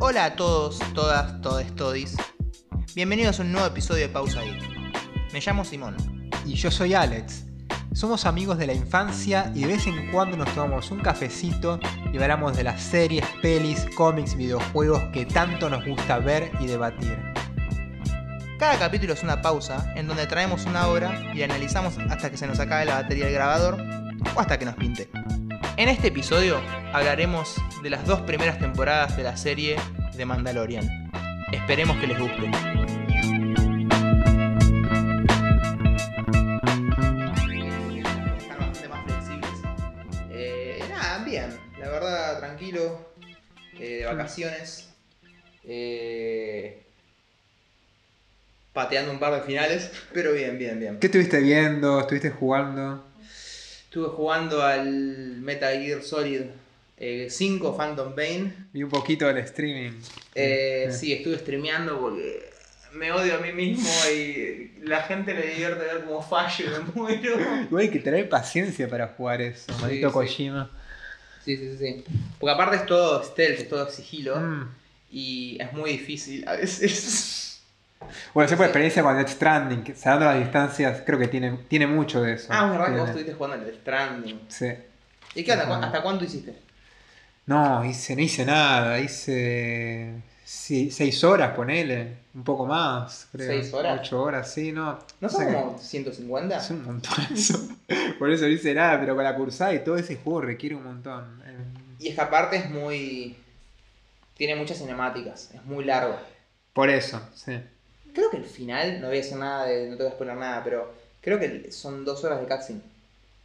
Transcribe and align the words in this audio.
Hola 0.00 0.26
a 0.26 0.36
todos, 0.36 0.78
todas, 0.94 1.40
todes, 1.40 1.74
todis. 1.74 2.16
Bienvenidos 2.94 3.40
a 3.40 3.42
un 3.42 3.50
nuevo 3.50 3.66
episodio 3.66 4.06
de 4.06 4.08
Pausa 4.08 4.42
Geek. 4.42 4.62
Me 5.32 5.40
llamo 5.40 5.64
Simón. 5.64 5.96
Y 6.46 6.54
yo 6.54 6.70
soy 6.70 6.94
Alex. 6.94 7.46
Somos 7.94 8.24
amigos 8.24 8.58
de 8.58 8.68
la 8.68 8.74
infancia 8.74 9.50
y 9.56 9.62
de 9.62 9.66
vez 9.66 9.88
en 9.88 10.12
cuando 10.12 10.36
nos 10.36 10.54
tomamos 10.54 10.92
un 10.92 11.00
cafecito 11.00 11.80
y 12.12 12.16
hablamos 12.16 12.56
de 12.56 12.62
las 12.62 12.80
series, 12.80 13.24
pelis, 13.42 13.86
cómics, 13.96 14.36
videojuegos 14.36 15.02
que 15.12 15.26
tanto 15.26 15.68
nos 15.68 15.84
gusta 15.84 16.20
ver 16.20 16.52
y 16.60 16.66
debatir. 16.68 17.18
Cada 18.56 18.78
capítulo 18.78 19.14
es 19.14 19.24
una 19.24 19.42
pausa 19.42 19.92
en 19.96 20.06
donde 20.06 20.28
traemos 20.28 20.64
una 20.64 20.86
obra 20.86 21.32
y 21.34 21.38
la 21.38 21.46
analizamos 21.46 21.98
hasta 22.08 22.30
que 22.30 22.36
se 22.36 22.46
nos 22.46 22.60
acabe 22.60 22.84
la 22.84 23.02
batería 23.02 23.24
del 23.24 23.34
grabador 23.34 23.82
o 24.36 24.40
hasta 24.40 24.60
que 24.60 24.64
nos 24.64 24.76
pinte. 24.76 25.10
En 25.78 25.88
este 25.88 26.08
episodio 26.08 26.60
hablaremos 26.92 27.54
de 27.84 27.90
las 27.90 28.04
dos 28.04 28.20
primeras 28.22 28.58
temporadas 28.58 29.16
de 29.16 29.22
la 29.22 29.36
serie 29.36 29.76
de 30.16 30.24
Mandalorian. 30.24 31.08
Esperemos 31.52 31.96
que 31.98 32.08
les 32.08 32.18
guste. 32.18 32.50
Están 38.38 38.58
bastante 38.58 38.88
más 38.88 39.04
flexibles. 39.04 39.50
Eh, 40.32 40.80
nada, 40.90 41.24
bien. 41.24 41.56
La 41.78 41.88
verdad, 41.90 42.38
tranquilo. 42.40 43.12
eh, 43.78 43.98
de 44.00 44.06
vacaciones. 44.06 44.88
Eh, 45.62 46.82
pateando 48.72 49.12
un 49.12 49.20
par 49.20 49.32
de 49.32 49.42
finales. 49.42 49.92
Pero 50.12 50.32
bien, 50.32 50.58
bien, 50.58 50.80
bien. 50.80 50.98
¿Qué 50.98 51.06
estuviste 51.06 51.40
viendo? 51.40 52.00
¿Estuviste 52.00 52.30
jugando? 52.30 53.07
Estuve 53.88 54.08
jugando 54.08 54.62
al 54.62 54.86
Metal 55.40 55.72
Gear 55.82 56.02
Solid 56.02 56.42
eh, 56.98 57.28
5 57.30 57.74
Phantom 57.76 58.14
Pain. 58.14 58.68
Vi 58.72 58.82
un 58.82 58.90
poquito 58.90 59.26
del 59.26 59.38
streaming. 59.38 59.92
Eh, 60.34 60.88
sí, 60.92 61.12
estuve 61.14 61.38
streameando 61.38 61.98
porque 61.98 62.50
me 62.92 63.10
odio 63.12 63.36
a 63.36 63.38
mí 63.38 63.50
mismo 63.52 63.88
y 64.14 64.72
la 64.84 65.02
gente 65.02 65.32
le 65.32 65.46
divierte 65.46 65.84
ver 65.84 66.04
cómo 66.04 66.22
fallo 66.22 66.66
y 66.66 66.68
me 66.68 66.92
muero. 66.94 67.36
Igual 67.64 67.82
hay 67.84 67.90
que 67.90 67.98
tener 68.00 68.28
paciencia 68.28 68.88
para 68.88 69.08
jugar 69.08 69.40
eso, 69.40 69.72
Sí, 69.72 69.80
maldito 69.80 70.08
sí. 70.08 70.12
Kojima. 70.12 70.70
Sí, 71.44 71.56
sí, 71.56 71.70
sí, 71.70 71.78
sí. 71.78 72.04
Porque 72.38 72.52
aparte 72.52 72.76
es 72.76 72.84
todo 72.86 73.22
stealth, 73.24 73.58
es 73.60 73.68
todo 73.70 73.88
sigilo 73.90 74.36
Mm. 74.36 74.68
y 75.10 75.56
es 75.62 75.72
muy 75.72 75.92
difícil 75.92 76.46
a 76.46 76.56
veces. 76.56 77.47
Bueno, 78.34 78.48
sé 78.48 78.56
por 78.56 78.66
experiencia 78.66 79.02
con 79.02 79.16
Death 79.16 79.28
Stranding, 79.28 79.96
salvando 79.96 80.26
las 80.26 80.38
distancias, 80.38 81.02
creo 81.04 81.18
que 81.18 81.28
tiene, 81.28 81.58
tiene 81.68 81.86
mucho 81.86 82.22
de 82.22 82.34
eso. 82.34 82.48
Ah, 82.50 82.70
verdad 82.70 82.86
que 82.86 83.00
vos 83.00 83.08
estuviste 83.08 83.34
jugando 83.34 83.66
al 83.66 83.74
Stranding. 83.74 84.40
Sí. 84.48 84.72
¿Y 85.34 85.44
qué? 85.44 85.52
Ajá. 85.52 85.78
¿Hasta 85.82 86.02
cuánto 86.02 86.24
hiciste? 86.24 86.54
No, 87.46 87.84
hice, 87.84 88.14
no 88.14 88.22
hice 88.22 88.44
nada, 88.44 89.00
hice 89.00 90.22
sí, 90.44 90.90
seis 90.90 91.22
horas, 91.24 91.54
ponele, 91.54 92.18
un 92.34 92.44
poco 92.44 92.66
más, 92.66 93.28
creo. 93.32 93.48
¿Seis 93.48 93.72
horas? 93.72 94.00
Ocho 94.00 94.22
horas, 94.22 94.52
sí, 94.52 94.72
no. 94.72 94.98
¿No 95.20 95.28
son 95.28 95.46
como 95.46 95.78
150? 95.78 96.56
Es 96.56 96.70
un 96.70 96.84
montón 96.84 97.14
eso. 97.32 97.58
Por 98.18 98.30
eso 98.30 98.44
no 98.44 98.50
hice 98.50 98.74
nada, 98.74 98.98
pero 99.00 99.14
con 99.14 99.24
la 99.24 99.34
cursada 99.34 99.74
y 99.74 99.84
todo 99.84 99.96
ese 99.96 100.16
juego 100.16 100.42
requiere 100.42 100.74
un 100.74 100.84
montón. 100.84 101.42
Eh, 101.46 101.64
Y 101.98 102.08
es 102.08 102.14
que 102.14 102.20
aparte 102.20 102.56
es 102.56 102.70
muy... 102.70 103.36
Tiene 104.36 104.54
muchas 104.56 104.78
cinemáticas, 104.78 105.50
es 105.54 105.64
muy 105.64 105.84
largo. 105.84 106.16
Por 106.72 106.90
eso, 106.90 107.20
sí. 107.34 107.60
Creo 108.14 108.30
que 108.30 108.36
el 108.38 108.44
final, 108.44 109.00
no 109.00 109.08
voy 109.08 109.16
a 109.18 109.20
decir 109.20 109.36
nada, 109.38 109.66
de, 109.66 109.88
no 109.88 109.96
te 109.96 110.02
voy 110.02 110.12
a 110.12 110.14
spoiler 110.14 110.36
nada, 110.36 110.62
pero 110.64 110.92
creo 111.20 111.38
que 111.38 111.70
son 111.72 112.04
dos 112.04 112.22
horas 112.24 112.40
de 112.40 112.46
cutscene. 112.46 112.80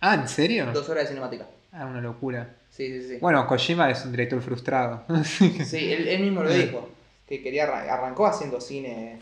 Ah, 0.02 0.16
¿en 0.16 0.28
serio? 0.28 0.66
Dos 0.74 0.90
horas 0.90 1.04
de 1.04 1.10
cinemática. 1.10 1.46
Ah, 1.72 1.86
una 1.86 2.02
locura. 2.02 2.50
Sí, 2.70 2.88
sí, 3.02 3.08
sí. 3.08 3.18
Bueno, 3.22 3.48
Kojima 3.48 3.90
es 3.90 4.04
un 4.06 4.12
director 4.12 4.42
frustrado. 4.42 5.04
Sí, 5.66 5.92
él, 5.94 6.08
él 6.08 6.22
mismo 6.22 6.44
lo 6.44 6.52
dijo. 6.52 6.90
Que 7.28 7.42
quería 7.42 7.66
arran- 7.66 7.88
arrancó 7.90 8.26
haciendo 8.28 8.60
cine 8.60 9.20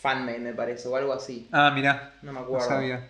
fanmade, 0.00 0.38
me 0.38 0.52
parece, 0.54 0.88
o 0.88 0.96
algo 0.96 1.12
así. 1.12 1.48
Ah, 1.52 1.70
mirá, 1.74 2.14
No 2.22 2.32
me 2.32 2.38
no 2.40 2.44
acuerdo. 2.44 2.68
sabía. 2.68 3.08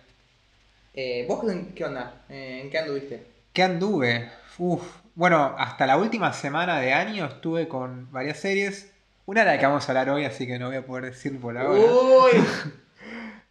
Eh, 0.93 1.25
¿Vos 1.27 1.41
qué, 1.45 1.73
qué 1.73 1.85
onda? 1.85 2.23
Eh, 2.29 2.61
¿En 2.63 2.69
qué 2.69 2.79
anduviste? 2.79 3.23
¿Qué 3.53 3.63
anduve? 3.63 4.29
Uf. 4.57 4.83
Bueno, 5.15 5.55
hasta 5.57 5.85
la 5.85 5.97
última 5.97 6.33
semana 6.33 6.79
de 6.79 6.93
año 6.93 7.25
estuve 7.25 7.67
con 7.67 8.11
varias 8.11 8.39
series. 8.39 8.90
Una 9.31 9.45
de 9.45 9.51
la 9.53 9.57
que 9.57 9.65
vamos 9.65 9.87
a 9.87 9.91
hablar 9.93 10.09
hoy, 10.09 10.25
así 10.25 10.45
que 10.45 10.59
no 10.59 10.67
voy 10.67 10.75
a 10.75 10.85
poder 10.85 11.05
decir 11.05 11.39
por 11.39 11.57
ahora. 11.57 11.79
¡Uy! 11.79 12.31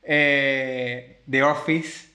Eh, 0.02 1.22
The 1.30 1.42
Office. 1.42 2.08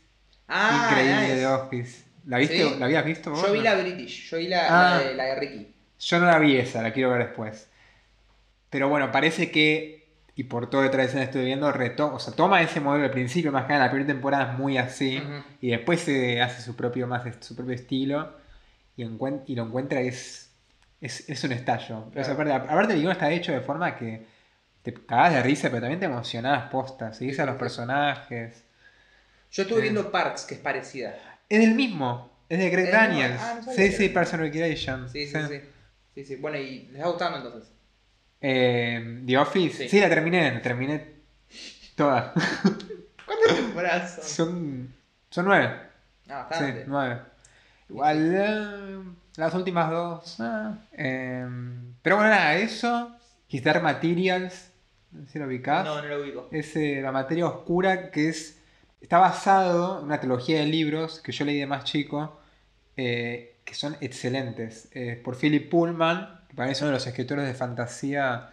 Ah, 0.48 0.90
Increíble 0.92 1.22
nice. 1.22 1.36
The 1.38 1.48
Office. 1.48 2.04
¿La 2.28 2.38
viste? 2.38 2.64
Sí. 2.64 2.76
¿La 2.78 2.86
habías 2.86 3.06
visto 3.06 3.32
vos? 3.32 3.42
Yo 3.42 3.52
vi 3.54 3.62
la 3.62 3.74
British, 3.76 4.30
yo 4.30 4.38
vi 4.38 4.48
la, 4.50 4.66
Ah. 4.68 4.98
la 4.98 5.04
de, 5.04 5.16
la 5.16 5.24
de 5.24 5.36
Ricky. 5.36 5.74
Yo 6.00 6.20
no 6.20 6.26
la 6.28 6.38
vi 6.38 6.58
esa, 6.58 6.84
la 6.84 6.94
quiero 6.94 7.10
ver 7.10 7.26
después. 7.26 7.68
Pero 8.70 8.88
bueno, 8.90 9.12
parece 9.12 9.50
que, 9.50 10.10
y 10.36 10.44
por 10.44 10.70
todo 10.70 10.82
de 10.84 10.90
tradición 10.90 11.24
estoy 11.24 11.46
viendo, 11.46 11.72
reto 11.72 12.14
o 12.14 12.20
sea, 12.20 12.36
toma 12.36 12.62
ese 12.62 12.82
modelo 12.82 13.06
al 13.06 13.12
principio, 13.12 13.52
más 13.52 13.66
que 13.66 13.74
nada 13.74 13.86
la 13.86 13.92
primera 13.92 14.14
temporada 14.14 14.52
es 14.52 14.60
muy 14.60 14.78
así, 14.78 15.24
y 15.62 15.70
después 15.72 16.02
se 16.02 16.40
hace 16.40 16.62
su 16.62 16.76
propio, 16.76 17.08
más, 17.08 17.24
su 17.40 17.56
propio 17.56 17.74
estilo, 17.74 18.32
y, 18.96 19.04
y 19.04 19.56
lo 19.56 19.64
encuentra 19.64 20.04
y 20.04 20.10
es, 20.10 20.45
es, 21.02 21.30
es 21.30 21.44
un 21.44 21.52
estallo. 21.52 22.10
O 22.16 22.24
sea, 22.24 22.34
aparte, 22.34 22.54
aparte 22.54 22.94
el 22.94 23.00
guion 23.02 23.12
está 23.12 23.32
hecho 23.32 23.52
de 23.52 23.62
forma 23.62 23.96
que 23.96 24.26
te 24.82 24.94
cagás 24.94 25.34
de 25.34 25.44
risa, 25.44 25.70
pero 25.70 25.82
también 25.82 26.00
te 26.00 26.06
emocionás 26.06 26.70
postas, 26.70 27.18
seguís 27.18 27.40
a 27.40 27.46
los 27.46 27.56
personajes. 27.58 28.64
Yo 29.52 29.64
estuve 29.64 29.80
Eh. 29.80 29.84
viendo 29.84 30.12
Parks, 30.12 30.44
que 30.46 30.56
es 30.56 30.60
parecida. 30.62 31.16
Es 31.50 31.60
del 31.60 31.76
mismo, 31.76 32.32
es 32.50 32.60
de 32.60 32.70
Greg. 32.70 32.92
Daniels. 32.92 33.40
Ah, 33.42 33.60
no 33.66 33.72
sí, 33.74 33.92
sí, 33.92 34.06
era. 34.06 34.14
Person 34.14 34.40
Recreation. 34.42 35.10
Sí, 35.10 35.28
sí, 35.28 35.38
sí. 35.48 35.62
Sí, 36.16 36.26
sí. 36.26 36.36
Bueno, 36.38 36.58
¿y 36.58 36.84
les 36.88 36.96
está 36.96 37.08
gustando 37.08 37.38
entonces? 37.38 37.72
Eh, 38.42 39.24
The 39.26 39.38
Office, 39.38 39.78
Sí. 39.84 39.90
sí. 39.90 40.00
la 40.02 40.10
terminé, 40.10 40.52
la 40.52 40.62
terminé 40.62 41.14
toda. 41.96 42.34
¿Cuántas 43.26 43.56
temporadas 43.56 44.14
son? 44.16 44.48
son, 44.48 44.96
son 45.30 45.46
nueve. 45.46 45.66
Ah, 46.30 46.48
Sí, 46.52 46.60
bastante. 46.60 46.84
nueve. 46.88 47.22
Igual 47.90 48.36
eh, 48.36 49.00
las 49.38 49.54
últimas 49.54 49.90
dos. 49.92 50.36
ah, 50.40 50.78
eh, 50.94 51.46
pero 52.02 52.18
bueno, 52.18 52.32
nada, 52.32 52.56
eso. 52.56 53.12
Dark 53.64 53.82
Materials. 53.84 54.70
No 55.12 55.26
sé 55.26 55.32
si 55.34 55.40
lo 55.40 55.46
ubicás. 55.46 55.86
No, 55.86 56.02
no 56.02 56.08
lo 56.10 56.22
ubico. 56.22 56.50
Es 56.52 56.76
eh, 56.76 57.00
la 57.02 57.12
materia 57.14 57.46
oscura 57.48 58.12
que 58.12 58.28
es. 58.30 58.60
Está 59.00 59.18
basado 59.20 60.00
en 60.00 60.06
una 60.06 60.20
trilogía 60.20 60.60
de 60.60 60.66
libros 60.66 61.22
que 61.22 61.32
yo 61.32 61.46
leí 61.46 61.60
de 61.60 61.68
más 61.68 61.84
chico. 61.86 62.40
eh, 62.98 63.52
que 63.66 63.74
son 63.74 63.96
excelentes. 64.02 64.90
Por 65.24 65.36
Philip 65.38 65.70
Pullman, 65.72 66.42
que 66.48 66.54
para 66.56 66.68
mí 66.68 66.74
es 66.74 66.82
uno 66.82 66.90
de 66.90 66.94
los 66.96 67.08
escritores 67.08 67.46
de 67.48 67.54
fantasía. 67.56 68.52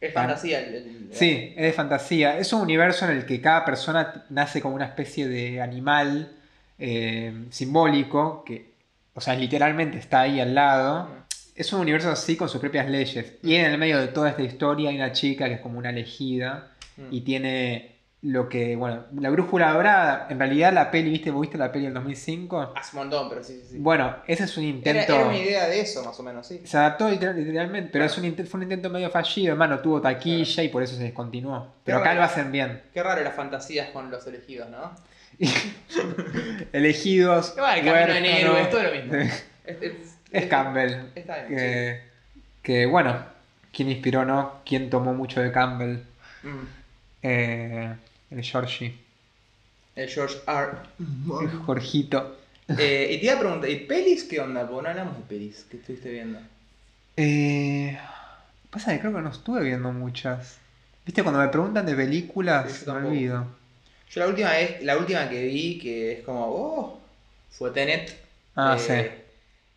Es 0.00 0.12
fantasía. 0.14 0.60
el- 0.60 0.74
el- 0.74 1.08
Sí, 1.12 1.52
es 1.56 1.62
de 1.62 1.72
fantasía. 1.72 2.38
Es 2.38 2.52
un 2.52 2.62
universo 2.62 3.04
en 3.04 3.16
el 3.18 3.26
que 3.26 3.40
cada 3.40 3.64
persona 3.64 4.24
nace 4.30 4.60
como 4.62 4.74
una 4.74 4.86
especie 4.86 5.28
de 5.28 5.60
animal 5.60 6.32
eh, 6.78 7.46
simbólico, 7.50 8.44
que, 8.44 8.75
o 9.16 9.20
sea, 9.20 9.34
literalmente 9.34 9.98
está 9.98 10.20
ahí 10.20 10.38
al 10.38 10.54
lado. 10.54 11.08
Es 11.56 11.72
un 11.72 11.80
universo 11.80 12.10
así 12.10 12.36
con 12.36 12.48
sus 12.48 12.60
propias 12.60 12.88
leyes. 12.88 13.32
Y 13.42 13.54
en 13.56 13.64
el 13.72 13.78
medio 13.78 13.98
de 13.98 14.08
toda 14.08 14.28
esta 14.30 14.42
historia 14.42 14.90
hay 14.90 14.96
una 14.96 15.10
chica 15.12 15.46
que 15.48 15.54
es 15.54 15.60
como 15.60 15.78
una 15.78 15.90
elegida 15.90 16.68
Mm. 16.98 17.08
y 17.10 17.20
tiene 17.22 17.96
lo 18.22 18.48
que, 18.48 18.74
bueno, 18.76 19.04
la 19.20 19.28
brújula 19.30 19.72
dorada. 19.72 20.26
En 20.30 20.38
realidad 20.38 20.72
la 20.72 20.90
peli, 20.90 21.10
¿viste? 21.10 21.30
¿Vos 21.30 21.42
viste 21.42 21.58
la 21.58 21.70
peli 21.70 21.84
del 21.84 21.94
2005? 21.94 22.72
Hace 22.74 22.96
un 22.96 23.02
montón, 23.02 23.28
pero 23.28 23.42
sí, 23.44 23.60
sí, 23.60 23.66
sí. 23.72 23.78
Bueno, 23.78 24.16
ese 24.26 24.44
es 24.44 24.56
un 24.56 24.64
era, 24.64 24.70
intento... 24.76 25.14
era 25.14 25.26
una 25.26 25.36
idea 25.38 25.68
de 25.68 25.80
eso, 25.80 26.02
más 26.04 26.18
o 26.18 26.22
menos, 26.22 26.46
sí. 26.46 26.60
Se 26.64 26.76
adaptó 26.78 27.08
literal- 27.10 27.36
literalmente, 27.36 27.90
pero 27.92 28.04
es 28.06 28.16
un 28.18 28.34
fue 28.46 28.58
un 28.58 28.62
intento 28.64 28.88
medio 28.90 29.10
fallido, 29.10 29.52
hermano, 29.52 29.78
tuvo 29.80 30.00
taquilla 30.00 30.62
y 30.62 30.68
por 30.70 30.82
eso 30.82 30.96
se 30.96 31.02
descontinuó. 31.04 31.68
Pero 31.84 31.98
acá 31.98 32.08
raro. 32.08 32.20
lo 32.20 32.24
hacen 32.26 32.50
bien. 32.50 32.82
Qué 32.92 33.02
raro 33.02 33.22
las 33.22 33.34
fantasías 33.34 33.90
con 33.90 34.10
los 34.10 34.26
elegidos, 34.26 34.68
¿no? 34.70 34.92
Elegidos. 36.72 37.54
Igual, 37.56 37.74
Camino 37.84 37.96
en 37.96 38.08
huérfanos. 38.08 38.28
Héroes, 38.38 38.70
todo 38.70 38.82
lo 38.82 38.90
mismo. 38.92 39.12
Es, 39.66 39.82
es- 39.82 39.92
Es 40.30 40.46
Campbell. 40.46 40.94
Está 41.14 41.44
bien, 41.44 41.48
Que, 41.58 42.00
que, 42.62 42.86
bueno, 42.86 43.16
¿quién 43.72 43.90
inspiró, 43.90 44.24
no? 44.24 44.60
¿Quién 44.64 44.90
tomó 44.90 45.12
mucho 45.14 45.40
de 45.40 45.50
Campbell? 45.50 45.98
Mm. 46.42 46.66
Eh, 47.22 47.94
el 48.30 48.42
Georgie. 48.42 48.94
El 49.96 50.08
George 50.08 50.36
R. 50.46 50.68
El 51.00 51.48
Jorgito. 51.64 52.36
Eh, 52.68 53.08
y 53.12 53.18
te 53.18 53.26
iba 53.26 53.34
a 53.34 53.38
preguntar, 53.40 53.70
¿y 53.70 53.76
pelis 53.86 54.24
qué 54.24 54.40
onda? 54.40 54.66
Porque 54.68 54.82
no 54.84 54.88
hablamos 54.90 55.16
de 55.16 55.22
pelis 55.24 55.64
que 55.70 55.78
estuviste 55.78 56.10
viendo. 56.10 56.38
Eh, 57.16 57.98
pasa 58.70 58.92
que 58.92 59.00
creo 59.00 59.14
que 59.14 59.20
no 59.22 59.30
estuve 59.30 59.62
viendo 59.64 59.90
muchas. 59.92 60.58
Viste, 61.04 61.22
cuando 61.22 61.40
me 61.40 61.48
preguntan 61.48 61.86
de 61.86 61.94
películas, 61.94 62.70
Sí, 62.72 62.84
me 62.90 62.92
olvido. 62.98 63.46
Yo 64.10 64.20
la 64.20 64.28
última 64.28 64.50
vez, 64.52 64.82
la 64.82 64.96
última 64.98 65.28
que 65.28 65.42
vi, 65.44 65.78
que 65.78 66.12
es 66.12 66.24
como, 66.24 66.46
oh, 66.46 67.00
fue 67.50 67.70
Tenet. 67.72 68.12
Ah, 68.54 68.76
eh, 68.88 69.24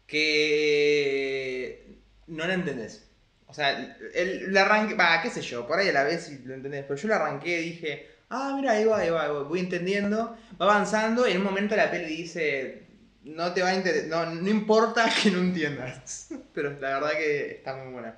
Que 0.08 1.86
no 2.28 2.46
la 2.48 2.54
entendés. 2.54 3.06
O 3.48 3.54
sea, 3.54 3.98
el, 4.14 4.54
la 4.54 4.62
arranque, 4.64 4.94
va, 4.96 5.22
qué 5.22 5.30
sé 5.30 5.42
yo, 5.42 5.68
por 5.68 5.80
ahí 5.80 5.90
a 5.90 5.94
la 5.94 6.04
vez 6.04 6.30
y 6.31 6.40
lo 6.46 6.54
entendés, 6.54 6.86
pero 6.88 7.00
yo 7.00 7.08
la 7.08 7.16
arranqué 7.18 7.62
y 7.62 7.70
dije, 7.72 8.08
ah, 8.30 8.54
mira, 8.56 8.74
ahí 8.74 8.86
va, 8.86 9.00
ahí 9.00 9.10
va, 9.10 9.24
ahí 9.24 9.30
va, 9.31 9.42
voy 9.44 9.60
entendiendo, 9.62 10.38
va 10.62 10.66
avanzando 10.66 11.28
y 11.28 11.31
en 11.31 11.38
un 11.40 11.44
momento 11.46 11.76
la 11.76 11.90
peli 11.90 12.06
dice, 12.16 12.84
no 13.24 13.52
te 13.54 13.62
va 13.64 13.70
a 13.70 13.76
inter- 13.76 14.08
no, 14.08 14.26
no 14.28 14.50
importa 14.50 15.10
que 15.22 15.31
no 15.31 15.40
entiendas. 15.40 16.28
Pero 16.54 16.72
la 16.80 17.00
verdad 17.00 17.12
que 17.14 17.52
está 17.52 17.76
muy 17.76 17.92
buena. 17.94 18.16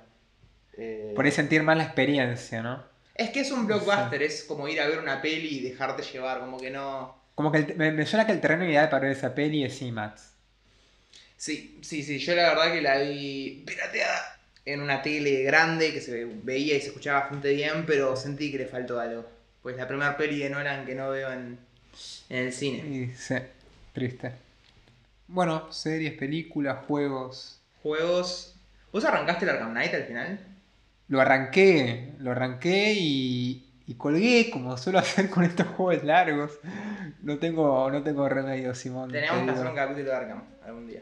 Eh, 0.76 1.12
Por 1.16 1.24
ahí 1.24 1.30
sentir 1.32 1.62
más 1.62 1.76
la 1.76 1.84
experiencia, 1.84 2.62
¿no? 2.62 2.84
Es 3.14 3.30
que 3.30 3.40
es 3.40 3.50
un 3.50 3.66
blockbuster, 3.66 4.22
es 4.22 4.44
como 4.44 4.68
ir 4.68 4.80
a 4.80 4.86
ver 4.86 4.98
una 4.98 5.20
peli 5.20 5.58
y 5.58 5.62
dejarte 5.62 6.02
llevar, 6.02 6.40
como 6.40 6.58
que 6.58 6.70
no... 6.70 7.14
Como 7.34 7.50
que 7.52 7.58
el- 7.58 7.76
me, 7.76 7.92
me 7.92 8.06
suena 8.06 8.26
que 8.26 8.32
el 8.32 8.40
terreno 8.40 8.64
ideal 8.64 8.88
para 8.88 9.02
ver 9.08 9.16
esa 9.16 9.34
peli 9.34 9.64
es 9.64 9.80
IMAX. 9.82 10.30
Sí, 11.36 11.78
sí, 11.82 12.02
sí, 12.02 12.18
yo 12.18 12.34
la 12.34 12.48
verdad 12.50 12.72
que 12.72 12.80
la 12.82 12.98
vi 12.98 13.64
pirateada 13.66 14.38
en 14.64 14.80
una 14.80 15.02
tele 15.02 15.42
grande 15.42 15.92
que 15.92 16.00
se 16.00 16.24
veía 16.24 16.76
y 16.76 16.80
se 16.80 16.88
escuchaba 16.88 17.20
bastante 17.20 17.52
bien, 17.52 17.84
pero 17.84 18.14
sentí 18.16 18.50
que 18.52 18.58
le 18.58 18.66
faltó 18.66 19.00
algo. 19.00 19.26
Pues 19.62 19.76
la 19.76 19.88
primera 19.88 20.16
peli 20.16 20.38
de 20.38 20.50
Nolan 20.50 20.86
que 20.86 20.94
no 20.94 21.10
veo 21.10 21.32
en, 21.32 21.58
en 22.28 22.38
el 22.46 22.52
cine. 22.52 22.78
Y 22.86 23.12
sí, 23.16 23.34
triste. 23.92 24.32
Bueno, 25.26 25.72
series, 25.72 26.12
películas, 26.14 26.84
juegos. 26.86 27.60
Juegos... 27.82 28.54
¿Vos 28.92 29.04
arrancaste 29.04 29.44
el 29.44 29.50
Arkham 29.50 29.70
Knight 29.72 29.94
al 29.94 30.04
final? 30.04 30.38
Lo 31.08 31.20
arranqué, 31.20 32.14
lo 32.18 32.30
arranqué 32.32 32.94
y, 32.94 33.70
y 33.86 33.94
colgué 33.94 34.50
como 34.50 34.76
suelo 34.76 34.98
hacer 35.00 35.28
con 35.30 35.44
estos 35.44 35.66
juegos 35.68 36.04
largos. 36.04 36.58
No 37.22 37.38
tengo, 37.38 37.90
no 37.90 38.02
tengo 38.02 38.28
remedio, 38.28 38.74
Simón. 38.74 39.10
te 39.10 39.18
Tenemos 39.20 39.36
que 39.38 39.42
digo. 39.42 39.54
hacer 39.54 39.66
un 39.70 39.76
capítulo 39.76 40.04
de 40.10 40.16
Arkham 40.16 40.42
algún 40.64 40.86
día. 40.86 41.00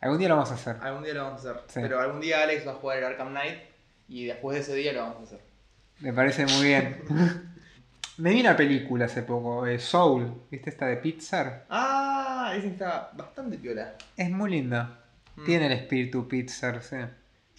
Algún 0.00 0.18
día 0.18 0.28
lo 0.28 0.36
vamos 0.36 0.50
a 0.50 0.54
hacer. 0.54 0.76
Algún 0.80 1.02
día 1.04 1.14
lo 1.14 1.24
vamos 1.24 1.44
a 1.44 1.50
hacer. 1.50 1.62
Sí. 1.68 1.80
Pero 1.82 2.00
algún 2.00 2.20
día 2.20 2.42
Alex 2.42 2.66
va 2.66 2.72
a 2.72 2.74
jugar 2.76 2.98
el 2.98 3.04
Arkham 3.04 3.30
Knight 3.30 3.58
y 4.08 4.24
después 4.24 4.56
de 4.56 4.62
ese 4.62 4.74
día 4.74 4.92
lo 4.94 5.00
vamos 5.02 5.18
a 5.20 5.22
hacer. 5.24 5.40
Me 6.00 6.12
parece 6.12 6.46
muy 6.46 6.66
bien. 6.66 7.02
Me 8.16 8.30
vi 8.30 8.40
una 8.40 8.56
película 8.56 9.06
hace 9.06 9.22
poco, 9.22 9.66
eh, 9.66 9.78
Soul, 9.78 10.42
¿viste 10.50 10.68
esta 10.70 10.86
de 10.86 10.96
Pixar? 10.98 11.64
Ah, 11.70 12.52
que 12.60 12.66
está 12.66 13.10
bastante 13.14 13.56
piola. 13.56 13.94
Es 14.16 14.30
muy 14.30 14.50
linda. 14.50 15.00
Mm. 15.36 15.44
Tiene 15.44 15.66
el 15.66 15.72
espíritu 15.72 16.28
Pixar, 16.28 16.82
sí. 16.82 16.96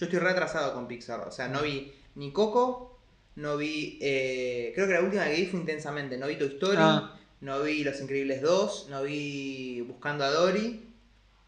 Yo 0.02 0.06
estoy 0.06 0.18
retrasado 0.20 0.74
con 0.74 0.88
Pixar. 0.88 1.20
O 1.28 1.32
sea, 1.32 1.48
no 1.48 1.62
vi 1.62 1.94
ni 2.16 2.34
Coco, 2.34 3.00
no 3.36 3.56
vi. 3.56 4.00
eh, 4.02 4.72
creo 4.74 4.88
que 4.88 4.94
la 4.94 5.02
última 5.02 5.26
que 5.26 5.36
vi 5.36 5.46
fue 5.46 5.60
intensamente. 5.60 6.18
No 6.18 6.26
vi 6.26 6.38
Toy 6.38 6.48
Story, 6.48 6.78
Ah. 6.80 7.16
no 7.42 7.62
vi 7.62 7.84
Los 7.84 8.02
Increíbles 8.02 8.42
2, 8.42 8.88
no 8.90 9.04
vi 9.04 9.82
Buscando 9.82 10.24
a 10.24 10.32
Dory. 10.32 10.90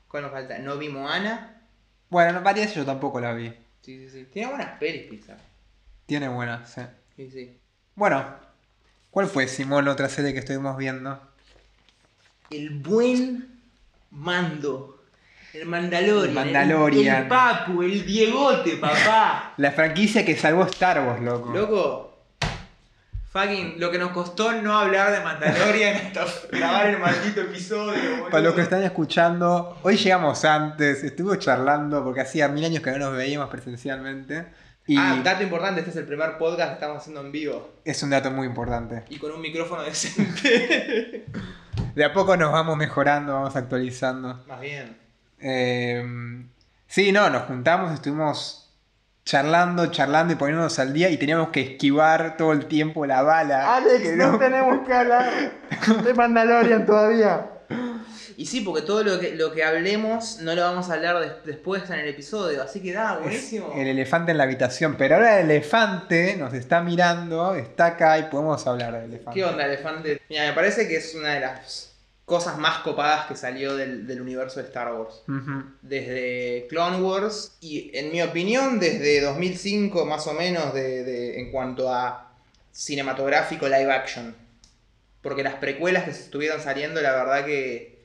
¿Cuál 0.07 0.21
nos 0.21 0.31
falta? 0.31 0.59
No 0.59 0.77
vi 0.77 0.87
Moana. 0.87 1.63
Bueno, 2.11 2.33
no, 2.33 2.41
varias 2.43 2.75
yo 2.75 2.85
tampoco 2.85 3.19
la 3.19 3.33
vi. 3.33 3.47
Sí, 3.81 3.97
sí, 3.97 4.09
sí. 4.11 4.25
Tiene 4.31 4.49
buenas 4.49 4.77
pelis 4.77 5.07
Pixar. 5.09 5.39
Tiene 6.05 6.27
buenas, 6.29 6.71
sí. 6.71 6.81
Sí, 7.15 7.31
sí. 7.31 7.59
Bueno, 7.95 8.35
¿cuál 9.09 9.25
fue, 9.25 9.47
Simón, 9.47 9.87
otra 9.87 10.09
serie 10.09 10.31
que 10.31 10.39
estuvimos 10.39 10.77
viendo? 10.77 11.19
El 12.51 12.69
buen 12.69 13.59
mando. 14.11 14.92
El 15.53 15.65
Mandalorian. 15.67 16.27
El 16.29 16.33
Mandalorian. 16.33 17.15
El, 17.15 17.21
el 17.23 17.27
Papu, 17.27 17.81
el 17.83 18.05
Diegote, 18.05 18.77
papá. 18.77 19.53
La 19.57 19.71
franquicia 19.71 20.25
que 20.25 20.35
salvó 20.35 20.63
Star 20.65 20.99
Wars, 21.05 21.21
loco. 21.21 21.51
Loco. 21.53 22.09
Fucking, 23.31 23.75
lo 23.79 23.89
que 23.89 23.97
nos 23.97 24.11
costó 24.11 24.51
no 24.61 24.77
hablar 24.77 25.11
de 25.11 25.19
Mandalorian 25.23 25.95
hasta 26.07 26.25
grabar 26.51 26.87
el 26.87 26.99
maldito 26.99 27.41
episodio. 27.41 28.11
boludo. 28.11 28.29
Para 28.29 28.43
los 28.43 28.53
que 28.53 28.61
están 28.61 28.83
escuchando, 28.83 29.77
hoy 29.81 29.97
llegamos 29.97 30.45
antes, 30.45 31.03
estuvimos 31.03 31.39
charlando 31.39 32.03
porque 32.03 32.21
hacía 32.21 32.47
mil 32.47 32.63
años 32.63 32.83
que 32.83 32.91
no 32.91 32.97
nos 32.99 33.15
veíamos 33.17 33.49
presencialmente. 33.49 34.45
Y 34.85 34.97
Ah, 34.97 35.19
dato 35.23 35.41
importante, 35.43 35.79
este 35.79 35.91
es 35.91 35.97
el 35.97 36.05
primer 36.05 36.37
podcast 36.37 36.69
que 36.69 36.73
estamos 36.75 36.97
haciendo 36.97 37.21
en 37.21 37.31
vivo. 37.31 37.73
es 37.85 38.03
un 38.03 38.09
dato 38.11 38.29
muy 38.29 38.45
importante. 38.45 39.03
Y 39.09 39.17
con 39.17 39.31
un 39.31 39.41
micrófono 39.41 39.81
decente. 39.83 41.25
De 41.95 42.03
a 42.05 42.11
poco 42.13 42.35
nos 42.37 42.51
vamos 42.51 42.75
mejorando, 42.77 43.33
vamos 43.33 43.55
actualizando. 43.55 44.43
Más 44.47 44.59
bien. 44.61 45.02
Eh, 45.43 46.03
sí, 46.87 47.11
no, 47.11 47.29
nos 47.29 47.43
juntamos, 47.43 47.93
estuvimos 47.93 48.59
charlando, 49.25 49.87
charlando 49.87 50.33
y 50.33 50.35
poniéndonos 50.37 50.79
al 50.79 50.93
día 50.93 51.09
y 51.09 51.17
teníamos 51.17 51.49
que 51.49 51.61
esquivar 51.61 52.35
todo 52.37 52.51
el 52.53 52.65
tiempo 52.65 53.05
la 53.05 53.21
bala. 53.21 53.81
que 54.01 54.15
no- 54.15 54.37
tenemos 54.39 54.85
que 54.87 54.93
hablar 54.93 55.31
de 56.03 56.13
Mandalorian 56.13 56.85
todavía. 56.85 57.49
Y 58.35 58.47
sí, 58.47 58.61
porque 58.61 58.81
todo 58.81 59.03
lo 59.03 59.19
que, 59.19 59.35
lo 59.35 59.51
que 59.53 59.63
hablemos 59.63 60.39
no 60.41 60.55
lo 60.55 60.61
vamos 60.63 60.89
a 60.89 60.95
hablar 60.95 61.19
des- 61.19 61.45
después 61.45 61.87
en 61.91 61.99
el 61.99 62.07
episodio, 62.07 62.63
así 62.63 62.81
que 62.81 62.91
da, 62.91 63.13
Es 63.15 63.21
buenísimo. 63.21 63.73
el 63.77 63.87
elefante 63.87 64.31
en 64.31 64.39
la 64.39 64.45
habitación, 64.45 64.95
pero 64.97 65.15
ahora 65.15 65.39
el 65.39 65.51
elefante 65.51 66.35
nos 66.37 66.51
está 66.53 66.81
mirando, 66.81 67.53
está 67.55 67.85
acá 67.87 68.17
y 68.17 68.23
podemos 68.23 68.65
hablar 68.65 68.93
del 68.93 69.03
elefante. 69.13 69.39
¿Qué 69.39 69.45
onda, 69.45 69.65
elefante? 69.65 70.19
Mira, 70.29 70.47
me 70.47 70.53
parece 70.53 70.87
que 70.87 70.97
es 70.97 71.13
una 71.13 71.29
de 71.29 71.39
las 71.41 71.92
cosas 72.33 72.57
más 72.57 72.79
copadas 72.79 73.27
que 73.27 73.35
salió 73.35 73.75
del, 73.75 74.07
del 74.07 74.19
universo 74.21 74.59
de 74.59 74.65
Star 74.65 74.91
Wars. 74.95 75.21
Desde 75.83 76.65
Clone 76.67 76.99
Wars 77.01 77.55
y, 77.61 77.91
en 77.93 78.11
mi 78.11 78.21
opinión, 78.23 78.79
desde 78.79 79.21
2005 79.21 80.05
más 80.05 80.25
o 80.25 80.33
menos 80.33 80.73
de, 80.73 81.03
de- 81.03 81.39
en 81.39 81.51
cuanto 81.51 81.93
a 81.93 82.31
cinematográfico 82.71 83.67
live 83.67 83.91
action. 83.91 84.35
Porque 85.21 85.43
las 85.43 85.55
precuelas 85.55 86.05
que 86.05 86.11
se 86.13 86.21
estuvieron 86.23 86.59
saliendo, 86.59 87.01
la 87.01 87.11
verdad 87.13 87.45
que 87.45 87.99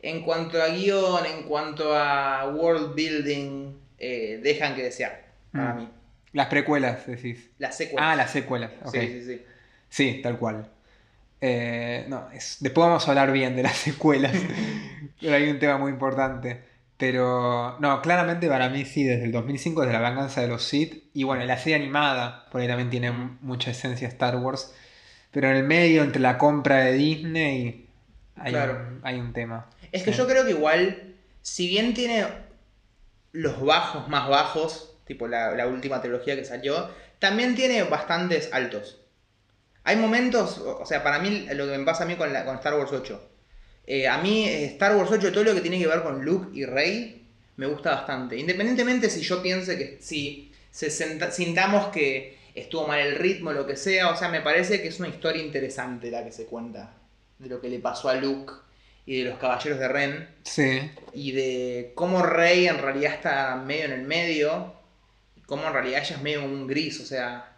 en 0.00 0.22
cuanto 0.22 0.60
a 0.62 0.68
guion, 0.68 1.24
en 1.24 1.42
cuanto 1.44 1.96
a 1.96 2.48
world 2.54 2.94
building, 2.94 3.72
eh, 3.98 4.38
dejan 4.42 4.74
que 4.76 4.82
desear, 4.82 5.24
para 5.52 5.72
Mm. 5.74 5.76
mí. 5.78 5.88
Las 6.34 6.46
precuelas, 6.48 7.06
decís. 7.06 7.48
Las 7.58 7.76
secuelas. 7.76 8.08
Ah, 8.12 8.16
las 8.16 8.30
secuelas, 8.30 8.70
ok. 8.84 8.92
Sí, 8.94 9.00
sí, 9.08 9.24
sí. 9.24 9.42
Sí, 9.88 10.20
tal 10.22 10.38
cual. 10.38 10.68
Eh, 11.44 12.04
no, 12.08 12.30
es- 12.32 12.58
después 12.60 12.86
vamos 12.86 13.06
a 13.06 13.10
hablar 13.10 13.32
bien 13.32 13.56
de 13.56 13.64
las 13.64 13.76
secuelas. 13.88 14.32
pero 15.20 15.34
hay 15.34 15.50
un 15.50 15.58
tema 15.58 15.76
muy 15.76 15.90
importante. 15.90 16.70
Pero, 16.96 17.78
no, 17.80 18.00
claramente 18.00 18.46
para 18.48 18.68
mí 18.68 18.84
sí, 18.84 19.02
desde 19.02 19.24
el 19.24 19.32
2005, 19.32 19.80
desde 19.82 19.92
la 19.98 20.08
venganza 20.08 20.40
de 20.40 20.46
los 20.48 20.62
Sith. 20.64 21.10
Y 21.14 21.24
bueno, 21.24 21.44
la 21.44 21.58
serie 21.58 21.74
animada, 21.74 22.46
por 22.52 22.60
ahí 22.60 22.68
también 22.68 22.90
tiene 22.90 23.10
mucha 23.10 23.72
esencia 23.72 24.06
Star 24.06 24.36
Wars. 24.36 24.72
Pero 25.32 25.50
en 25.50 25.56
el 25.56 25.64
medio, 25.64 26.04
entre 26.04 26.20
la 26.22 26.38
compra 26.38 26.76
de 26.84 26.92
Disney, 26.92 27.88
hay, 28.36 28.52
Claro. 28.52 28.74
un, 28.74 29.00
hay 29.02 29.18
un 29.18 29.32
tema. 29.32 29.66
Es 29.90 30.04
que 30.04 30.12
Sí. 30.12 30.18
yo 30.18 30.28
creo 30.28 30.44
que 30.44 30.50
igual, 30.52 31.14
si 31.40 31.66
bien 31.66 31.92
tiene 31.92 32.24
los 33.32 33.60
bajos 33.64 34.08
más 34.08 34.28
bajos, 34.28 34.94
tipo 35.04 35.26
la, 35.26 35.52
la 35.56 35.66
última 35.66 36.00
trilogía 36.02 36.36
que 36.36 36.44
salió, 36.44 36.88
también 37.18 37.56
tiene 37.56 37.82
bastantes 37.82 38.50
altos. 38.52 39.00
Hay 39.84 39.96
momentos, 39.96 40.58
o 40.58 40.84
sea, 40.86 41.02
para 41.02 41.18
mí 41.18 41.46
lo 41.54 41.66
que 41.66 41.78
me 41.78 41.84
pasa 41.84 42.04
a 42.04 42.06
mí 42.06 42.16
con, 42.16 42.32
la, 42.32 42.44
con 42.44 42.56
Star 42.56 42.74
Wars 42.74 42.92
8. 42.92 43.28
eh, 43.86 44.06
a 44.08 44.18
mí 44.18 44.46
eh, 44.48 44.64
Star 44.66 44.96
Wars 44.96 45.10
8, 45.10 45.32
todo 45.32 45.44
lo 45.44 45.54
que 45.54 45.60
tiene 45.60 45.78
que 45.78 45.86
ver 45.88 46.02
con 46.02 46.24
Luke 46.24 46.48
y 46.56 46.64
Rey, 46.64 47.26
me 47.56 47.66
gusta 47.66 47.92
bastante. 47.96 48.36
Independientemente 48.36 49.10
si 49.10 49.22
yo 49.22 49.42
piense 49.42 49.76
que 49.76 49.98
si 50.00 50.52
se 50.70 50.90
senta- 50.90 51.30
sintamos 51.30 51.88
que 51.88 52.38
estuvo 52.54 52.86
mal 52.86 53.00
el 53.00 53.16
ritmo, 53.16 53.52
lo 53.52 53.66
que 53.66 53.76
sea, 53.76 54.10
o 54.10 54.16
sea, 54.16 54.28
me 54.28 54.40
parece 54.40 54.80
que 54.82 54.88
es 54.88 54.98
una 55.00 55.08
historia 55.08 55.42
interesante 55.42 56.10
la 56.10 56.24
que 56.24 56.32
se 56.32 56.46
cuenta 56.46 56.94
de 57.38 57.48
lo 57.48 57.60
que 57.60 57.68
le 57.68 57.78
pasó 57.80 58.08
a 58.08 58.14
Luke 58.14 58.52
y 59.04 59.18
de 59.22 59.30
los 59.30 59.38
caballeros 59.38 59.78
de 59.80 59.88
Ren 59.88 60.28
Sí, 60.44 60.90
y 61.12 61.32
de 61.32 61.92
cómo 61.94 62.22
Rey 62.22 62.68
en 62.68 62.78
realidad 62.78 63.14
está 63.14 63.56
medio 63.56 63.86
en 63.86 63.92
el 63.92 64.02
medio 64.02 64.74
y 65.36 65.40
cómo 65.42 65.66
en 65.66 65.72
realidad 65.72 66.02
ella 66.04 66.16
es 66.16 66.22
medio 66.22 66.44
un 66.44 66.66
gris, 66.66 67.00
o 67.00 67.04
sea, 67.06 67.51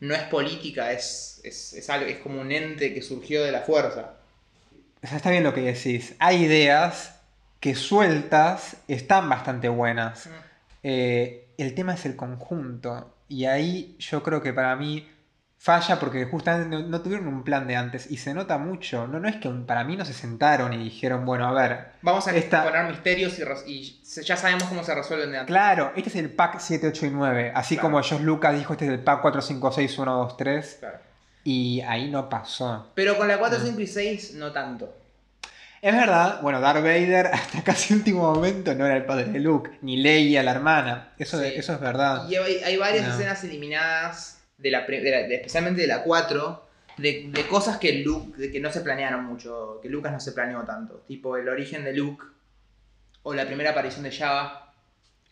no 0.00 0.14
es 0.14 0.22
política, 0.24 0.92
es, 0.92 1.40
es, 1.44 1.72
es 1.72 1.90
algo, 1.90 2.06
es 2.06 2.18
como 2.18 2.40
un 2.40 2.52
ente 2.52 2.94
que 2.94 3.02
surgió 3.02 3.42
de 3.42 3.52
la 3.52 3.62
fuerza. 3.62 4.14
O 5.02 5.06
sea, 5.06 5.16
está 5.16 5.30
bien 5.30 5.44
lo 5.44 5.54
que 5.54 5.60
decís. 5.60 6.14
Hay 6.18 6.44
ideas 6.44 7.14
que 7.60 7.74
sueltas 7.74 8.76
están 8.88 9.28
bastante 9.28 9.68
buenas. 9.68 10.28
Eh, 10.82 11.48
el 11.56 11.74
tema 11.74 11.94
es 11.94 12.06
el 12.06 12.16
conjunto. 12.16 13.14
Y 13.28 13.44
ahí 13.44 13.96
yo 13.98 14.22
creo 14.22 14.42
que 14.42 14.52
para 14.52 14.74
mí 14.76 15.08
falla 15.60 15.98
porque 15.98 16.24
justamente 16.24 16.68
no, 16.76 16.82
no 16.82 17.00
tuvieron 17.02 17.26
un 17.26 17.42
plan 17.42 17.66
de 17.66 17.76
antes. 17.76 18.10
Y 18.10 18.16
se 18.18 18.32
nota 18.32 18.58
mucho. 18.58 19.06
No, 19.08 19.18
no 19.18 19.28
es 19.28 19.36
que 19.36 19.48
para 19.50 19.84
mí 19.84 19.96
no 19.96 20.04
se 20.04 20.12
sentaron 20.14 20.72
y 20.72 20.78
dijeron, 20.84 21.24
bueno, 21.26 21.46
a 21.48 21.52
ver. 21.52 21.88
Vamos 22.02 22.26
a 22.28 22.34
Esta- 22.36 22.64
poner 22.64 22.86
misterios 22.86 23.36
y, 23.66 23.72
y 23.72 24.02
ya 24.22 24.36
sabemos 24.36 24.64
cómo 24.64 24.84
se 24.84 24.94
resuelven 24.94 25.32
de 25.32 25.38
antes. 25.38 25.52
Claro, 25.52 25.92
este 25.96 26.10
es 26.10 26.16
el 26.16 26.30
pack 26.30 26.58
7, 26.60 26.88
8 26.88 27.06
y 27.06 27.10
9. 27.10 27.52
Así 27.54 27.74
Claro. 27.76 27.88
como 27.88 28.02
Josh 28.02 28.20
Lucas 28.20 28.56
dijo, 28.56 28.72
este 28.74 28.86
es 28.86 28.92
el 28.92 29.00
pack 29.00 29.20
4, 29.20 29.42
5, 29.42 29.72
6, 29.72 29.98
1, 29.98 30.14
2, 30.16 30.36
3. 30.36 30.76
Claro. 30.80 30.98
Y 31.44 31.80
ahí 31.82 32.10
no 32.10 32.28
pasó. 32.28 32.90
Pero 32.94 33.16
con 33.16 33.26
la 33.26 33.36
Mm. 33.36 33.40
4, 33.40 33.58
5 33.64 33.80
y 33.80 33.86
6 33.86 34.34
no 34.34 34.52
tanto. 34.52 34.94
Es 35.80 35.94
verdad, 35.94 36.40
bueno, 36.42 36.60
Darth 36.60 36.82
Vader 36.82 37.26
hasta 37.32 37.62
casi 37.62 37.94
último 37.94 38.32
momento 38.34 38.74
no 38.74 38.84
era 38.86 38.96
el 38.96 39.04
padre 39.04 39.26
de 39.26 39.38
Luke, 39.40 39.78
ni 39.82 39.96
Leia 39.96 40.42
la 40.42 40.50
hermana. 40.52 41.12
Eso, 41.18 41.38
Sí. 41.40 41.52
eso 41.54 41.72
es 41.72 41.80
verdad. 41.80 42.28
Y 42.28 42.34
hay, 42.36 42.56
hay 42.58 42.76
varias 42.76 43.06
No. 43.06 43.14
escenas 43.14 43.42
eliminadas, 43.44 44.37
de 44.58 44.70
la, 44.70 44.82
de 44.82 45.10
la- 45.10 45.22
de- 45.28 45.34
especialmente 45.36 45.80
de 45.82 45.86
la 45.86 46.02
4, 46.02 46.68
de, 46.98 47.30
de 47.32 47.46
cosas 47.46 47.78
que 47.78 47.92
Luke, 48.02 48.36
de 48.38 48.50
que 48.52 48.60
no 48.60 48.70
se 48.72 48.80
planearon 48.80 49.24
mucho, 49.24 49.78
que 49.82 49.88
Lucas 49.88 50.12
no 50.12 50.20
se 50.20 50.32
planeó 50.32 50.62
tanto. 50.64 51.04
Tipo 51.06 51.36
el 51.36 51.48
origen 51.48 51.84
de 51.84 51.92
Luke, 51.94 52.24
o 53.22 53.34
la 53.34 53.46
primera 53.46 53.70
aparición 53.70 54.02
de 54.02 54.12
Java. 54.12 54.72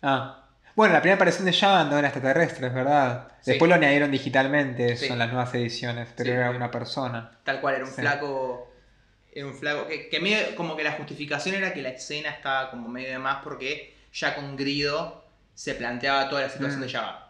Ah. 0.02 0.42
Bueno, 0.76 0.92
la 0.92 1.00
primera 1.00 1.16
aparición 1.16 1.46
de 1.46 1.52
Java 1.54 1.84
no 1.84 1.98
era 1.98 2.08
extraterrestre, 2.08 2.66
es 2.68 2.74
verdad. 2.74 3.28
Sí. 3.40 3.52
Después 3.52 3.68
lo 3.68 3.74
añadieron 3.74 4.10
digitalmente, 4.10 4.92
eso 4.92 5.06
Sí. 5.06 5.12
en 5.12 5.18
las 5.18 5.28
nuevas 5.32 5.54
ediciones, 5.54 6.08
pero 6.16 6.30
Sí. 6.30 6.36
era 6.36 6.50
una 6.50 6.70
persona. 6.70 7.38
Tal 7.44 7.60
cual, 7.60 7.76
era 7.76 7.84
un 7.84 7.90
flaco. 7.90 8.72
Era 9.32 9.46
un 9.46 9.54
flaco. 9.54 9.86
Que, 9.88 10.08
que 10.08 10.20
medio- 10.20 10.54
como 10.54 10.76
que 10.76 10.84
la 10.84 10.92
justificación 10.92 11.54
era 11.56 11.72
que 11.72 11.82
la 11.82 11.88
escena 11.90 12.30
estaba 12.30 12.70
como 12.70 12.88
medio 12.88 13.08
de 13.08 13.18
más 13.18 13.42
porque 13.42 13.96
ya 14.12 14.34
con 14.34 14.54
Grido 14.56 15.24
se 15.54 15.74
planteaba 15.74 16.28
toda 16.28 16.42
la 16.42 16.48
situación 16.50 16.80
Mm. 16.80 16.84
de 16.84 16.90
Java. 16.92 17.22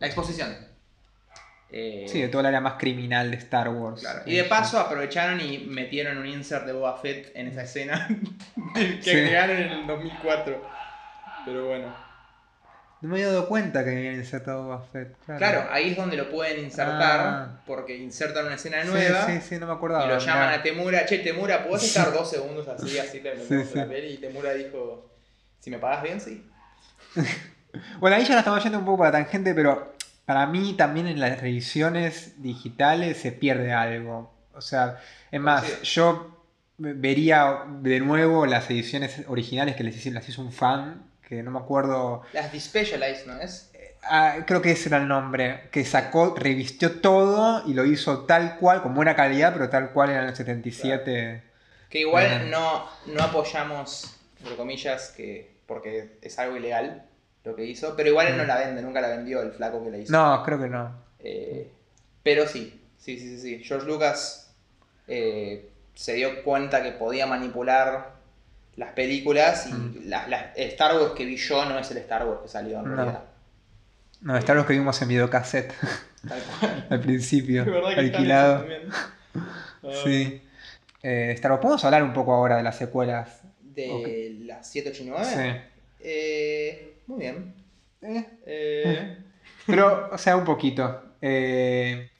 la 0.00 0.06
exposición. 0.06 0.67
Eh, 1.70 2.06
Sí, 2.08 2.20
de 2.22 2.28
toda 2.28 2.42
la 2.44 2.48
área 2.48 2.60
más 2.62 2.74
criminal 2.78 3.30
de 3.30 3.36
Star 3.36 3.68
Wars. 3.68 4.00
claro. 4.00 4.22
Y 4.24 4.36
de 4.36 4.44
paso 4.44 4.78
aprovecharon 4.80 5.40
y 5.40 5.58
metieron 5.58 6.16
un 6.18 6.26
insert 6.26 6.64
de 6.66 6.72
Boba 6.72 6.96
Fett 6.96 7.30
en 7.34 7.46
esa 7.48 7.62
escena 7.62 8.08
que 8.74 9.02
Sí. 9.02 9.10
crearon 9.10 9.56
en 9.56 9.68
el 9.72 9.86
2004. 9.86 10.62
Pero 11.44 11.66
bueno. 11.66 12.08
No 13.00 13.10
me 13.10 13.14
había 13.16 13.28
dado 13.28 13.46
cuenta 13.48 13.84
que 13.84 13.90
habían 13.90 14.14
insertado 14.14 14.64
Boba 14.64 14.82
Fett. 14.92 15.14
Claro, 15.26 15.38
Claro, 15.38 15.68
ahí 15.70 15.90
es 15.90 15.96
donde 15.96 16.16
lo 16.16 16.30
pueden 16.30 16.64
insertar 16.64 17.20
Ah. 17.20 17.60
porque 17.66 17.96
insertan 17.96 18.46
una 18.46 18.54
escena 18.56 18.82
nueva. 18.84 19.26
Sí, 19.26 19.40
sí, 19.40 19.58
no 19.58 19.66
me 19.66 19.72
acordaba. 19.74 20.04
Y 20.06 20.08
lo 20.08 20.18
llaman 20.18 20.48
a 20.54 20.62
Temura, 20.62 21.04
che, 21.06 21.18
Temura, 21.18 21.64
¿podés 21.64 21.84
estar 21.84 22.12
dos 22.12 22.28
segundos 22.30 22.66
así, 22.66 22.98
así 22.98 23.20
Sí, 23.46 23.64
sí. 23.64 23.78
la 23.78 23.86
peli? 23.86 24.14
Y 24.14 24.16
Temura 24.16 24.52
dijo, 24.54 25.10
si 25.60 25.70
me 25.70 25.78
pagas 25.78 26.02
bien, 26.02 26.20
sí. 26.20 26.44
Bueno, 28.00 28.16
ahí 28.16 28.22
ya 28.24 28.30
nos 28.30 28.38
estamos 28.38 28.62
yendo 28.62 28.78
un 28.78 28.84
poco 28.86 28.98
para 28.98 29.10
la 29.18 29.24
tangente, 29.24 29.54
pero 29.54 29.94
para 30.28 30.44
mí 30.44 30.74
también 30.74 31.06
en 31.06 31.20
las 31.20 31.40
revisiones 31.40 32.42
digitales 32.42 33.16
se 33.16 33.32
pierde 33.32 33.72
algo. 33.72 34.30
O 34.52 34.60
sea, 34.60 35.00
es 35.30 35.40
más, 35.40 35.62
Coincido. 35.62 35.84
yo 35.84 36.44
vería 36.76 37.62
de 37.80 37.98
nuevo 38.00 38.44
las 38.44 38.68
ediciones 38.68 39.22
originales 39.26 39.74
que 39.74 39.84
les 39.84 39.96
hice, 39.96 40.10
las 40.10 40.28
hizo 40.28 40.42
un 40.42 40.52
fan, 40.52 41.10
que 41.26 41.42
no 41.42 41.50
me 41.50 41.58
acuerdo, 41.58 42.24
Las 42.34 42.52
Despecialized, 42.52 43.24
¿no 43.26 43.40
es? 43.40 43.72
ah, 44.02 44.40
creo 44.46 44.60
que 44.60 44.72
ese 44.72 44.90
era 44.90 44.98
el 44.98 45.08
nombre, 45.08 45.70
que 45.72 45.86
sacó, 45.86 46.34
revistió 46.36 47.00
todo 47.00 47.66
y 47.66 47.72
lo 47.72 47.86
hizo 47.86 48.26
tal 48.26 48.58
cual, 48.58 48.82
con 48.82 48.94
buena 48.94 49.16
calidad, 49.16 49.54
pero 49.54 49.70
tal 49.70 49.92
cual 49.94 50.10
era 50.10 50.24
en 50.24 50.28
el 50.28 50.36
77. 50.36 51.42
Que 51.88 52.00
igual 52.00 52.26
Ajá. 52.26 52.44
no, 52.44 52.86
no 53.06 53.22
apoyamos, 53.22 54.14
entre 54.40 54.56
comillas, 54.56 55.08
que 55.16 55.56
porque 55.66 56.18
es 56.20 56.38
algo 56.38 56.58
ilegal 56.58 57.07
lo 57.48 57.56
que 57.56 57.64
hizo, 57.64 57.94
pero 57.96 58.08
igual 58.10 58.28
él 58.28 58.36
no 58.36 58.44
la 58.44 58.58
vende, 58.58 58.80
nunca 58.82 59.00
la 59.00 59.08
vendió 59.08 59.42
el 59.42 59.52
flaco 59.52 59.82
que 59.84 59.90
la 59.90 59.98
hizo. 59.98 60.12
No, 60.12 60.42
creo 60.44 60.58
que 60.60 60.68
no. 60.68 60.94
Eh, 61.18 61.68
pero 62.22 62.46
sí, 62.46 62.80
sí, 62.98 63.18
sí, 63.18 63.36
sí, 63.36 63.38
sí. 63.40 63.64
George 63.64 63.86
Lucas 63.86 64.54
eh, 65.08 65.68
se 65.94 66.14
dio 66.14 66.42
cuenta 66.44 66.82
que 66.82 66.92
podía 66.92 67.26
manipular 67.26 68.12
las 68.76 68.92
películas 68.92 69.66
y 69.66 69.72
Mm. 69.72 70.02
la- 70.08 70.28
la- 70.28 70.52
el 70.54 70.68
Star 70.68 70.94
Wars 70.96 71.12
que 71.16 71.24
vi 71.24 71.36
yo 71.36 71.64
no 71.64 71.78
es 71.78 71.90
el 71.90 71.96
Star 71.98 72.26
Wars 72.26 72.40
que 72.42 72.48
salió 72.48 72.78
en 72.78 72.84
No. 72.90 72.94
realidad. 72.94 73.22
No, 74.20 74.36
Star 74.36 74.56
Wars 74.56 74.66
que 74.68 74.74
vimos 74.74 75.00
en 75.02 75.08
videocassette 75.08 75.72
Tal 76.28 76.40
cual. 76.60 76.86
al 76.90 77.00
principio, 77.00 77.62
Es 77.62 77.66
verdad 77.70 77.94
que 77.94 78.04
está 78.04 78.18
alquilado. 78.18 78.66
Sí. 80.04 80.42
Eh, 81.02 81.30
Star 81.34 81.52
Wars, 81.52 81.62
¿podemos 81.62 81.84
hablar 81.84 82.02
un 82.02 82.12
poco 82.12 82.32
ahora 82.34 82.56
de 82.56 82.62
las 82.62 82.76
secuelas? 82.76 83.40
De 83.62 84.36
las 84.40 84.68
7, 84.70 84.90
8 84.90 85.02
y 85.04 85.06
9. 85.06 85.24
Sí. 85.24 85.70
Eh, 86.00 86.94
muy 87.08 87.20
bien. 87.20 87.54
Eh, 88.02 88.24
Eh, 88.46 89.18
Pero, 89.66 90.10
o 90.12 90.18
sea, 90.18 90.36
un 90.36 90.44
poquito. 90.44 91.02
Eh, 91.20 92.10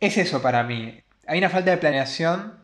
es 0.00 0.16
eso 0.16 0.40
para 0.40 0.62
mí. 0.62 0.98
Hay 1.26 1.38
una 1.38 1.50
falta 1.50 1.70
de 1.70 1.76
planeación. 1.76 2.54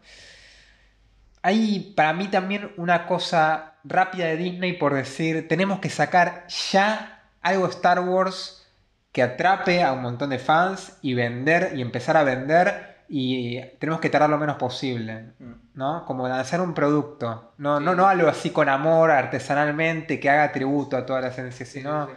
Hay 1.43 1.93
para 1.95 2.15
mí 2.15 2.29
también 2.29 2.73
una 2.79 3.07
cosa 3.07 3.75
rápida 3.85 4.27
de 4.27 4.37
Disney 4.39 4.73
por 4.73 4.95
decir, 4.95 5.47
tenemos 5.47 5.81
que 5.81 5.91
sacar 5.91 6.47
ya 6.49 7.29
algo 7.43 7.67
Star 7.69 8.01
Wars 8.01 8.67
que 9.13 9.23
atrape 9.23 9.83
a 9.83 9.93
un 9.93 10.01
montón 10.01 10.31
de 10.31 10.39
fans 10.39 10.99
y 11.03 11.13
vender 11.13 11.73
y 11.77 11.83
empezar 11.83 12.17
a 12.17 12.25
vender 12.25 13.05
y 13.09 13.61
tenemos 13.79 14.01
que 14.01 14.09
tardar 14.09 14.31
lo 14.31 14.39
menos 14.39 14.57
posible. 14.57 15.33
mm. 15.39 15.64
¿No? 15.75 16.05
Como 16.07 16.27
lanzar 16.29 16.61
un 16.61 16.73
producto. 16.75 17.53
No, 17.59 17.79
Sí. 17.79 17.85
no, 17.85 17.95
no 17.95 18.07
algo 18.09 18.29
así 18.29 18.51
con 18.51 18.69
amor, 18.69 19.11
artesanalmente, 19.11 20.19
que 20.21 20.31
haga 20.31 20.53
tributo 20.53 20.97
a 20.97 21.05
toda 21.07 21.21
la 21.21 21.29
esencia, 21.29 21.67
Sí, 21.67 21.79
sino... 21.81 22.07
sí. 22.07 22.13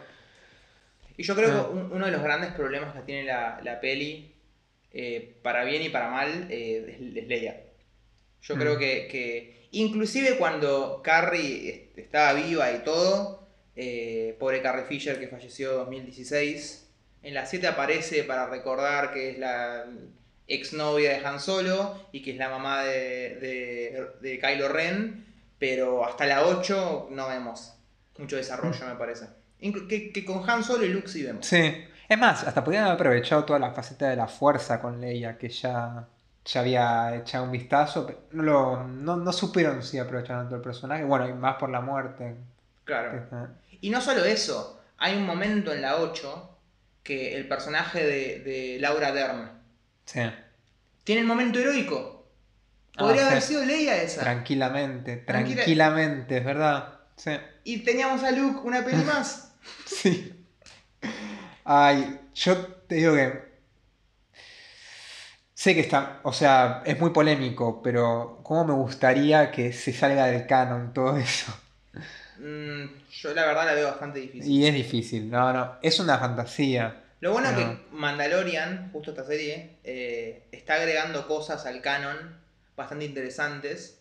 Y 1.18 1.24
yo 1.24 1.36
creo 1.36 1.50
Ah. 1.50 1.68
que 1.68 1.74
un- 1.78 1.92
uno 1.92 2.06
de 2.06 2.12
los 2.12 2.22
grandes 2.22 2.52
problemas 2.54 2.94
que 2.94 3.02
tiene 3.02 3.24
la, 3.24 3.60
la 3.64 3.80
peli, 3.80 4.36
eh, 4.94 5.40
para 5.42 5.64
bien 5.64 5.82
y 5.82 5.90
para 5.90 6.10
mal, 6.10 6.48
eh, 6.50 6.98
es, 7.16 7.28
Leia. 7.28 7.62
Yo 8.42 8.56
Mm. 8.56 8.60
creo 8.60 8.78
que, 8.78 9.08
que 9.08 9.68
inclusive 9.72 10.38
cuando 10.38 11.02
Carrie 11.04 11.70
est- 11.70 11.98
estaba 11.98 12.34
viva 12.34 12.72
y 12.72 12.80
todo, 12.84 13.48
eh, 13.76 14.36
pobre 14.40 14.62
Carrie 14.62 14.86
Fisher 14.86 15.20
que 15.20 15.28
falleció 15.28 15.72
en 15.72 15.78
2016, 15.78 16.90
en 17.24 17.34
la 17.34 17.46
7 17.48 17.66
aparece 17.68 18.24
para 18.24 18.46
recordar 18.48 19.12
que 19.14 19.32
es 19.32 19.40
la 19.40 19.86
exnovia 20.48 21.12
de 21.12 21.26
Han 21.26 21.40
Solo 21.40 22.08
y 22.12 22.22
que 22.22 22.32
es 22.32 22.38
la 22.38 22.50
mamá 22.50 22.84
de, 22.84 23.36
de, 23.40 24.08
de 24.22 24.40
Kylo 24.40 24.70
Ren, 24.70 25.26
pero 25.60 26.06
hasta 26.06 26.26
la 26.26 26.46
8 26.46 27.10
no 27.12 27.28
vemos 27.28 27.74
mucho 28.18 28.36
desarrollo, 28.36 28.86
me 28.88 28.96
parece. 28.96 29.26
Que, 29.60 30.12
que 30.12 30.26
con 30.26 30.48
Han 30.50 30.64
Solo 30.64 30.86
y 30.86 30.90
Luke 30.90 31.08
sí 31.08 31.24
vemos. 31.24 31.46
Sí. 31.46 31.86
Es 32.10 32.18
más, 32.18 32.44
hasta 32.46 32.64
podrían 32.64 32.86
haber 32.86 32.96
aprovechado 32.96 33.44
toda 33.44 33.60
la 33.60 33.72
faceta 33.72 34.08
de 34.10 34.16
la 34.16 34.28
fuerza 34.28 34.80
con 34.80 35.02
Leia, 35.02 35.38
que 35.38 35.50
ya, 35.50 36.08
ya 36.46 36.60
había 36.62 37.16
echado 37.18 37.44
un 37.44 37.52
vistazo, 37.52 38.06
pero 38.06 38.20
no, 38.32 38.44
lo, 38.44 38.84
no, 38.88 39.18
no 39.18 39.34
supieron 39.34 39.84
si 39.84 40.00
aprovecharon 40.00 40.46
todo 40.48 40.56
el 40.56 40.62
personaje. 40.62 41.04
Bueno, 41.04 41.28
y 41.28 41.34
más 41.34 41.58
por 41.58 41.70
la 41.70 41.82
muerte. 41.82 42.36
Claro. 42.86 43.12
que- 43.30 43.78
Y 43.82 43.90
no 43.90 44.00
solo 44.00 44.24
eso, 44.24 44.80
hay 44.98 45.18
un 45.18 45.26
momento 45.26 45.74
en 45.74 45.82
la 45.82 45.98
8 45.98 46.58
que 47.04 47.36
el 47.36 47.48
personaje 47.48 48.04
de, 48.06 48.40
de 48.40 48.78
Laura 48.80 49.12
Dern 49.12 49.57
Sí, 50.08 50.20
tiene 51.04 51.22
el 51.22 51.28
momento 51.28 51.60
heroico. 51.60 52.26
Ah, 52.96 53.04
Podría 53.04 53.28
haber 53.28 53.42
sí. 53.44 53.50
sido 53.50 53.64
Leia 53.66 54.02
esa. 54.02 54.22
tranquilamente, 54.22 55.18
Tranquila- 55.18 55.56
tranquilamente, 55.58 56.38
es 56.38 56.44
verdad. 56.46 56.94
Sí. 57.16 57.32
y 57.64 57.80
teníamos 57.84 58.24
a 58.24 58.32
Luke 58.32 58.60
una 58.64 58.84
peli 58.84 59.04
más. 59.06 59.52
Sí. 59.86 60.34
Ay, 61.64 62.20
yo 62.34 62.58
te 62.58 62.96
digo 62.96 63.14
que. 63.14 63.46
Sé 65.54 65.74
que 65.74 65.82
está. 65.82 66.20
O 66.24 66.32
sea, 66.34 66.82
es 66.86 67.00
muy 67.00 67.10
polémico, 67.10 67.82
pero 67.82 68.40
¿cómo 68.44 68.64
me 68.66 68.74
gustaría 68.74 69.52
que 69.52 69.74
se 69.74 69.92
salga 69.92 70.28
del 70.28 70.46
canon 70.48 70.94
todo 70.94 71.18
eso? 71.18 71.52
Mm, 72.40 72.86
yo 73.12 73.34
la 73.34 73.46
verdad 73.46 73.66
la 73.66 73.74
veo 73.74 73.88
bastante 73.90 74.20
difícil. 74.20 74.50
Y 74.52 74.66
es 74.68 74.74
difícil, 74.74 75.30
no, 75.30 75.52
no. 75.52 75.76
Es 75.82 76.00
una 76.00 76.18
fantasía. 76.20 77.04
Lo 77.20 77.32
bueno 77.32 77.50
es 77.50 77.56
que 77.56 77.78
Mandalorian, 77.92 78.92
justo 78.92 79.12
esta 79.12 79.24
serie, 79.26 79.78
eh, 79.84 80.44
está 80.52 80.76
agregando 80.76 81.28
cosas 81.28 81.66
al 81.66 81.82
canon 81.82 82.38
bastante 82.76 83.06
interesantes. 83.06 83.94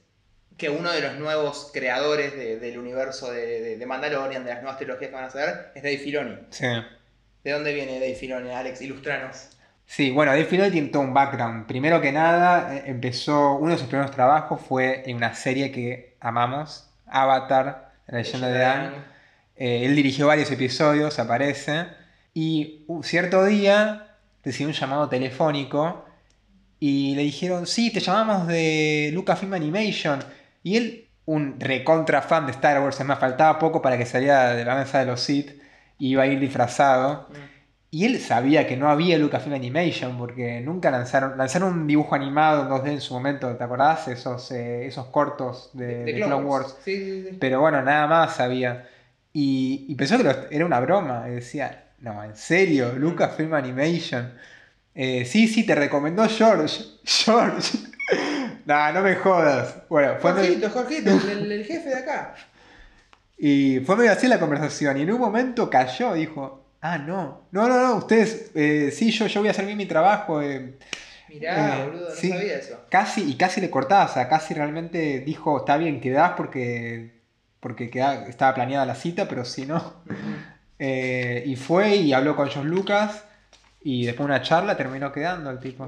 Que 0.58 0.70
uno 0.70 0.90
de 0.90 1.02
los 1.02 1.16
nuevos 1.16 1.70
creadores 1.72 2.34
de- 2.34 2.58
del 2.58 2.78
universo 2.78 3.30
de, 3.30 3.60
de- 3.60 3.76
de 3.76 3.86
Mandalorian, 3.86 4.42
de 4.44 4.50
las 4.50 4.62
nuevas 4.62 4.78
trilogías 4.78 5.10
que 5.10 5.14
van 5.14 5.24
a 5.24 5.28
hacer, 5.28 5.70
es 5.74 5.82
Dave 5.82 5.98
Filoni. 5.98 6.36
Sí. 6.50 6.66
¿De 7.44 7.50
dónde 7.52 7.74
viene 7.74 7.94
Dave 8.00 8.14
Filoni, 8.14 8.50
Alex? 8.50 8.80
Ilustranos. 8.80 9.48
Sí, 9.86 10.10
bueno, 10.10 10.32
Dave 10.32 10.46
Filoni 10.46 10.70
tiene 10.70 10.88
todo 10.88 11.02
un 11.02 11.12
background. 11.14 11.66
Primero 11.66 12.00
que 12.00 12.10
nada, 12.10 12.74
eh, 12.74 12.82
empezó. 12.86 13.52
Uno 13.56 13.72
de 13.72 13.78
sus 13.78 13.86
primeros 13.86 14.10
trabajos 14.12 14.60
fue 14.60 15.02
en 15.08 15.16
una 15.16 15.34
serie 15.34 15.70
que 15.70 16.16
amamos, 16.20 16.88
Avatar, 17.06 17.92
la 18.06 18.18
leyenda 18.18 18.48
de 18.48 18.64
Aang. 18.64 18.94
Eh, 19.56 19.84
él 19.84 19.94
dirigió 19.94 20.26
varios 20.26 20.50
episodios, 20.50 21.18
aparece. 21.18 21.86
Y 22.38 22.84
un 22.86 23.02
cierto 23.02 23.44
día 23.46 24.08
recibió 24.44 24.68
un 24.68 24.74
llamado 24.74 25.08
telefónico 25.08 26.04
y 26.78 27.14
le 27.14 27.22
dijeron, 27.22 27.66
sí, 27.66 27.90
te 27.90 28.00
llamamos 28.00 28.46
de 28.46 29.10
Lucasfilm 29.14 29.54
Animation. 29.54 30.22
Y 30.62 30.76
él, 30.76 31.08
un 31.24 31.58
recontra 31.58 32.20
fan 32.20 32.44
de 32.44 32.52
Star 32.52 32.80
Wars, 32.82 33.00
es 33.00 33.06
más, 33.06 33.18
faltaba 33.18 33.58
poco 33.58 33.80
para 33.80 33.96
que 33.96 34.04
saliera 34.04 34.54
de 34.54 34.64
la 34.66 34.74
mesa 34.74 34.98
de 34.98 35.06
los 35.06 35.20
Sith, 35.20 35.50
y 35.98 36.08
iba 36.10 36.24
a 36.24 36.26
ir 36.26 36.38
disfrazado. 36.38 37.26
Y 37.90 38.04
él 38.04 38.20
sabía 38.20 38.66
que 38.66 38.76
no 38.76 38.90
había 38.90 39.16
Lucasfilm 39.16 39.54
Animation 39.54 40.18
porque 40.18 40.60
nunca 40.60 40.90
lanzaron, 40.90 41.38
lanzaron 41.38 41.72
un 41.72 41.86
dibujo 41.86 42.14
animado 42.14 42.64
en 42.64 42.68
2D 42.68 42.92
en 42.92 43.00
su 43.00 43.14
momento, 43.14 43.56
¿te 43.56 43.64
acordás? 43.64 44.08
Esos, 44.08 44.50
eh, 44.52 44.86
esos 44.86 45.06
cortos 45.06 45.70
de, 45.72 46.04
de 46.04 46.14
Clone 46.26 46.44
Wars. 46.44 46.76
Sí, 46.84 46.96
sí, 46.96 47.26
sí. 47.30 47.36
Pero 47.40 47.60
bueno, 47.62 47.80
nada 47.80 48.06
más 48.06 48.36
sabía. 48.36 48.86
Y, 49.32 49.86
y 49.88 49.94
pensó 49.94 50.18
que 50.18 50.24
lo- 50.24 50.50
era 50.50 50.66
una 50.66 50.80
broma. 50.80 51.24
Y 51.28 51.36
decía, 51.36 51.84
no, 52.00 52.22
en 52.24 52.36
serio, 52.36 52.92
Lucasfilm 52.96 53.54
Animation. 53.54 54.32
Eh, 54.94 55.24
sí, 55.24 55.48
sí, 55.48 55.64
te 55.64 55.74
recomendó 55.74 56.26
George. 56.28 56.82
George. 57.04 57.78
no, 58.66 58.92
no 58.92 59.02
me 59.02 59.14
jodas. 59.16 59.76
Bueno, 59.88 60.14
fue 60.20 60.32
Jorgito, 60.32 60.70
Jorgito, 60.70 61.10
el, 61.10 61.52
el 61.52 61.64
jefe 61.64 61.88
de 61.88 61.94
acá. 61.96 62.34
y 63.38 63.80
fue 63.80 63.96
medio 63.96 64.12
así 64.12 64.26
la 64.28 64.40
conversación. 64.40 64.96
Y 64.98 65.02
en 65.02 65.12
un 65.12 65.20
momento 65.20 65.68
cayó 65.68 66.16
y 66.16 66.20
dijo, 66.20 66.64
ah, 66.80 66.98
no. 66.98 67.46
No, 67.50 67.68
no, 67.68 67.80
no, 67.80 67.96
ustedes, 67.96 68.50
eh, 68.54 68.90
sí, 68.94 69.10
yo, 69.10 69.26
yo 69.26 69.40
voy 69.40 69.48
a 69.48 69.50
hacer 69.50 69.66
bien 69.66 69.76
mi 69.78 69.86
trabajo. 69.86 70.40
eh, 70.40 70.78
Mirá, 71.28 71.80
Eh, 71.80 71.86
boludo, 71.86 72.08
no 72.08 72.14
sí. 72.14 72.28
sabía 72.30 72.56
eso. 72.56 72.80
Casi, 72.88 73.28
y 73.28 73.36
casi 73.36 73.60
le 73.60 73.68
cortaba, 73.68 74.04
o 74.06 74.08
sea, 74.14 74.28
casi 74.28 74.54
realmente 74.54 75.20
dijo, 75.20 75.58
está 75.58 75.76
bien, 75.76 76.00
quedás 76.00 76.32
porque, 76.36 77.20
porque 77.60 77.90
queda- 77.90 78.26
estaba 78.28 78.54
planeada 78.54 78.86
la 78.86 78.94
cita, 78.94 79.28
pero 79.28 79.44
si 79.44 79.66
no. 79.66 80.02
Eh, 80.78 81.42
y 81.46 81.56
fue 81.56 81.96
y 81.96 82.12
habló 82.12 82.36
con 82.36 82.48
George 82.50 82.68
Lucas 82.68 83.24
y 83.82 84.04
después 84.04 84.26
de 84.28 84.34
una 84.34 84.42
charla 84.42 84.76
terminó 84.76 85.12
quedando 85.12 85.50
el 85.50 85.58
tipo. 85.58 85.86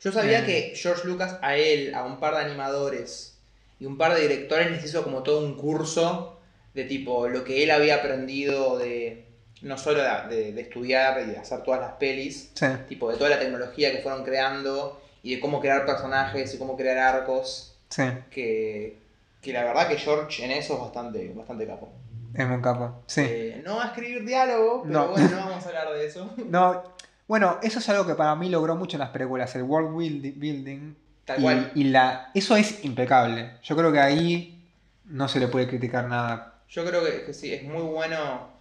Yo 0.00 0.12
sabía 0.12 0.40
Eh. 0.40 0.44
que 0.46 0.72
George 0.76 1.06
Lucas 1.08 1.38
a 1.42 1.56
él, 1.56 1.94
a 1.94 2.04
un 2.04 2.20
par 2.20 2.34
de 2.34 2.42
animadores 2.42 3.36
y 3.80 3.86
un 3.86 3.96
par 3.98 4.14
de 4.14 4.20
directores 4.22 4.70
les 4.70 4.84
hizo 4.84 5.02
como 5.02 5.22
todo 5.22 5.44
un 5.44 5.56
curso 5.56 6.38
de 6.74 6.84
tipo 6.84 7.28
lo 7.28 7.42
que 7.44 7.62
él 7.64 7.70
había 7.70 7.96
aprendido 7.96 8.78
de, 8.78 9.24
no 9.62 9.78
solo 9.78 10.02
de, 10.28 10.52
de 10.52 10.60
estudiar 10.60 11.20
y 11.22 11.30
de 11.30 11.38
hacer 11.38 11.62
todas 11.62 11.80
las 11.80 11.92
pelis, 11.92 12.50
Sí. 12.54 12.66
tipo 12.88 13.10
de 13.10 13.16
toda 13.16 13.30
la 13.30 13.38
tecnología 13.38 13.90
que 13.92 14.02
fueron 14.02 14.24
creando 14.24 15.00
y 15.22 15.34
de 15.36 15.40
cómo 15.40 15.60
crear 15.60 15.86
personajes 15.86 16.52
y 16.54 16.58
cómo 16.58 16.76
crear 16.76 16.98
arcos, 16.98 17.74
Sí. 17.88 18.02
que, 18.30 18.96
que 19.40 19.52
la 19.52 19.64
verdad 19.64 19.88
que 19.88 19.96
George 19.96 20.44
en 20.44 20.50
eso 20.50 20.74
es 20.74 20.80
bastante, 20.80 21.32
bastante 21.34 21.66
capo. 21.66 21.90
Es 22.34 22.44
un 22.46 22.60
capo. 22.60 23.02
Sí. 23.06 23.20
Eh, 23.24 23.62
no 23.64 23.76
va 23.76 23.84
a 23.84 23.86
escribir 23.88 24.24
diálogo, 24.24 24.82
pero 24.82 24.92
No. 24.92 25.08
bueno, 25.08 25.28
no 25.30 25.36
vamos 25.48 25.64
a 25.64 25.68
hablar 25.68 25.92
de 25.92 26.06
eso. 26.06 26.30
No, 26.48 26.82
bueno, 27.28 27.58
eso 27.62 27.78
es 27.78 27.88
algo 27.88 28.06
que 28.06 28.14
para 28.14 28.34
mí 28.34 28.48
logró 28.48 28.74
mucho 28.76 28.96
en 28.96 29.00
las 29.00 29.10
películas, 29.10 29.54
el 29.56 29.62
world 29.62 29.90
buildi- 29.90 30.34
building. 30.36 30.94
Tal 31.24 31.38
y, 31.38 31.42
cual. 31.42 31.72
y 31.74 31.84
la, 31.84 32.30
eso 32.34 32.54
es 32.56 32.84
impecable. 32.84 33.52
Yo 33.62 33.76
creo 33.76 33.90
que 33.92 34.00
ahí 34.00 34.68
no 35.06 35.26
se 35.28 35.40
le 35.40 35.48
puede 35.48 35.66
criticar 35.68 36.06
nada. 36.06 36.60
Yo 36.68 36.84
creo 36.84 37.02
que, 37.04 37.24
que 37.24 37.32
sí, 37.32 37.52
es 37.54 37.62
muy 37.62 37.82
bueno 37.82 38.52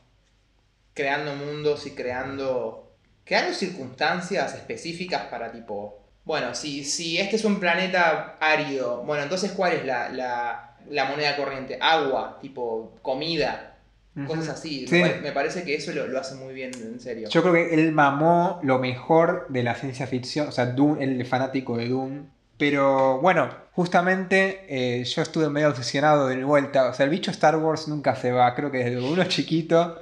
creando 0.93 1.35
mundos 1.35 1.85
y 1.87 1.91
creando, 1.95 2.91
creando 3.25 3.53
circunstancias 3.53 4.53
específicas 4.53 5.23
para 5.25 5.51
tipo, 5.51 5.99
bueno, 6.23 6.53
si, 6.55 6.83
si 6.85 7.17
este 7.17 7.35
es 7.35 7.43
un 7.45 7.59
planeta 7.59 8.37
árido, 8.39 9.03
bueno, 9.03 9.23
entonces 9.23 9.51
¿cuál 9.53 9.73
es 9.73 9.85
la, 9.85 10.09
la, 10.09 10.72
la 10.89 11.05
moneda 11.05 11.35
corriente? 11.35 11.77
Agua, 11.81 12.37
tipo 12.41 12.95
comida, 13.01 13.77
cosas 14.27 14.49
así. 14.49 14.85
Sí. 14.87 14.95
Me, 14.95 15.01
pare- 15.09 15.21
me 15.21 15.31
parece 15.31 15.63
que 15.63 15.75
eso 15.75 15.91
lo, 15.91 16.07
lo 16.07 16.19
hace 16.19 16.35
muy 16.35 16.53
bien, 16.53 16.71
en 16.75 16.99
serio. 16.99 17.29
Yo 17.29 17.41
creo 17.41 17.53
que 17.53 17.73
él 17.73 17.91
mamó 17.91 18.59
lo 18.63 18.79
mejor 18.79 19.47
de 19.49 19.63
la 19.63 19.75
ciencia 19.75 20.05
ficción, 20.07 20.47
o 20.47 20.51
sea, 20.51 20.75
él 20.99 21.21
es 21.21 21.27
fanático 21.27 21.77
de 21.77 21.89
Doom. 21.89 22.25
Pero 22.57 23.19
bueno, 23.19 23.49
justamente 23.71 24.65
eh, 24.69 25.03
yo 25.03 25.21
estuve 25.23 25.49
medio 25.49 25.69
obsesionado 25.69 26.27
de 26.27 26.43
vuelta. 26.43 26.87
O 26.89 26.93
sea, 26.93 27.05
el 27.05 27.09
bicho 27.09 27.31
Star 27.31 27.57
Wars 27.57 27.87
nunca 27.87 28.15
se 28.15 28.31
va, 28.31 28.53
creo 28.55 28.69
que 28.71 28.77
desde 28.77 29.01
uno 29.01 29.23
chiquito. 29.25 29.99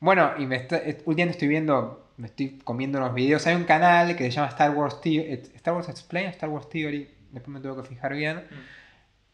Bueno, 0.00 0.32
y 0.38 0.44
me 0.46 0.56
está, 0.56 0.76
eh, 0.76 0.98
últimamente 1.06 1.30
estoy 1.38 1.48
viendo, 1.48 2.06
me 2.18 2.26
estoy 2.26 2.58
comiendo 2.62 2.98
unos 2.98 3.14
videos. 3.14 3.46
Hay 3.46 3.54
un 3.54 3.64
canal 3.64 4.14
que 4.16 4.24
se 4.24 4.30
llama 4.32 4.48
Star 4.48 4.70
Wars, 4.72 4.98
eh, 5.06 5.42
Star 5.56 5.74
Wars 5.74 5.88
Explain, 5.88 6.26
Star 6.26 6.50
Wars 6.50 6.68
Theory, 6.68 7.08
después 7.32 7.52
me 7.54 7.60
tengo 7.60 7.82
que 7.82 7.88
fijar 7.88 8.12
bien. 8.14 8.44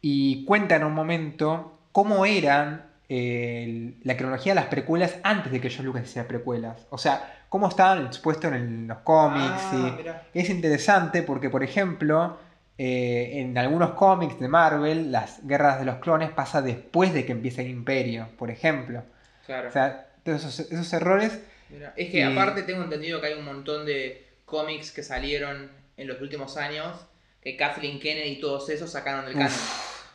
Y 0.01 0.45
cuenta 0.45 0.75
en 0.75 0.83
un 0.83 0.93
momento 0.93 1.79
cómo 1.91 2.25
eran 2.25 2.85
eh, 3.09 3.93
la 4.03 4.15
cronología 4.17 4.53
de 4.53 4.59
las 4.61 4.69
precuelas 4.69 5.17
antes 5.23 5.51
de 5.51 5.59
que 5.61 5.69
George 5.69 5.83
Lucas 5.83 6.03
hiciera 6.03 6.27
precuelas. 6.27 6.87
O 6.89 6.97
sea, 6.97 7.43
cómo 7.49 7.67
estaban 7.67 8.05
expuestos 8.05 8.51
en 8.53 8.87
los 8.87 8.99
cómics. 8.99 9.61
Ah, 9.73 10.21
y 10.33 10.39
es 10.39 10.49
interesante 10.49 11.21
porque, 11.21 11.49
por 11.49 11.63
ejemplo, 11.63 12.37
eh, 12.77 13.31
en 13.41 13.57
algunos 13.57 13.91
cómics 13.91 14.39
de 14.39 14.47
Marvel, 14.47 15.11
las 15.11 15.45
guerras 15.45 15.79
de 15.79 15.85
los 15.85 15.97
clones 15.97 16.31
pasa 16.31 16.61
después 16.61 17.13
de 17.13 17.25
que 17.25 17.33
empiece 17.33 17.61
el 17.61 17.69
imperio, 17.69 18.29
por 18.37 18.49
ejemplo. 18.49 19.03
Claro. 19.45 19.69
O 19.69 19.71
sea, 19.71 20.07
todos 20.23 20.43
esos, 20.45 20.71
esos 20.71 20.91
errores. 20.93 21.39
Mira, 21.69 21.93
es 21.95 22.09
que 22.09 22.19
y- 22.19 22.23
aparte 22.23 22.63
tengo 22.63 22.83
entendido 22.83 23.19
que 23.21 23.27
hay 23.27 23.33
un 23.33 23.45
montón 23.45 23.85
de 23.85 24.25
cómics 24.45 24.91
que 24.91 25.03
salieron 25.03 25.69
en 25.97 26.07
los 26.07 26.19
últimos 26.21 26.57
años 26.57 27.05
que 27.41 27.57
Kathleen 27.57 27.99
Kennedy 27.99 28.29
y 28.29 28.39
todos 28.39 28.69
esos 28.69 28.89
sacaron 28.91 29.25
del 29.25 29.33
canon. 29.33 29.51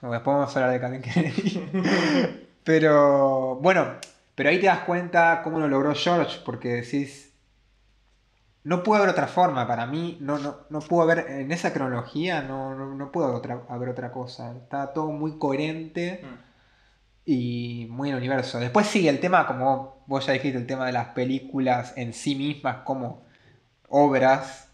Después 0.02 0.22
vamos 0.24 0.56
a 0.56 0.64
hablar 0.64 0.72
de 0.72 0.80
Kathleen 0.80 1.02
Kennedy. 1.02 2.46
pero 2.64 3.56
bueno, 3.56 3.94
pero 4.34 4.50
ahí 4.50 4.60
te 4.60 4.66
das 4.66 4.80
cuenta 4.80 5.40
cómo 5.42 5.58
lo 5.58 5.68
logró 5.68 5.94
George, 5.94 6.40
porque 6.44 6.68
decís. 6.68 7.32
No 8.64 8.82
puede 8.82 8.98
haber 9.02 9.12
otra 9.12 9.28
forma, 9.28 9.64
para 9.68 9.86
mí, 9.86 10.18
no, 10.20 10.38
no, 10.38 10.56
no 10.70 10.80
pudo 10.80 11.02
haber, 11.02 11.30
en 11.30 11.52
esa 11.52 11.72
cronología 11.72 12.42
no, 12.42 12.74
no, 12.74 12.96
no 12.96 13.12
pudo 13.12 13.26
haber 13.26 13.36
otra, 13.36 13.62
haber 13.68 13.88
otra 13.90 14.10
cosa. 14.10 14.56
Está 14.56 14.92
todo 14.92 15.12
muy 15.12 15.38
coherente 15.38 16.20
Mm. 16.24 16.34
y 17.26 17.86
muy 17.90 18.08
en 18.08 18.16
el 18.16 18.18
universo. 18.22 18.58
Después 18.58 18.88
sí, 18.88 19.06
el 19.06 19.20
tema, 19.20 19.46
como 19.46 20.02
vos 20.06 20.26
ya 20.26 20.32
dijiste, 20.32 20.58
el 20.58 20.66
tema 20.66 20.84
de 20.86 20.92
las 20.92 21.08
películas 21.10 21.92
en 21.96 22.12
sí 22.12 22.34
mismas 22.34 22.78
como 22.78 23.24
obras, 23.88 24.68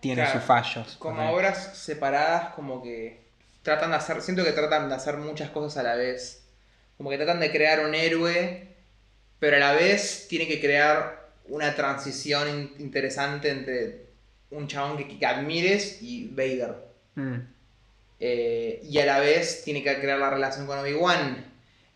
tiene 0.00 0.22
Claro, 0.22 0.40
sus 0.40 0.44
fallos. 0.46 0.96
Como 0.98 1.30
obras 1.30 1.76
separadas, 1.78 2.54
como 2.54 2.82
que 2.82 3.27
tratan 3.62 3.90
de 3.90 3.96
hacer, 3.96 4.20
siento 4.22 4.44
que 4.44 4.52
tratan 4.52 4.88
de 4.88 4.94
hacer 4.94 5.16
muchas 5.16 5.50
cosas 5.50 5.76
a 5.78 5.82
la 5.82 5.94
vez. 5.96 6.42
Como 6.96 7.10
que 7.10 7.16
tratan 7.16 7.40
de 7.40 7.50
crear 7.50 7.80
un 7.84 7.94
héroe, 7.94 8.68
pero 9.38 9.56
a 9.56 9.60
la 9.60 9.72
vez 9.72 10.26
tiene 10.28 10.46
que 10.48 10.60
crear 10.60 11.28
una 11.46 11.74
transición 11.74 12.48
in- 12.48 12.74
interesante 12.78 13.50
entre 13.50 14.06
un 14.50 14.66
chabón 14.68 14.96
que, 14.96 15.18
que 15.18 15.26
admires 15.26 15.98
y 16.02 16.28
Vader. 16.28 16.74
Mm, 17.14 17.36
Eh, 18.20 18.80
y 18.82 18.98
a 18.98 19.06
la 19.06 19.20
vez 19.20 19.62
tiene 19.62 19.82
que 19.84 19.94
crear 20.00 20.18
la 20.18 20.28
relación 20.30 20.66
con 20.66 20.78
Obi-Wan. 20.78 21.44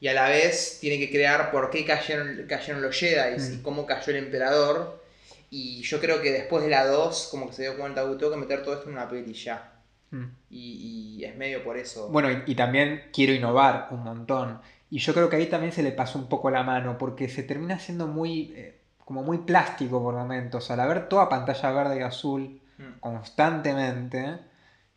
Y 0.00 0.06
a 0.08 0.14
la 0.14 0.28
vez 0.28 0.78
tiene 0.80 0.98
que 0.98 1.10
crear 1.10 1.50
por 1.50 1.68
qué 1.70 1.84
cayeron, 1.84 2.44
cayeron 2.48 2.80
los 2.82 2.96
Jedi 2.96 3.36
y 3.36 3.40
Mm. 3.58 3.62
cómo 3.62 3.86
cayó 3.86 4.10
el 4.12 4.18
emperador. 4.24 5.02
Y 5.50 5.82
yo 5.82 6.00
creo 6.00 6.22
que 6.22 6.30
después 6.32 6.62
de 6.64 6.70
la 6.70 6.86
2, 6.86 7.26
como 7.30 7.48
que 7.48 7.54
se 7.56 7.62
dio 7.62 7.76
cuenta, 7.76 8.04
"Uh, 8.04 8.16
tengo 8.16 8.30
que 8.32 8.38
meter 8.38 8.62
todo 8.62 8.74
esto 8.74 8.86
en 8.88 8.92
una 8.94 9.08
peli 9.08 9.32
ya. 9.34 9.71
Mm. 10.12 10.24
Y, 10.50 11.16
y 11.18 11.24
es 11.24 11.36
medio 11.36 11.64
por 11.64 11.76
eso. 11.76 12.08
Bueno, 12.08 12.30
y, 12.30 12.42
y 12.46 12.54
también 12.54 13.02
quiero 13.12 13.32
innovar 13.34 13.88
un 13.90 14.04
montón. 14.04 14.60
Y 14.90 14.98
yo 14.98 15.12
creo 15.12 15.28
que 15.28 15.36
ahí 15.36 15.46
también 15.46 15.72
se 15.72 15.82
le 15.82 15.90
pasó 15.90 16.18
un 16.18 16.28
poco 16.28 16.50
la 16.50 16.62
mano, 16.62 16.96
porque 16.98 17.28
se 17.28 17.42
termina 17.42 17.78
siendo 17.80 18.06
muy, 18.06 18.52
eh, 18.54 18.78
como 19.04 19.22
muy 19.24 19.38
plástico 19.38 20.00
por 20.00 20.14
momentos. 20.14 20.70
Al 20.70 20.78
haber 20.80 21.08
toda 21.08 21.28
pantalla 21.28 21.72
verde 21.72 21.98
y 21.98 22.02
azul 22.02 22.60
Mm. 22.78 23.00
constantemente, 23.00 24.38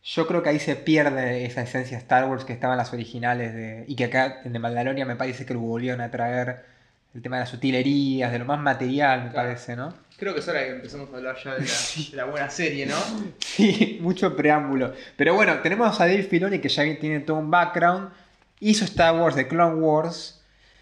yo 0.03 0.27
creo 0.27 0.43
que 0.43 0.49
ahí 0.49 0.59
se 0.59 0.75
pierde 0.75 1.45
esa 1.45 1.61
esencia 1.63 1.97
Star 1.97 2.29
Wars 2.29 2.45
que 2.45 2.53
estaba 2.53 2.73
en 2.73 2.77
las 2.77 2.93
originales. 2.93 3.53
De, 3.53 3.85
y 3.87 3.95
que 3.95 4.05
acá 4.05 4.41
en 4.43 4.53
The 4.53 4.59
Mandalorian 4.59 5.07
me 5.07 5.15
parece 5.15 5.45
que 5.45 5.53
lo 5.53 5.59
volvieron 5.61 6.01
a 6.01 6.11
traer. 6.11 6.65
El 7.15 7.21
tema 7.21 7.37
de 7.37 7.43
las 7.43 7.53
utilerías, 7.53 8.31
de 8.31 8.39
lo 8.39 8.45
más 8.45 8.59
material, 8.59 9.23
me 9.25 9.29
Claro. 9.31 9.47
parece, 9.47 9.75
¿no? 9.75 9.93
Creo 10.17 10.33
que 10.33 10.41
es 10.41 10.47
hora 10.47 10.59
de 10.59 10.65
que 10.67 10.71
empecemos 10.73 11.09
a 11.13 11.17
hablar 11.17 11.35
ya 11.43 11.53
de 11.55 11.61
la, 11.61 11.65
de 12.11 12.17
la 12.17 12.25
buena 12.25 12.49
serie, 12.49 12.85
¿no? 12.85 12.95
Sí, 13.39 13.99
mucho 14.01 14.35
preámbulo. 14.35 14.93
Pero 15.15 15.33
bueno, 15.33 15.59
tenemos 15.61 15.99
a 16.01 16.05
Dave 16.07 16.23
Filoni 16.23 16.59
que 16.59 16.69
ya 16.69 16.83
tiene 16.99 17.21
todo 17.21 17.37
un 17.37 17.49
background. 17.49 18.09
Hizo 18.59 18.83
Star 18.85 19.15
Wars 19.15 19.35
de 19.35 19.47
Clone 19.47 19.75
Wars. 19.75 20.41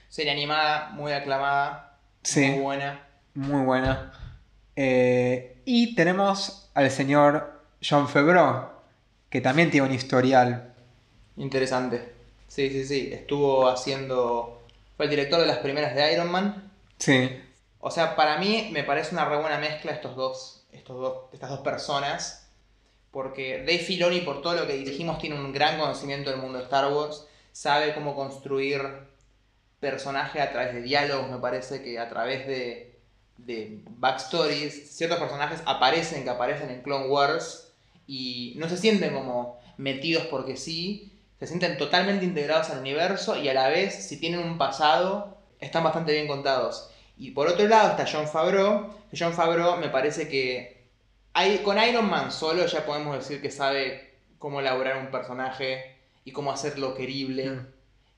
Serie 0.09 0.31
animada, 0.31 0.89
muy 0.93 1.11
aclamada, 1.11 1.97
Sí. 2.23 2.41
muy 2.47 2.59
buena. 2.61 2.99
Muy 3.35 3.63
buena. 3.65 4.11
Eh, 4.75 5.57
y 5.65 5.93
tenemos 5.95 6.69
al 6.73 6.89
señor 6.89 7.61
John 7.87 8.07
Favreau, 8.07 8.69
que 9.29 9.39
también 9.41 9.69
tiene 9.71 9.87
un 9.87 9.93
historial. 9.93 10.73
Interesante. 11.37 12.11
Sí, 12.47 12.69
sí, 12.69 12.85
sí. 12.85 13.09
Estuvo 13.13 13.67
haciendo. 13.69 14.62
Fue 14.95 15.05
el 15.05 15.09
director 15.09 15.39
de 15.39 15.47
las 15.47 15.57
primeras 15.57 15.95
de 15.95 16.13
Iron 16.13 16.31
Man. 16.31 16.71
Sí, 16.97 17.29
O 17.79 17.91
sea, 17.91 18.15
para 18.15 18.37
mí 18.37 18.69
me 18.71 18.83
parece 18.83 19.13
una 19.13 19.25
re 19.25 19.37
buena 19.37 19.57
mezcla 19.57 19.91
estos 19.91 20.15
dos, 20.15 20.65
estos 20.71 20.97
dos, 20.99 21.17
estas 21.33 21.49
dos 21.49 21.59
personas. 21.59 22.47
Porque 23.11 23.59
Dave 23.59 23.79
Filoni, 23.79 24.21
por 24.21 24.41
todo 24.41 24.55
lo 24.55 24.65
que 24.67 24.73
dijimos, 24.73 25.19
tiene 25.19 25.35
un 25.35 25.51
gran 25.53 25.77
conocimiento 25.79 26.29
del 26.31 26.39
mundo 26.39 26.57
de 26.57 26.63
Star 26.63 26.91
Wars. 26.91 27.27
Sabe 27.51 27.93
cómo 27.93 28.15
construir 28.15 28.81
personajes 29.79 30.41
a 30.41 30.51
través 30.51 30.73
de 30.73 30.81
diálogos, 30.81 31.29
me 31.29 31.37
parece 31.37 31.83
que 31.83 31.99
a 31.99 32.09
través 32.09 32.47
de, 32.47 32.97
de 33.37 33.81
backstories. 33.89 34.95
Ciertos 34.95 35.19
personajes 35.19 35.61
aparecen, 35.65 36.23
que 36.23 36.29
aparecen 36.29 36.69
en 36.69 36.81
Clone 36.81 37.07
Wars. 37.07 37.71
Y 38.07 38.53
no 38.57 38.67
se 38.69 38.77
sienten 38.77 39.13
como 39.13 39.59
metidos 39.77 40.25
porque 40.27 40.57
sí. 40.57 41.12
Se 41.39 41.47
sienten 41.47 41.77
totalmente 41.77 42.25
integrados 42.25 42.69
al 42.69 42.79
universo 42.79 43.35
y 43.35 43.49
a 43.49 43.53
la 43.53 43.67
vez, 43.69 44.07
si 44.07 44.17
tienen 44.19 44.39
un 44.39 44.57
pasado, 44.57 45.37
están 45.59 45.83
bastante 45.83 46.13
bien 46.13 46.27
contados. 46.27 46.89
Y 47.17 47.31
por 47.31 47.47
otro 47.47 47.67
lado 47.67 47.89
está 47.91 48.05
John 48.11 48.27
Favreau. 48.27 48.89
que 49.11 49.17
John 49.17 49.33
Favreau 49.33 49.77
me 49.77 49.89
parece 49.89 50.27
que 50.27 50.83
hay, 51.33 51.59
con 51.59 51.77
Iron 51.81 52.09
Man 52.09 52.31
solo 52.31 52.65
ya 52.65 52.85
podemos 52.85 53.17
decir 53.17 53.41
que 53.41 53.51
sabe 53.51 54.13
cómo 54.39 54.59
elaborar 54.59 54.97
un 54.97 55.11
personaje 55.11 55.97
y 56.25 56.31
cómo 56.31 56.51
hacerlo 56.51 56.93
querible 56.95 57.49
Mm. 57.49 57.67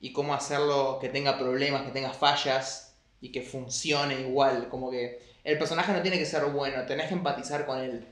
y 0.00 0.12
cómo 0.12 0.34
hacerlo 0.34 0.98
que 1.00 1.08
tenga 1.08 1.38
problemas, 1.38 1.82
que 1.82 1.90
tenga 1.90 2.12
fallas 2.12 2.94
y 3.20 3.32
que 3.32 3.42
funcione 3.42 4.20
igual. 4.20 4.68
Como 4.68 4.90
que 4.90 5.20
el 5.42 5.58
personaje 5.58 5.92
no 5.92 6.02
tiene 6.02 6.18
que 6.18 6.26
ser 6.26 6.44
bueno, 6.46 6.84
tenés 6.86 7.08
que 7.08 7.14
empatizar 7.14 7.66
con 7.66 7.78
él. 7.80 8.06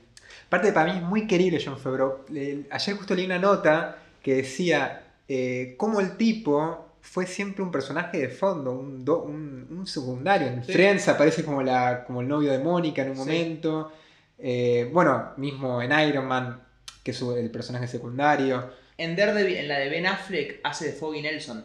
Aparte, 0.47 0.71
para 0.73 0.91
mí 0.91 0.99
es 0.99 1.03
muy 1.03 1.27
querible 1.27 1.61
John 1.63 1.77
Favreau. 1.77 2.25
Ayer 2.69 2.95
justo 2.97 3.15
leí 3.15 3.25
una 3.25 3.39
nota 3.39 3.97
que 4.25 4.33
decía 4.37 5.03
eh, 5.27 5.75
cómo 5.77 5.99
el 5.99 6.17
tipo 6.17 6.95
fue 7.01 7.27
siempre 7.27 7.61
un 7.63 7.69
personaje 7.71 8.17
de 8.17 8.29
fondo, 8.29 8.71
un, 8.71 9.05
do- 9.05 9.21
un- 9.21 9.67
un 9.69 9.85
secundario. 9.85 10.47
En 10.47 10.63
Sí. 10.63 10.73
Friends 10.73 11.07
aparece 11.07 11.43
como, 11.45 11.61
la, 11.61 12.03
como 12.05 12.21
el 12.21 12.27
novio 12.27 12.51
de 12.51 12.57
Mónica 12.57 13.03
en 13.03 13.09
un 13.09 13.15
Sí. 13.15 13.19
momento. 13.19 13.91
Eh, 14.39 14.89
bueno, 14.91 15.33
mismo 15.37 15.79
en 15.81 15.91
Iron 16.09 16.25
Man, 16.25 16.59
que 17.03 17.11
es 17.11 17.21
el 17.21 17.51
personaje 17.51 17.87
secundario. 17.87 18.71
En 18.97 19.15
Daredevil, 19.15 19.57
en 19.57 19.67
la 19.67 19.77
de 19.77 19.89
Ben 19.89 20.07
Affleck, 20.07 20.59
hace 20.63 20.87
de 20.87 20.91
Foggy 20.93 21.21
Nelson. 21.21 21.63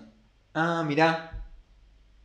Ah, 0.53 0.85
mirá. 0.87 1.45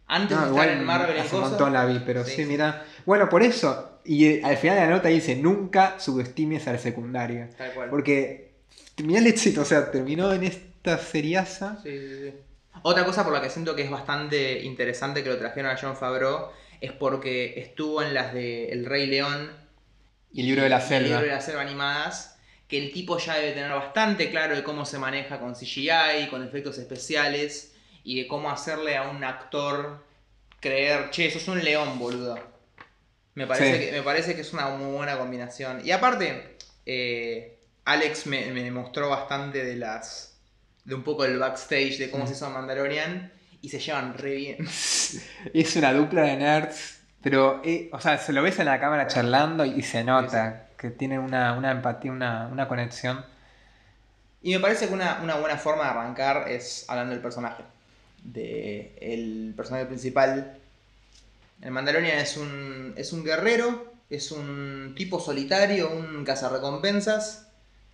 Antes 0.08 0.36
No, 0.38 0.44
de 0.44 0.50
igual 0.50 0.66
estar 0.68 0.82
en 0.82 0.86
Marvel 0.86 1.16
en 1.16 1.22
hace 1.24 1.36
un 1.36 1.42
montón 1.44 1.72
la 1.74 1.86
vi, 1.86 2.00
pero 2.06 2.26
Sí, 2.26 2.44
sí, 2.44 2.46
mirá. 2.46 2.84
Bueno, 3.06 3.30
por 3.30 3.42
eso. 3.42 4.00
Y 4.04 4.42
al 4.44 4.58
final 4.58 4.76
de 4.78 4.84
la 4.84 4.90
nota 4.90 5.08
dice, 5.08 5.36
nunca 5.38 5.98
subestimes 6.00 6.68
al 6.68 6.78
secundario. 6.80 7.48
Tal 7.58 7.72
cual. 7.74 7.90
Porque 7.90 8.55
mirá 9.04 9.20
el 9.20 9.28
éxito, 9.28 9.62
o 9.62 9.66
sea, 9.66 9.92
terminó 9.92 10.32
en 10.34 10.44
esta 10.44 10.98
seriaza. 10.98 11.78
Sí, 11.84 11.90
sí, 12.00 12.16
sí. 12.30 12.34
Otra 12.84 13.06
cosa 13.06 13.24
por 13.24 13.34
la 13.34 13.42
que 13.42 13.50
siento 13.50 13.76
que 13.76 13.84
es 13.84 13.90
bastante 13.90 14.62
interesante 14.64 15.24
que 15.24 15.30
lo 15.30 15.38
trajeron 15.38 15.72
a 15.72 15.78
John 15.80 15.96
Favreau 15.96 16.50
es 16.82 16.92
porque 16.92 17.60
estuvo 17.60 18.02
en 18.02 18.14
las 18.14 18.34
de 18.34 18.70
El 18.70 18.86
Rey 18.86 19.08
León 19.08 19.50
Y 20.32 20.42
el 20.42 20.48
libro 20.48 20.64
de 20.64 20.70
la 20.70 20.80
y 20.80 20.82
El 20.82 20.88
selva. 20.88 21.08
libro 21.08 21.22
de 21.22 21.32
la 21.36 21.42
selva 21.42 21.62
animadas, 21.62 22.38
que 22.68 22.78
el 22.78 22.92
tipo 22.92 23.18
ya 23.18 23.36
debe 23.36 23.54
tener 23.54 23.72
bastante 23.72 24.30
claro 24.30 24.56
de 24.56 24.64
cómo 24.64 24.86
se 24.86 25.00
maneja 25.00 25.40
con 25.40 25.54
CGI, 25.56 26.28
con 26.30 26.44
efectos 26.46 26.78
especiales 26.78 27.74
y 28.04 28.20
de 28.22 28.28
cómo 28.28 28.52
hacerle 28.52 28.98
a 28.98 29.04
un 29.10 29.24
actor 29.24 30.04
creer, 30.60 31.10
che, 31.12 31.32
sos 31.32 31.48
un 31.48 31.64
león, 31.64 31.98
boludo. 31.98 32.38
Me 33.36 33.48
parece, 33.48 33.74
Sí. 33.80 33.86
que, 33.86 33.92
me 33.94 34.02
parece 34.02 34.36
que 34.36 34.42
es 34.42 34.54
una 34.54 34.68
muy 34.70 34.94
buena 34.96 35.18
combinación. 35.18 35.82
Y 35.86 35.92
aparte, 35.92 36.58
eh, 36.86 37.55
Alex 37.86 38.26
me, 38.26 38.52
me 38.52 38.70
mostró 38.72 39.10
bastante 39.10 39.64
de 39.64 39.76
las. 39.76 40.38
de 40.84 40.96
un 40.96 41.04
poco 41.04 41.24
del 41.24 41.38
backstage 41.38 41.98
de 41.98 42.10
cómo 42.12 42.28
se 42.28 42.34
hizo 42.34 42.50
Mandalorian 42.50 43.32
y 43.62 43.70
se 43.70 43.80
llevan 43.80 44.16
re 44.16 44.36
bien. 44.36 44.58
Es 45.54 45.76
una 45.76 45.94
dupla 45.94 46.24
de 46.24 46.38
nerds, 46.38 47.00
pero, 47.22 47.62
eh, 47.64 47.90
o 47.92 48.00
sea, 48.00 48.18
se 48.18 48.34
lo 48.34 48.44
ves 48.44 48.60
en 48.60 48.66
la 48.66 48.80
cámara 48.80 49.08
charlando 49.08 49.66
y 49.66 49.82
se 49.82 50.04
nota 50.04 50.68
que 50.78 50.90
tienen 50.90 51.20
una, 51.20 51.54
una 51.54 51.72
empatía, 51.72 52.12
una, 52.12 52.48
una 52.52 52.68
conexión. 52.68 53.26
Y 54.42 54.54
me 54.54 54.60
parece 54.60 54.88
que 54.88 54.94
una, 54.94 55.22
una 55.24 55.36
buena 55.36 55.58
forma 55.58 55.86
de 55.86 55.90
arrancar 55.90 56.48
es 56.50 56.86
hablando 56.88 57.14
del 57.14 57.22
personaje. 57.22 57.64
De 58.24 58.96
el 59.02 59.54
personaje 59.56 59.86
principal. 59.86 60.58
El 61.62 61.72
Mandalorian 61.72 62.20
es 62.20 62.38
un, 62.38 62.94
es 62.98 63.14
un 63.14 63.24
guerrero, 63.24 63.94
es 64.10 64.32
un 64.32 64.94
tipo 64.96 65.20
solitario, 65.20 65.90
un 65.90 66.24
cazarrecompensas, 66.24 67.45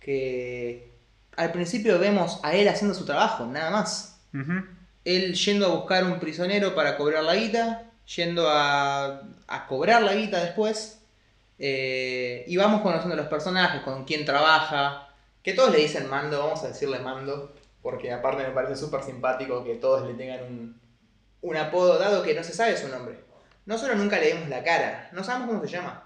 que 0.04 0.92
al 1.36 1.52
principio 1.52 1.98
vemos 1.98 2.40
a 2.42 2.54
él 2.54 2.68
haciendo 2.68 2.94
su 2.94 3.04
trabajo, 3.04 3.46
nada 3.46 3.70
más. 3.70 4.20
Él 5.04 5.34
yendo 5.34 5.66
a 5.66 5.70
buscar 5.70 6.04
un 6.04 6.20
prisionero 6.20 6.74
para 6.74 6.96
cobrar 6.96 7.24
la 7.24 7.34
guita, 7.36 7.90
yendo 8.16 8.48
a, 8.48 9.22
a 9.48 9.66
cobrar 9.66 10.02
la 10.02 10.14
guita 10.14 10.40
después. 10.44 11.00
eh, 11.58 12.44
y 12.48 12.56
vamos 12.56 12.82
conociendo 12.82 13.16
los 13.16 13.26
personajes, 13.28 13.82
con 13.82 14.04
quién 14.04 14.24
trabaja. 14.24 15.08
Que 15.42 15.54
todos 15.54 15.72
le 15.72 15.78
dicen 15.78 16.08
mando, 16.08 16.38
vamos 16.40 16.62
a 16.64 16.68
decirle 16.68 16.98
mando. 17.00 17.54
Porque 17.82 18.12
aparte 18.12 18.44
me 18.44 18.50
parece 18.54 18.76
súper 18.76 19.02
simpático 19.02 19.64
que 19.64 19.74
todos 19.76 20.06
le 20.06 20.14
tengan 20.14 20.44
un, 20.44 20.80
un 21.42 21.56
apodo, 21.56 21.98
dado 21.98 22.22
que 22.22 22.34
no 22.34 22.44
se 22.44 22.52
sabe 22.54 22.76
su 22.76 22.88
nombre. 22.88 23.24
No 23.64 23.78
solo 23.78 23.94
nunca 23.94 24.18
le 24.18 24.34
vemos 24.34 24.48
la 24.48 24.62
cara, 24.64 25.08
no 25.12 25.22
sabemos 25.22 25.48
cómo 25.48 25.62
se 25.64 25.68
llama. 25.70 26.02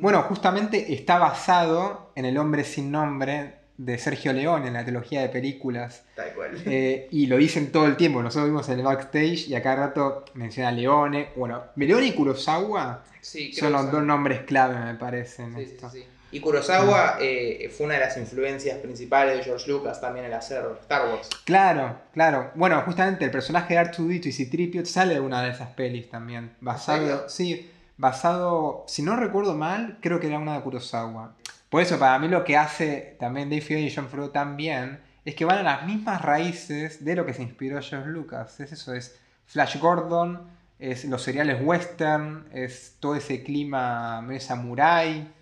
Bueno, 0.00 0.22
justamente 0.22 0.92
está 0.92 1.18
basado 1.18 2.10
en 2.16 2.24
El 2.24 2.36
hombre 2.38 2.64
sin 2.64 2.90
nombre 2.90 3.54
de 3.78 3.98
Sergio 3.98 4.32
León 4.32 4.66
en 4.66 4.72
la 4.72 4.82
trilogía 4.84 5.20
de 5.20 5.28
películas. 5.28 6.02
Tal 6.16 6.32
cual. 6.32 6.50
Eh, 6.64 7.08
y 7.12 7.26
lo 7.26 7.36
dicen 7.36 7.70
todo 7.70 7.86
el 7.86 7.96
tiempo. 7.96 8.22
Nosotros 8.22 8.48
vimos 8.48 8.68
en 8.70 8.78
el 8.78 8.84
backstage 8.84 9.48
y 9.48 9.54
a 9.54 9.62
cada 9.62 9.76
rato 9.86 10.24
menciona 10.34 10.72
Leone. 10.72 11.28
Bueno, 11.36 11.62
Leone 11.76 12.06
y 12.06 12.12
Kurosawa 12.12 13.04
Sí, 13.20 13.52
son 13.52 13.72
los 13.72 13.90
dos 13.92 14.02
nombres 14.02 14.40
clave, 14.42 14.78
me 14.78 14.94
parece. 14.94 15.42
en 15.42 15.54
Sí, 15.56 15.62
esto. 15.62 15.90
sí, 15.90 16.00
sí. 16.00 16.06
Y 16.36 16.40
Kurosawa 16.40 17.16
eh, 17.18 17.72
fue 17.74 17.86
una 17.86 17.94
de 17.94 18.00
las 18.00 18.18
influencias 18.18 18.76
principales 18.80 19.38
de 19.38 19.42
George 19.42 19.70
Lucas 19.70 20.02
también 20.02 20.26
al 20.26 20.34
hacer 20.34 20.66
Star 20.82 21.08
Wars. 21.08 21.30
Claro, 21.46 21.96
claro. 22.12 22.50
Bueno, 22.54 22.78
justamente 22.82 23.24
el 23.24 23.30
personaje 23.30 23.72
de 23.72 23.80
R2D2 23.80 24.26
y 24.26 24.32
C-3PO 24.32 24.84
sale 24.84 25.14
de 25.14 25.20
una 25.20 25.42
de 25.42 25.52
esas 25.52 25.70
pelis 25.70 26.10
también. 26.10 26.54
Basado, 26.60 27.26
sí, 27.30 27.72
basado, 27.96 28.84
si 28.86 29.00
no 29.00 29.16
recuerdo 29.16 29.54
mal, 29.54 29.96
creo 30.02 30.20
que 30.20 30.26
era 30.26 30.38
una 30.38 30.56
de 30.56 30.60
Kurosawa. 30.60 31.34
Por 31.70 31.80
eso, 31.80 31.98
para 31.98 32.18
mí 32.18 32.28
lo 32.28 32.44
que 32.44 32.58
hace 32.58 33.16
también 33.18 33.48
Dave 33.48 33.62
Filoni 33.62 33.86
y 33.86 33.94
John 33.94 34.08
Favreau 34.08 34.28
también 34.28 35.00
es 35.24 35.34
que 35.34 35.46
van 35.46 35.60
a 35.60 35.62
las 35.62 35.86
mismas 35.86 36.20
raíces 36.20 37.02
de 37.02 37.16
lo 37.16 37.24
que 37.24 37.32
se 37.32 37.44
inspiró 37.44 37.80
George 37.80 38.10
Lucas. 38.10 38.60
Es 38.60 38.72
eso, 38.72 38.92
es 38.92 39.18
Flash 39.46 39.78
Gordon, 39.78 40.50
es 40.78 41.06
los 41.06 41.22
seriales 41.22 41.62
western, 41.62 42.46
es 42.52 42.96
todo 43.00 43.16
ese 43.16 43.42
clima 43.42 44.20
medio 44.20 44.40
samurai, 44.40 45.32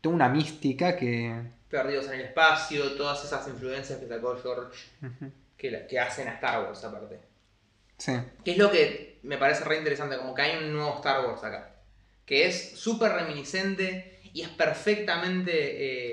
toda 0.00 0.14
una 0.14 0.28
mística 0.28 0.96
que... 0.96 1.34
Perdidos 1.68 2.06
en 2.08 2.14
el 2.14 2.20
espacio, 2.22 2.92
todas 2.96 3.24
esas 3.24 3.46
influencias 3.48 3.98
que 3.98 4.08
sacó 4.08 4.36
George 4.42 4.76
que, 5.56 5.70
la- 5.70 5.86
que 5.86 6.00
hacen 6.00 6.26
a 6.28 6.32
Star 6.34 6.64
Wars 6.64 6.82
aparte. 6.84 7.20
Sí. 7.98 8.12
Que 8.44 8.52
es 8.52 8.58
lo 8.58 8.70
que 8.70 9.18
me 9.22 9.36
parece 9.38 9.64
re 9.64 9.78
interesante, 9.78 10.16
como 10.16 10.34
que 10.34 10.42
hay 10.42 10.64
un 10.64 10.72
nuevo 10.72 10.96
Star 10.96 11.24
Wars 11.26 11.44
acá. 11.44 11.76
Que 12.26 12.46
es 12.46 12.72
súper 12.78 13.12
reminiscente 13.12 14.20
y 14.32 14.42
es 14.42 14.48
perfectamente 14.48 15.52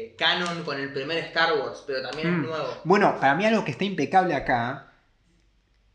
eh, 0.09 0.15
canon 0.17 0.63
con 0.63 0.79
el 0.79 0.91
primer 0.91 1.17
Star 1.19 1.53
Wars, 1.53 1.83
pero 1.87 2.01
también 2.01 2.31
Mm. 2.39 2.41
es 2.43 2.47
nuevo. 2.49 2.67
Bueno, 2.83 3.17
para 3.19 3.35
mí 3.35 3.45
algo 3.45 3.63
que 3.63 3.71
está 3.71 3.83
impecable 3.85 4.35
acá, 4.35 4.91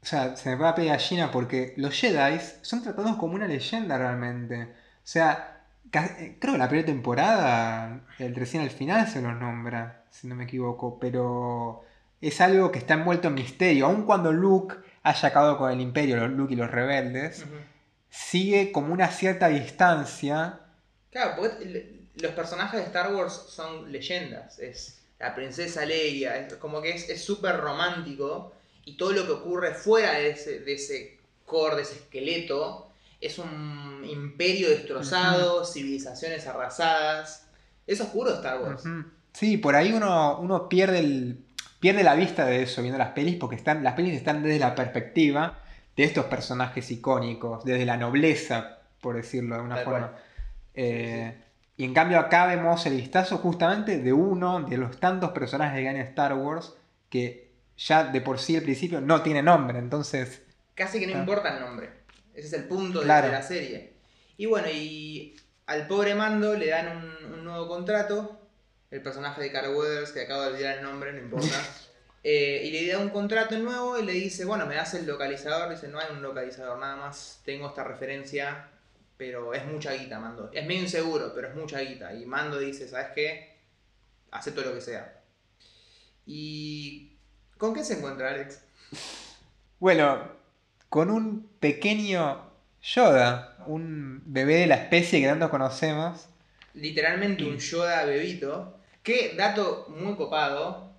o 0.02 0.06
sea, 0.06 0.34
se 0.36 0.50
me 0.50 0.56
va 0.56 0.70
a 0.70 0.74
pegar 0.74 0.98
gallina 0.98 1.30
porque 1.30 1.74
los 1.76 1.94
Jedi 1.94 2.40
son 2.62 2.82
tratados 2.82 3.16
como 3.16 3.34
una 3.34 3.46
leyenda 3.46 3.98
realmente. 3.98 4.62
O 4.64 5.04
sea, 5.06 5.51
creo 5.92 6.54
que 6.54 6.58
la 6.58 6.68
primera 6.68 6.86
temporada, 6.86 8.00
el 8.18 8.34
recién 8.34 8.62
al 8.62 8.70
final 8.70 9.06
se 9.08 9.20
los 9.20 9.34
nombra, 9.36 10.04
si 10.10 10.26
no 10.26 10.34
me 10.34 10.44
equivoco, 10.44 10.98
pero 10.98 11.84
es 12.20 12.40
algo 12.40 12.72
que 12.72 12.78
está 12.78 12.94
envuelto 12.94 13.28
en 13.28 13.34
misterio. 13.34 13.86
Aun 13.86 14.04
cuando 14.06 14.32
Luke 14.32 14.76
haya 15.02 15.28
acabado 15.28 15.58
con 15.58 15.70
el 15.70 15.80
Imperio, 15.80 16.16
los 16.16 16.30
Luke 16.30 16.54
y 16.54 16.56
los 16.56 16.70
rebeldes, 16.70 17.44
sigue 18.08 18.72
como 18.72 18.92
una 18.92 19.08
cierta 19.08 19.48
distancia. 19.48 20.60
Claro, 21.10 21.34
porque 21.36 22.08
los 22.14 22.32
personajes 22.32 22.80
de 22.80 22.86
Star 22.86 23.14
Wars 23.14 23.32
son 23.48 23.90
leyendas. 23.92 24.58
Es 24.58 25.02
la 25.18 25.34
princesa 25.34 25.84
Leia, 25.84 26.36
es 26.36 26.54
como 26.54 26.80
que 26.80 26.90
es 26.90 27.08
es 27.08 27.24
súper 27.24 27.58
romántico 27.58 28.52
y 28.84 28.96
todo 28.96 29.12
lo 29.12 29.26
que 29.26 29.32
ocurre 29.32 29.74
fuera 29.74 30.12
de 30.14 30.30
ese, 30.30 30.60
de 30.60 30.74
ese 30.74 31.18
core, 31.44 31.76
de 31.76 31.82
ese 31.82 31.94
esqueleto, 31.94 32.91
es 33.22 33.38
un 33.38 34.04
imperio 34.04 34.68
destrozado, 34.68 35.64
civilizaciones 35.64 36.46
arrasadas. 36.46 37.48
Es 37.86 38.00
oscuro 38.00 38.34
Star 38.34 38.60
Wars. 38.60 38.82
Sí, 39.32 39.56
por 39.56 39.74
ahí 39.76 39.92
uno, 39.92 40.38
uno 40.40 40.68
pierde, 40.68 40.98
el, 40.98 41.38
pierde 41.80 42.02
la 42.02 42.14
vista 42.14 42.44
de 42.44 42.62
eso 42.62 42.82
viendo 42.82 42.98
las 42.98 43.10
pelis, 43.10 43.36
porque 43.36 43.56
están, 43.56 43.82
las 43.82 43.94
pelis 43.94 44.14
están 44.14 44.42
desde 44.42 44.58
la 44.58 44.74
perspectiva 44.74 45.58
de 45.96 46.04
estos 46.04 46.26
personajes 46.26 46.90
icónicos, 46.90 47.64
desde 47.64 47.86
la 47.86 47.96
nobleza, 47.96 48.78
por 49.00 49.16
decirlo 49.16 49.56
de 49.56 49.62
una 49.62 49.74
Tal 49.76 49.84
forma. 49.84 50.12
Eh, 50.74 51.38
Y 51.76 51.84
en 51.84 51.94
cambio 51.94 52.18
acá 52.18 52.46
vemos 52.46 52.84
el 52.86 52.96
vistazo 52.96 53.38
justamente 53.38 53.98
de 53.98 54.12
uno 54.12 54.62
de 54.62 54.76
los 54.78 54.98
tantos 55.00 55.30
personajes 55.30 55.80
que 55.80 55.88
hay 55.88 55.94
en 55.94 56.00
Star 56.02 56.34
Wars 56.34 56.74
que 57.08 57.50
ya 57.76 58.04
de 58.04 58.20
por 58.20 58.38
sí 58.38 58.56
al 58.56 58.62
principio 58.62 59.00
no 59.00 59.22
tiene 59.22 59.42
nombre, 59.42 59.78
entonces... 59.78 60.42
Casi 60.74 61.00
que 61.00 61.06
no 61.06 61.14
Ah. 61.16 61.20
importa 61.20 61.54
el 61.56 61.60
nombre. 61.60 61.90
Ese 62.34 62.46
es 62.48 62.52
el 62.54 62.64
punto 62.64 63.00
de, 63.00 63.04
Claro. 63.06 63.26
de 63.26 63.32
la 63.32 63.42
serie. 63.42 63.92
Y 64.36 64.46
bueno, 64.46 64.68
y 64.70 65.36
al 65.66 65.86
pobre 65.86 66.14
Mando 66.14 66.54
le 66.54 66.68
dan 66.68 66.96
un, 66.96 67.32
un 67.34 67.44
nuevo 67.44 67.68
contrato. 67.68 68.38
El 68.90 69.02
personaje 69.02 69.40
de 69.40 69.50
Carl 69.52 69.74
Weathers, 69.74 70.12
que 70.12 70.22
acabo 70.22 70.42
de 70.42 70.48
olvidar 70.48 70.78
el 70.78 70.84
nombre, 70.84 71.12
no 71.12 71.18
importa. 71.18 71.48
Eh, 72.24 72.62
y 72.66 72.70
le 72.70 72.92
da 72.92 72.98
un 73.00 73.08
contrato 73.08 73.58
nuevo 73.58 73.98
y 73.98 74.04
le 74.04 74.12
dice, 74.12 74.44
bueno, 74.44 74.64
me 74.66 74.76
das 74.76 74.94
el 74.94 75.06
localizador. 75.08 75.68
Dice, 75.70 75.88
no 75.88 75.98
hay 75.98 76.06
un 76.12 76.22
localizador, 76.22 76.78
nada 76.78 76.94
más 76.94 77.40
tengo 77.44 77.66
esta 77.66 77.82
referencia, 77.82 78.68
pero 79.16 79.52
es 79.54 79.64
mucha 79.64 79.92
guita, 79.94 80.20
Mando. 80.20 80.48
Es 80.52 80.64
medio 80.64 80.82
inseguro, 80.82 81.32
pero 81.34 81.48
es 81.48 81.56
mucha 81.56 81.80
guita. 81.80 82.14
Y 82.14 82.24
Mando 82.24 82.60
dice, 82.60 82.88
¿sabes 82.88 83.08
qué? 83.12 83.56
Acepto 84.30 84.60
lo 84.60 84.72
que 84.72 84.80
sea. 84.80 85.20
¿Y 86.24 87.16
con 87.58 87.74
qué 87.74 87.82
se 87.82 87.94
encuentra 87.94 88.30
Alex? 88.30 88.60
Bueno, 89.80 90.30
con 90.92 91.08
un 91.10 91.48
pequeño 91.58 92.50
Yoda, 92.82 93.56
un 93.66 94.20
bebé 94.26 94.56
de 94.56 94.66
la 94.66 94.74
especie 94.74 95.22
que 95.22 95.26
tanto 95.26 95.48
conocemos. 95.48 96.28
literalmente 96.74 97.44
Mm. 97.44 97.48
un 97.48 97.56
Yoda 97.56 98.04
bebito, 98.04 98.78
que, 99.02 99.32
dato 99.34 99.86
muy 99.88 100.16
copado, 100.16 100.92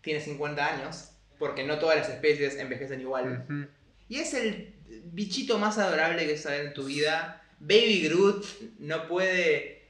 tiene 0.00 0.20
50 0.20 0.66
años, 0.66 1.10
porque 1.38 1.62
no 1.64 1.78
todas 1.78 1.98
las 1.98 2.08
especies 2.08 2.56
envejecen 2.56 3.02
igual. 3.02 3.68
Y 4.08 4.16
es 4.16 4.32
el 4.32 4.74
bichito 5.12 5.58
más 5.58 5.76
adorable 5.76 6.26
que 6.26 6.38
sabes 6.38 6.66
en 6.68 6.72
tu 6.72 6.84
vida. 6.84 7.42
Baby 7.60 8.08
Groot 8.08 8.46
no 8.78 9.06
puede 9.08 9.82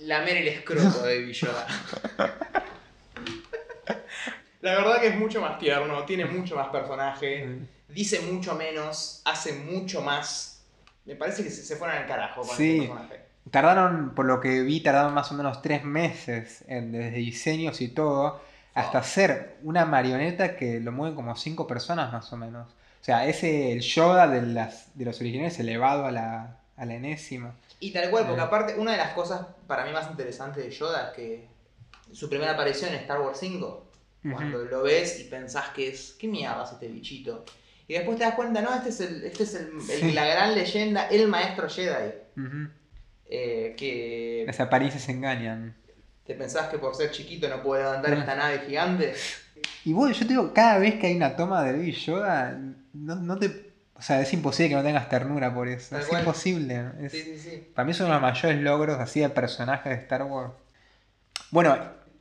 lamer 0.00 0.38
el 0.38 0.48
escroto 0.48 1.02
de 1.02 1.18
Baby 1.18 1.34
Yoda. 1.34 1.66
La 4.62 4.76
verdad 4.76 4.98
que 5.02 5.08
es 5.08 5.16
mucho 5.16 5.42
más 5.42 5.58
tierno, 5.58 6.06
tiene 6.06 6.24
mucho 6.24 6.56
más 6.56 6.68
personaje, 6.68 7.46
dice 7.88 8.20
mucho 8.20 8.54
menos, 8.54 9.22
hace 9.24 9.52
mucho 9.54 10.00
más. 10.02 10.62
Me 11.04 11.14
parece 11.16 11.42
que 11.42 11.50
se 11.50 11.62
se 11.64 11.76
fueron 11.76 11.96
al 11.96 12.06
carajo 12.06 12.42
con 12.42 12.56
Sí. 12.56 12.76
este 12.80 12.88
personaje. 12.88 13.28
Tardaron, 13.50 14.14
por 14.14 14.26
lo 14.26 14.40
que 14.40 14.60
vi, 14.62 14.80
tardaron 14.82 15.14
más 15.14 15.30
o 15.32 15.34
menos 15.34 15.62
tres 15.62 15.82
meses 15.84 16.64
en, 16.68 16.92
desde 16.92 17.16
diseños 17.16 17.80
y 17.80 17.88
todo, 17.88 18.40
hasta 18.74 18.98
Oh. 18.98 19.00
hacer 19.00 19.56
una 19.62 19.86
marioneta 19.86 20.54
que 20.56 20.80
lo 20.80 20.92
mueven 20.92 21.14
como 21.16 21.34
cinco 21.34 21.66
personas 21.66 22.12
más 22.12 22.30
o 22.32 22.36
menos. 22.36 22.68
O 23.00 23.04
sea, 23.04 23.26
ese 23.26 23.72
el 23.72 23.80
Yoda 23.80 24.28
de, 24.28 24.42
las, 24.42 24.88
de 24.94 25.04
los 25.06 25.18
originales 25.20 25.58
elevado 25.58 26.04
a 26.04 26.10
la, 26.12 26.58
a 26.76 26.84
la 26.84 26.94
enésima. 26.94 27.54
Y 27.80 27.90
tal 27.92 28.10
cual, 28.10 28.26
porque 28.26 28.40
Eh. 28.42 28.44
aparte, 28.44 28.74
una 28.76 28.92
de 28.92 28.98
las 28.98 29.12
cosas 29.14 29.46
para 29.66 29.86
mí 29.86 29.92
más 29.92 30.10
interesantes 30.10 30.62
de 30.64 30.70
Yoda 30.70 31.08
es 31.08 31.14
que 31.16 31.48
su 32.12 32.28
primera 32.28 32.52
aparición 32.52 32.90
en 32.90 32.96
Star 33.00 33.20
Wars 33.22 33.38
5, 33.40 33.86
cuando 34.32 34.58
lo 34.64 34.82
ves 34.82 35.20
y 35.20 35.24
pensás 35.24 35.70
que 35.70 35.88
es, 35.88 36.14
¿qué 36.18 36.28
mierda 36.28 36.64
es 36.64 36.72
este 36.72 36.88
bichito? 36.88 37.44
Y 37.88 37.94
después 37.94 38.18
te 38.18 38.24
das 38.24 38.34
cuenta, 38.34 38.60
no, 38.60 38.74
este 38.74 38.90
es, 38.90 39.00
el, 39.00 39.24
este 39.24 39.42
es 39.44 39.54
el, 39.54 40.14
la 40.14 40.26
gran 40.26 40.54
leyenda, 40.54 41.08
el 41.08 41.26
maestro 41.26 41.68
Jedi. 41.68 42.12
Eh, 43.30 43.74
que 43.76 44.44
Las 44.46 44.60
apariencias 44.60 45.08
engañan. 45.08 45.74
te 46.26 46.34
pensabas 46.34 46.68
que 46.70 46.78
por 46.78 46.94
ser 46.94 47.10
chiquito 47.10 47.48
no 47.48 47.62
puede 47.62 47.82
levantar 47.82 48.12
esta 48.14 48.34
nave 48.34 48.60
gigante. 48.66 49.14
Y 49.84 49.92
bueno, 49.92 50.14
yo 50.14 50.20
te 50.20 50.28
digo, 50.28 50.52
cada 50.54 50.78
vez 50.78 50.94
que 51.00 51.08
hay 51.08 51.16
una 51.16 51.34
toma 51.36 51.62
de 51.64 51.72
Baby 51.72 51.92
Yoda, 51.92 52.58
no, 52.92 53.16
no 53.16 53.38
te. 53.38 53.68
O 53.94 54.02
sea, 54.02 54.20
es 54.20 54.32
imposible 54.32 54.68
que 54.68 54.74
no 54.76 54.82
tengas 54.84 55.08
ternura 55.08 55.52
por 55.52 55.66
eso. 55.66 55.88
Tal 55.90 56.02
es 56.02 56.06
cual. 56.06 56.20
imposible. 56.22 56.84
Es- 57.00 57.12
Sí, 57.12 57.22
sí, 57.22 57.38
sí. 57.38 57.68
Para 57.74 57.84
mí 57.84 57.90
es 57.90 57.98
uno 58.00 58.08
de 58.08 58.12
los 58.14 58.22
mayores 58.22 58.60
logros 58.60 59.00
así 59.00 59.20
de 59.20 59.28
personaje 59.30 59.88
de 59.88 59.94
Star 59.96 60.22
Wars. 60.22 60.52
Bueno, 61.50 61.76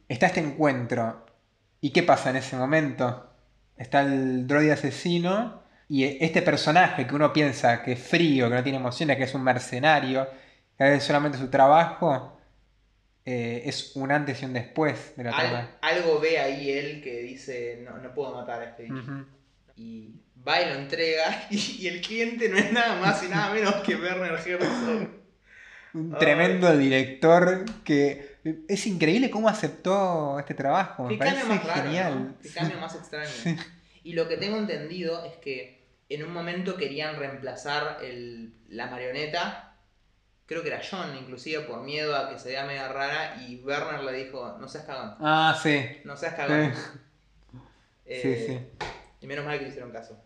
está 0.08 0.26
este 0.28 0.40
encuentro. 0.40 1.26
¿Y 1.80 1.92
qué 1.92 2.02
pasa 2.04 2.32
en 2.32 2.38
ese 2.38 2.56
momento? 2.56 3.27
Está 3.78 4.02
el 4.02 4.48
droide 4.48 4.72
asesino 4.74 5.64
y 5.90 6.04
este 6.04 6.42
personaje 6.42 7.06
que 7.08 7.16
uno 7.16 7.32
piensa 7.32 7.82
que 7.84 7.94
es 7.94 8.00
frío, 8.00 8.50
que 8.50 8.56
no 8.56 8.64
tiene 8.64 8.78
emociones, 8.80 9.18
que 9.18 9.24
es 9.24 9.34
un 9.34 9.44
mercenario, 9.44 10.28
que 10.78 10.84
hace 10.84 11.00
solamente 11.02 11.38
su 11.38 11.50
trabajo, 11.50 12.40
eh, 13.26 13.64
es 13.66 13.96
un 13.96 14.12
antes 14.12 14.42
y 14.42 14.46
un 14.46 14.54
después 14.54 15.14
de 15.16 15.24
la 15.26 15.32
Al- 15.32 15.50
trama. 15.50 15.70
algo 15.82 16.20
ve 16.20 16.40
ahí 16.40 16.72
él 16.72 17.02
que 17.04 17.22
dice, 17.22 17.82
no, 17.86 17.98
no 17.98 18.14
puedo 18.14 18.34
matar 18.34 18.62
a 18.62 18.66
este 18.66 18.84
bicho. 18.84 19.26
Y 19.76 20.12
va 20.48 20.62
y 20.62 20.66
lo 20.70 20.76
entrega 20.80 21.48
y, 21.50 21.58
y 21.82 21.88
el 21.88 22.02
cliente 22.02 22.50
no 22.50 22.58
es 22.58 22.72
nada 22.72 23.00
más 23.00 23.22
y 23.24 23.28
nada 23.28 23.54
menos 23.54 23.76
que 23.76 23.96
Werner 23.96 24.34
Herzog. 24.34 25.10
Un 25.94 26.12
Ay. 26.14 26.20
tremendo 26.20 26.76
director 26.78 27.64
que 27.84 28.37
es 28.68 28.86
increíble 28.88 29.30
cómo 29.30 29.50
aceptó 29.50 30.38
este 30.40 30.54
trabajo. 30.54 31.04
Me 31.04 31.10
Qué 31.10 31.18
cambio 31.20 31.44
parece 31.46 31.54
más 31.60 31.68
raro, 31.68 31.84
genial. 31.84 32.26
¿no? 32.28 32.36
Qué 32.42 32.50
cambio 32.50 32.78
más 32.80 32.96
extraño. 32.96 33.30
Sí. 33.30 33.56
Y 34.04 34.14
lo 34.14 34.28
que 34.28 34.38
tengo 34.38 34.58
entendido 34.58 35.26
es 35.26 35.36
que 35.38 35.86
en 36.10 36.24
un 36.24 36.32
momento 36.34 36.78
querían 36.78 37.18
reemplazar 37.18 38.00
el- 38.04 38.54
la 38.70 38.88
marioneta, 38.88 39.76
creo 40.46 40.62
que 40.62 40.70
era 40.70 40.82
John 40.90 41.16
inclusive, 41.20 41.64
por 41.64 41.84
miedo 41.84 42.16
a 42.16 42.30
que 42.30 42.40
se 42.40 42.50
vea 42.50 42.66
media 42.66 42.88
rara, 42.88 43.42
y 43.48 43.58
Werner 43.64 44.02
le 44.04 44.14
dijo, 44.14 44.58
no 44.60 44.68
seas 44.70 44.86
cagón, 44.86 45.16
Ah, 45.20 45.60
sí. 45.62 45.82
no 46.06 46.16
seas 46.16 46.34
cagón. 46.36 46.74
Sí, 46.74 46.80
Eh, 48.10 48.46
sí. 48.48 48.86
Y 49.20 49.28
menos 49.28 49.44
mal 49.46 49.58
que 49.58 49.64
le 49.66 49.70
hicieron 49.70 49.92
caso. 49.92 50.18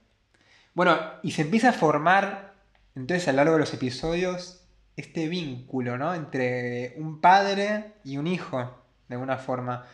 Bueno, 0.76 1.00
y 1.24 1.32
se 1.32 1.42
empieza 1.42 1.70
a 1.70 1.74
formar, 1.74 2.54
entonces 2.96 3.28
a 3.28 3.32
lo 3.32 3.38
largo 3.38 3.54
de 3.54 3.60
los 3.62 3.74
episodios, 3.74 4.61
este 4.96 5.28
vínculo, 5.28 5.98
¿no? 5.98 6.14
Entre 6.14 6.94
un 6.98 7.22
padre 7.22 7.94
y 8.04 8.18
un 8.18 8.28
hijo, 8.28 8.84
de 9.08 9.16
alguna 9.16 9.38
forma. 9.38 9.86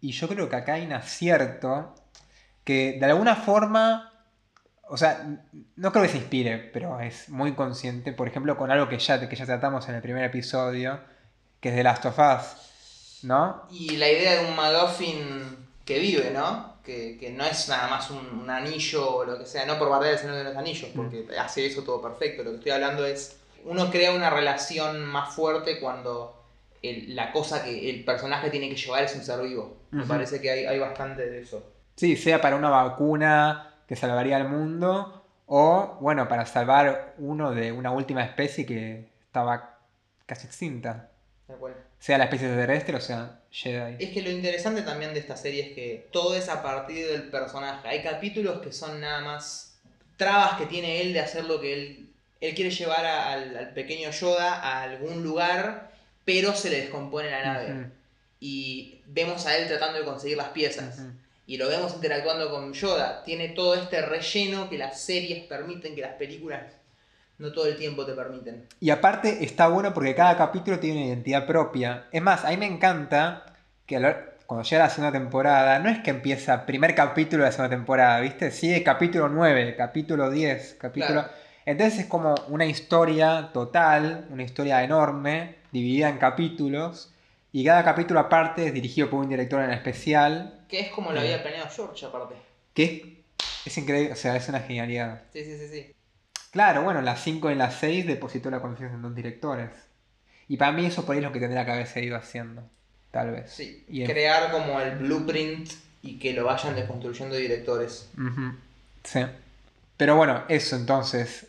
Y 0.00 0.12
yo 0.12 0.28
creo 0.28 0.48
que 0.48 0.56
acá 0.56 0.74
hay 0.74 0.86
un 0.86 0.92
acierto 0.92 1.94
que 2.64 2.96
de 2.98 3.06
alguna 3.06 3.36
forma, 3.36 4.12
o 4.88 4.96
sea, 4.96 5.24
no 5.76 5.92
creo 5.92 6.02
que 6.02 6.10
se 6.10 6.18
inspire, 6.18 6.58
pero 6.58 7.00
es 7.00 7.28
muy 7.28 7.54
consciente, 7.54 8.12
por 8.12 8.28
ejemplo, 8.28 8.56
con 8.56 8.70
algo 8.70 8.88
que 8.88 8.98
ya, 8.98 9.28
que 9.28 9.36
ya 9.36 9.46
tratamos 9.46 9.88
en 9.88 9.94
el 9.94 10.02
primer 10.02 10.24
episodio, 10.24 11.00
que 11.60 11.68
es 11.70 11.74
The 11.74 11.82
Last 11.82 12.06
of 12.06 12.18
Us, 12.18 13.20
¿no? 13.22 13.66
Y 13.70 13.96
la 13.96 14.08
idea 14.08 14.42
de 14.42 14.48
un 14.48 14.56
McGuffin 14.56 15.66
que 15.84 15.98
vive, 16.00 16.30
¿no? 16.32 16.76
Que, 16.82 17.16
que 17.18 17.30
no 17.30 17.44
es 17.44 17.68
nada 17.68 17.88
más 17.88 18.10
un, 18.10 18.26
un 18.40 18.50
anillo 18.50 19.16
o 19.16 19.24
lo 19.24 19.38
que 19.38 19.46
sea, 19.46 19.64
no 19.64 19.78
por 19.78 19.88
barrer 19.88 20.14
el 20.14 20.18
Señor 20.18 20.36
de 20.36 20.44
los 20.44 20.56
Anillos, 20.56 20.90
porque 20.94 21.26
hace 21.38 21.66
eso 21.66 21.82
todo 21.82 22.02
perfecto. 22.02 22.42
Lo 22.42 22.50
que 22.50 22.56
estoy 22.56 22.72
hablando 22.72 23.06
es, 23.06 23.40
uno 23.66 23.90
crea 23.90 24.12
una 24.12 24.30
relación 24.30 25.04
más 25.04 25.34
fuerte 25.34 25.80
cuando 25.80 26.42
el- 26.82 27.14
la 27.16 27.32
cosa 27.32 27.64
que 27.64 27.90
el 27.90 28.04
personaje 28.04 28.50
tiene 28.50 28.68
que 28.68 28.76
llevar 28.76 29.02
es 29.04 29.14
un 29.14 29.22
ser 29.22 29.40
vivo. 29.42 29.76
Me 29.90 30.04
parece 30.04 30.40
que 30.40 30.50
hay, 30.50 30.64
hay 30.66 30.78
bastante 30.78 31.28
de 31.28 31.40
eso. 31.42 31.72
Sí, 31.96 32.16
sea 32.16 32.40
para 32.40 32.56
una 32.56 32.70
vacuna 32.70 33.74
que 33.88 33.96
salvaría 33.96 34.36
al 34.36 34.48
mundo 34.48 35.24
o, 35.46 35.96
bueno, 36.00 36.28
para 36.28 36.44
salvar 36.46 37.14
uno 37.18 37.52
de 37.52 37.72
una 37.72 37.90
última 37.92 38.22
especie 38.24 38.66
que 38.66 39.08
estaba 39.24 39.78
casi 40.26 40.46
extinta. 40.46 41.10
Sea 41.98 42.18
la 42.18 42.24
especie 42.24 42.48
terrestre 42.48 42.96
o 42.96 43.00
sea 43.00 43.40
Jedi. 43.50 43.96
Es 44.04 44.10
que 44.12 44.20
lo 44.22 44.30
interesante 44.30 44.82
también 44.82 45.14
de 45.14 45.20
esta 45.20 45.36
serie 45.36 45.68
es 45.68 45.74
que 45.74 46.08
todo 46.12 46.34
es 46.34 46.48
a 46.48 46.62
partir 46.62 47.06
del 47.06 47.30
personaje. 47.30 47.88
Hay 47.88 48.02
capítulos 48.02 48.60
que 48.60 48.72
son 48.72 49.00
nada 49.00 49.20
más 49.20 49.78
trabas 50.16 50.58
que 50.58 50.66
tiene 50.66 51.00
él 51.02 51.12
de 51.12 51.20
hacer 51.20 51.44
lo 51.44 51.60
que 51.60 51.72
él. 51.72 52.05
Él 52.40 52.54
quiere 52.54 52.70
llevar 52.70 53.04
a- 53.06 53.32
al, 53.32 53.56
al 53.56 53.70
pequeño 53.70 54.10
Yoda 54.10 54.54
a 54.60 54.82
algún 54.82 55.22
lugar, 55.22 55.90
pero 56.24 56.54
se 56.54 56.70
le 56.70 56.80
descompone 56.82 57.30
la 57.30 57.42
nave. 57.44 57.86
Y 58.40 59.00
vemos 59.06 59.46
a 59.46 59.56
él 59.56 59.66
tratando 59.66 59.98
de 59.98 60.04
conseguir 60.04 60.36
las 60.36 60.48
piezas. 60.48 60.98
Y 61.46 61.56
lo 61.58 61.68
vemos 61.68 61.94
interactuando 61.94 62.50
con 62.50 62.72
Yoda. 62.72 63.22
Tiene 63.24 63.50
todo 63.50 63.74
este 63.74 64.02
relleno 64.02 64.68
que 64.68 64.76
las 64.78 65.00
series 65.00 65.44
permiten, 65.44 65.94
que 65.94 66.00
las 66.02 66.14
películas 66.14 66.62
no 67.38 67.52
todo 67.52 67.66
el 67.66 67.76
tiempo 67.76 68.04
te 68.06 68.12
permiten. 68.14 68.66
Y 68.80 68.90
aparte 68.90 69.44
está 69.44 69.68
bueno 69.68 69.92
porque 69.94 70.14
cada 70.14 70.36
capítulo 70.36 70.78
tiene 70.80 70.98
una 70.98 71.06
identidad 71.08 71.46
propia. 71.46 72.06
Es 72.10 72.22
más, 72.22 72.44
a 72.44 72.50
mí 72.50 72.56
me 72.56 72.66
encanta 72.66 73.44
que 73.86 73.96
cuando 74.46 74.66
llega 74.68 74.84
la 74.84 74.90
segunda 74.90 75.12
temporada, 75.18 75.78
no 75.78 75.88
es 75.88 75.98
que 76.00 76.10
empieza 76.10 76.64
primer 76.66 76.94
capítulo 76.94 77.44
de 77.44 77.50
la 77.50 77.52
segunda 77.52 77.76
temporada, 77.76 78.20
¿viste? 78.20 78.50
Sigue 78.50 78.82
capítulo 78.82 79.28
9, 79.28 79.74
capítulo 79.76 80.30
10, 80.30 80.76
capítulo... 80.80 81.22
Claro. 81.22 81.45
Entonces 81.66 82.00
es 82.00 82.06
como 82.06 82.34
una 82.48 82.64
historia 82.64 83.50
total, 83.52 84.26
una 84.30 84.44
historia 84.44 84.82
enorme, 84.84 85.56
dividida 85.72 86.08
en 86.08 86.18
capítulos, 86.18 87.12
y 87.52 87.64
cada 87.64 87.84
capítulo 87.84 88.20
aparte 88.20 88.66
es 88.66 88.72
dirigido 88.72 89.10
por 89.10 89.20
un 89.20 89.28
director 89.28 89.62
en 89.62 89.70
especial, 89.72 90.64
Que 90.68 90.80
es 90.80 90.88
como 90.90 91.10
lo 91.12 91.18
Mm. 91.20 91.22
había 91.24 91.42
planeado 91.42 91.68
George, 91.70 92.06
aparte. 92.06 92.34
que 92.72 92.84
es, 93.34 93.66
es 93.66 93.78
increíble, 93.78 94.12
o 94.12 94.16
sea, 94.16 94.36
es 94.36 94.48
una 94.48 94.60
genialidad. 94.60 95.22
Sí, 95.32 95.44
sí, 95.44 95.58
sí, 95.58 95.68
sí. 95.68 95.92
Claro, 96.50 96.82
bueno, 96.82 97.00
en 97.00 97.04
las 97.04 97.20
5 97.22 97.48
y 97.48 97.52
en 97.52 97.58
las 97.58 97.74
6 97.74 98.06
depositó 98.06 98.50
la 98.50 98.60
confianza 98.60 98.94
en 98.96 99.02
dos 99.02 99.14
directores. 99.14 99.70
Y 100.48 100.56
para 100.56 100.72
mí 100.72 100.86
eso 100.86 101.04
por 101.04 101.14
ahí 101.14 101.18
es 101.18 101.24
lo 101.24 101.32
que 101.32 101.40
tendría 101.40 101.64
que 101.64 101.72
haber 101.72 101.86
seguido 101.86 102.16
haciendo, 102.16 102.62
tal 103.10 103.32
vez. 103.32 103.50
Sí, 103.52 103.84
Y 103.88 104.02
en- 104.02 104.06
crear 104.10 104.52
como 104.52 104.80
el 104.80 104.96
blueprint 104.98 105.70
y 106.02 106.18
que 106.18 106.32
lo 106.32 106.44
vayan 106.44 106.74
desconstruyendo 106.76 107.34
directores. 107.34 108.08
Ujú, 108.16 108.52
Sí. 109.02 109.20
Pero 109.96 110.14
bueno, 110.16 110.44
eso 110.48 110.76
entonces. 110.76 111.48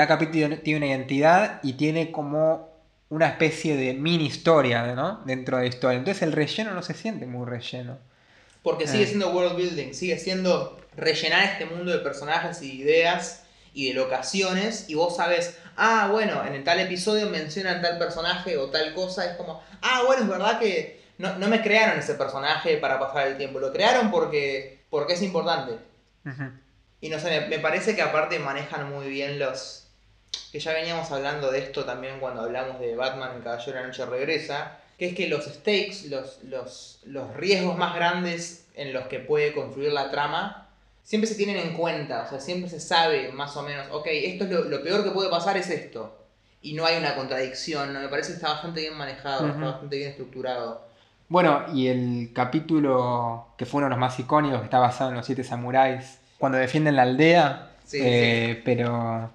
Cada 0.00 0.16
capítulo 0.16 0.56
tiene 0.60 0.78
una 0.78 0.86
identidad 0.86 1.60
y 1.62 1.74
tiene 1.74 2.10
como 2.10 2.70
una 3.10 3.26
especie 3.26 3.76
de 3.76 3.92
mini 3.92 4.24
historia, 4.24 4.94
¿no? 4.94 5.20
Dentro 5.26 5.58
de 5.58 5.64
la 5.64 5.68
historia. 5.68 5.98
Entonces 5.98 6.22
el 6.22 6.32
relleno 6.32 6.72
no 6.72 6.82
se 6.82 6.94
siente 6.94 7.26
muy 7.26 7.46
relleno. 7.46 7.98
Porque 8.62 8.84
Eh. 8.84 8.88
sigue 8.88 9.06
siendo 9.06 9.30
world 9.30 9.56
building, 9.56 9.92
sigue 9.92 10.18
siendo 10.18 10.80
rellenar 10.96 11.44
este 11.44 11.66
mundo 11.66 11.92
de 11.92 11.98
personajes 11.98 12.62
y 12.62 12.68
de 12.68 12.74
ideas 12.76 13.42
y 13.74 13.88
de 13.88 13.94
locaciones 13.94 14.88
y 14.88 14.94
vos 14.94 15.16
sabes, 15.16 15.58
ah, 15.76 16.08
bueno, 16.10 16.46
en 16.46 16.54
el 16.54 16.64
tal 16.64 16.80
episodio 16.80 17.28
mencionan 17.28 17.82
tal 17.82 17.98
personaje 17.98 18.56
o 18.56 18.70
tal 18.70 18.94
cosa, 18.94 19.30
es 19.30 19.36
como, 19.36 19.62
ah, 19.82 20.04
bueno, 20.06 20.22
es 20.22 20.28
verdad 20.30 20.58
que 20.58 21.02
no, 21.18 21.36
no 21.36 21.48
me 21.48 21.60
crearon 21.60 21.98
ese 21.98 22.14
personaje 22.14 22.78
para 22.78 22.98
pasar 22.98 23.26
el 23.26 23.36
tiempo, 23.36 23.58
lo 23.60 23.70
crearon 23.70 24.10
porque, 24.10 24.80
porque 24.88 25.12
es 25.12 25.20
importante. 25.20 25.74
Y 27.02 27.10
no 27.10 27.18
sé, 27.18 27.38
me, 27.38 27.48
me 27.48 27.58
parece 27.58 27.94
que 27.94 28.00
aparte 28.00 28.38
manejan 28.38 28.88
muy 28.90 29.10
bien 29.10 29.38
los... 29.38 29.79
Que 30.52 30.58
ya 30.58 30.72
veníamos 30.72 31.10
hablando 31.12 31.50
de 31.50 31.60
esto 31.60 31.84
también 31.84 32.20
cuando 32.20 32.42
hablamos 32.42 32.80
de 32.80 32.96
Batman, 32.96 33.36
el 33.36 33.42
Caballero 33.42 33.72
de 33.72 33.80
la 33.80 33.86
Noche 33.86 34.06
Regresa, 34.06 34.78
que 34.98 35.08
es 35.08 35.14
que 35.14 35.28
los 35.28 35.44
stakes, 35.44 36.08
los, 36.08 36.42
los, 36.44 37.00
los 37.04 37.34
riesgos 37.34 37.78
más 37.78 37.94
grandes 37.94 38.66
en 38.74 38.92
los 38.92 39.06
que 39.06 39.18
puede 39.18 39.54
confluir 39.54 39.92
la 39.92 40.10
trama, 40.10 40.68
siempre 41.02 41.28
se 41.28 41.36
tienen 41.36 41.56
en 41.56 41.74
cuenta, 41.74 42.24
o 42.24 42.28
sea, 42.28 42.40
siempre 42.40 42.68
se 42.68 42.80
sabe 42.80 43.32
más 43.32 43.56
o 43.56 43.62
menos, 43.62 43.86
ok, 43.90 44.06
esto 44.10 44.44
es 44.44 44.50
lo, 44.50 44.64
lo 44.64 44.82
peor 44.82 45.02
que 45.04 45.10
puede 45.10 45.30
pasar 45.30 45.56
es 45.56 45.70
esto. 45.70 46.16
Y 46.62 46.74
no 46.74 46.84
hay 46.84 46.98
una 46.98 47.14
contradicción, 47.14 47.94
¿no? 47.94 48.00
me 48.00 48.08
parece 48.08 48.28
que 48.28 48.34
está 48.34 48.52
bastante 48.52 48.80
bien 48.82 48.96
manejado, 48.96 49.48
está 49.48 49.64
bastante 49.64 49.96
bien 49.96 50.10
estructurado. 50.10 50.90
Bueno, 51.30 51.64
y 51.72 51.86
el 51.86 52.32
capítulo 52.34 53.46
que 53.56 53.64
fue 53.64 53.78
uno 53.78 53.86
de 53.86 53.90
los 53.90 53.98
más 53.98 54.18
icónicos, 54.18 54.58
que 54.58 54.64
está 54.64 54.80
basado 54.80 55.10
en 55.10 55.16
los 55.16 55.24
siete 55.24 55.44
samuráis, 55.44 56.18
cuando 56.38 56.58
defienden 56.58 56.96
la 56.96 57.02
aldea. 57.02 57.70
Sí, 57.86 57.98
eh, 58.02 58.60
Pero 58.64 59.30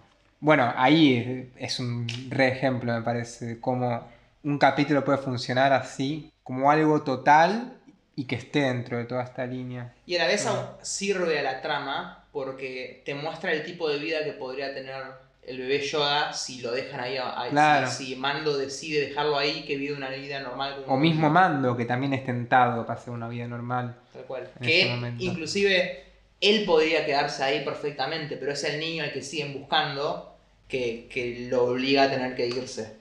bueno, 0.45 0.71
ahí 0.77 1.51
es 1.57 1.79
un 1.79 2.07
re 2.29 2.49
ejemplo, 2.49 2.93
me 2.93 3.01
parece, 3.01 3.45
de 3.45 3.59
cómo 3.59 4.07
un 4.43 4.59
capítulo 4.59 5.03
puede 5.03 5.17
funcionar 5.17 5.73
así, 5.73 6.31
como 6.43 6.69
algo 6.69 7.01
total 7.01 7.73
y 8.15 8.25
que 8.25 8.35
esté 8.35 8.59
dentro 8.59 8.95
de 8.99 9.05
toda 9.05 9.23
esta 9.23 9.43
línea. 9.47 9.91
Y 10.05 10.15
a 10.15 10.19
la 10.19 10.27
vez 10.27 10.45
aún 10.45 10.63
sirve 10.83 11.39
a 11.39 11.41
la 11.41 11.61
trama 11.61 12.23
porque 12.31 13.01
te 13.05 13.15
muestra 13.15 13.53
el 13.53 13.63
tipo 13.65 13.89
de 13.89 13.97
vida 13.97 14.23
que 14.23 14.33
podría 14.33 14.71
tener 14.73 15.01
el 15.47 15.57
bebé 15.57 15.79
Yoda 15.81 16.31
si 16.31 16.61
lo 16.61 16.71
dejan 16.71 16.99
ahí. 16.99 17.17
ahí- 17.17 17.49
Claro. 17.49 17.87
si, 17.87 18.05
si 18.05 18.15
Mando 18.15 18.55
decide 18.55 19.07
dejarlo 19.07 19.37
ahí, 19.39 19.63
que 19.65 19.77
vive 19.77 19.95
una 19.95 20.09
vida 20.09 20.39
normal. 20.41 20.83
O 20.87 20.95
mismo 20.95 21.27
Mando, 21.29 21.75
que 21.75 21.85
también 21.85 22.13
es 22.13 22.23
tentado 22.23 22.85
para 22.85 22.99
hacer 22.99 23.13
una 23.13 23.27
vida 23.27 23.47
normal. 23.47 23.95
Tal 24.13 24.23
cual. 24.25 24.47
Que 24.61 24.95
inclusive 25.17 26.03
él 26.39 26.65
podría 26.65 27.03
quedarse 27.03 27.43
ahí 27.43 27.65
perfectamente, 27.65 28.37
pero 28.37 28.51
es 28.51 28.63
el 28.63 28.79
niño 28.79 29.03
al 29.03 29.11
que 29.11 29.23
siguen 29.23 29.53
buscando 29.59 30.34
que, 30.67 31.07
que 31.11 31.47
lo 31.49 31.65
obliga 31.65 32.03
a 32.03 32.09
tener 32.09 32.35
que 32.35 32.47
irse. 32.47 32.93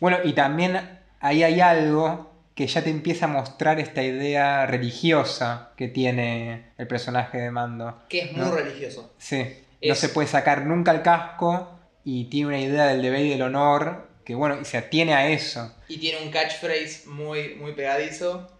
Bueno, 0.00 0.18
y 0.24 0.32
también 0.34 0.78
ahí 1.20 1.42
hay 1.42 1.60
algo 1.60 2.32
que 2.54 2.66
ya 2.66 2.82
te 2.82 2.90
empieza 2.90 3.26
a 3.26 3.28
mostrar 3.28 3.78
esta 3.80 4.02
idea 4.02 4.66
religiosa 4.66 5.70
que 5.76 5.88
tiene 5.88 6.70
el 6.78 6.86
personaje 6.86 7.38
de 7.38 7.50
Mando. 7.50 8.02
Que 8.08 8.20
es 8.20 8.32
muy 8.32 8.46
No. 8.46 8.52
religioso. 8.54 9.12
Sí, 9.18 9.44
no 9.82 9.94
se 9.94 10.08
puede 10.08 10.28
sacar 10.28 10.64
nunca 10.64 10.90
el 10.92 11.02
casco 11.02 11.78
y 12.04 12.24
tiene 12.26 12.46
una 12.48 12.60
idea 12.60 12.86
del 12.86 13.02
deber 13.02 13.20
y 13.26 13.30
del 13.30 13.42
honor 13.42 14.08
que, 14.24 14.34
bueno, 14.34 14.58
y 14.60 14.64
se 14.64 14.78
atiene 14.78 15.14
a 15.14 15.28
eso. 15.28 15.74
Y 15.88 15.98
tiene 15.98 16.22
un 16.24 16.30
catchphrase 16.30 17.02
muy, 17.06 17.54
muy 17.56 17.72
pegadizo. 17.72 18.50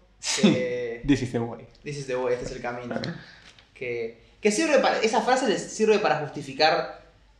Que, 0.41 1.01
This 1.07 1.23
is 1.23 1.31
the 1.31 1.39
way. 1.39 1.65
This 1.83 1.97
is 1.97 2.07
the 2.07 2.15
way, 2.15 2.33
este 2.35 2.45
es 2.45 2.51
el 2.53 2.61
camino. 2.61 2.95
Que, 3.73 4.21
que 4.41 4.51
sirve 4.51 4.79
para, 4.79 4.99
esa 4.99 5.21
frase 5.21 5.47
le 5.47 5.57
sirve 5.57 5.99
para 5.99 6.19
justificar 6.19 6.96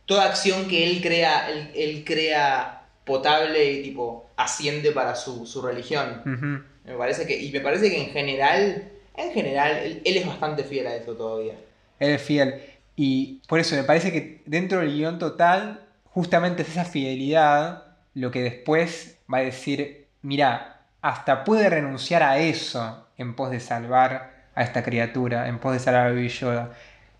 toda 0.08 0.24
acción 0.24 0.66
que 0.68 0.90
él 0.90 1.02
crea, 1.02 1.50
él, 1.50 1.70
él 1.74 2.02
crea 2.04 2.82
potable 3.04 3.72
y 3.72 3.82
tipo 3.82 4.26
asciende 4.36 4.90
para 4.90 5.14
su, 5.14 5.46
su 5.46 5.60
religión. 5.60 6.64
Me 6.84 6.94
parece 6.94 7.26
que, 7.26 7.38
y 7.38 7.52
me 7.52 7.60
parece 7.60 7.90
que 7.90 8.00
en 8.02 8.10
general, 8.10 8.90
en 9.14 9.32
general, 9.32 9.76
él, 9.76 10.02
él 10.04 10.16
es 10.16 10.26
bastante 10.26 10.64
fiel 10.64 10.86
a 10.86 10.96
eso 10.96 11.14
todavía. 11.14 11.54
Él 12.00 12.12
es 12.12 12.22
fiel. 12.22 12.54
Y 12.96 13.42
por 13.46 13.60
eso 13.60 13.76
me 13.76 13.84
parece 13.84 14.10
que 14.10 14.40
dentro 14.46 14.80
del 14.80 14.94
guion 14.94 15.18
total, 15.18 15.82
justamente 16.06 16.62
es 16.62 16.70
esa 16.70 16.86
fidelidad 16.86 17.84
lo 18.14 18.30
que 18.30 18.42
después 18.42 19.18
va 19.32 19.38
a 19.38 19.42
decir, 19.42 20.06
mira, 20.22 20.80
hasta 21.02 21.44
puede 21.44 21.68
renunciar 21.68 22.22
a 22.22 22.38
eso 22.38 23.06
en 23.18 23.34
pos 23.34 23.50
de 23.50 23.60
salvar 23.60 24.32
a 24.54 24.62
esta 24.62 24.82
criatura, 24.82 25.48
en 25.48 25.58
pos 25.58 25.74
de 25.74 25.80
salvar 25.80 26.06
a 26.06 26.10
Baby 26.10 26.28
Yoda. 26.28 26.72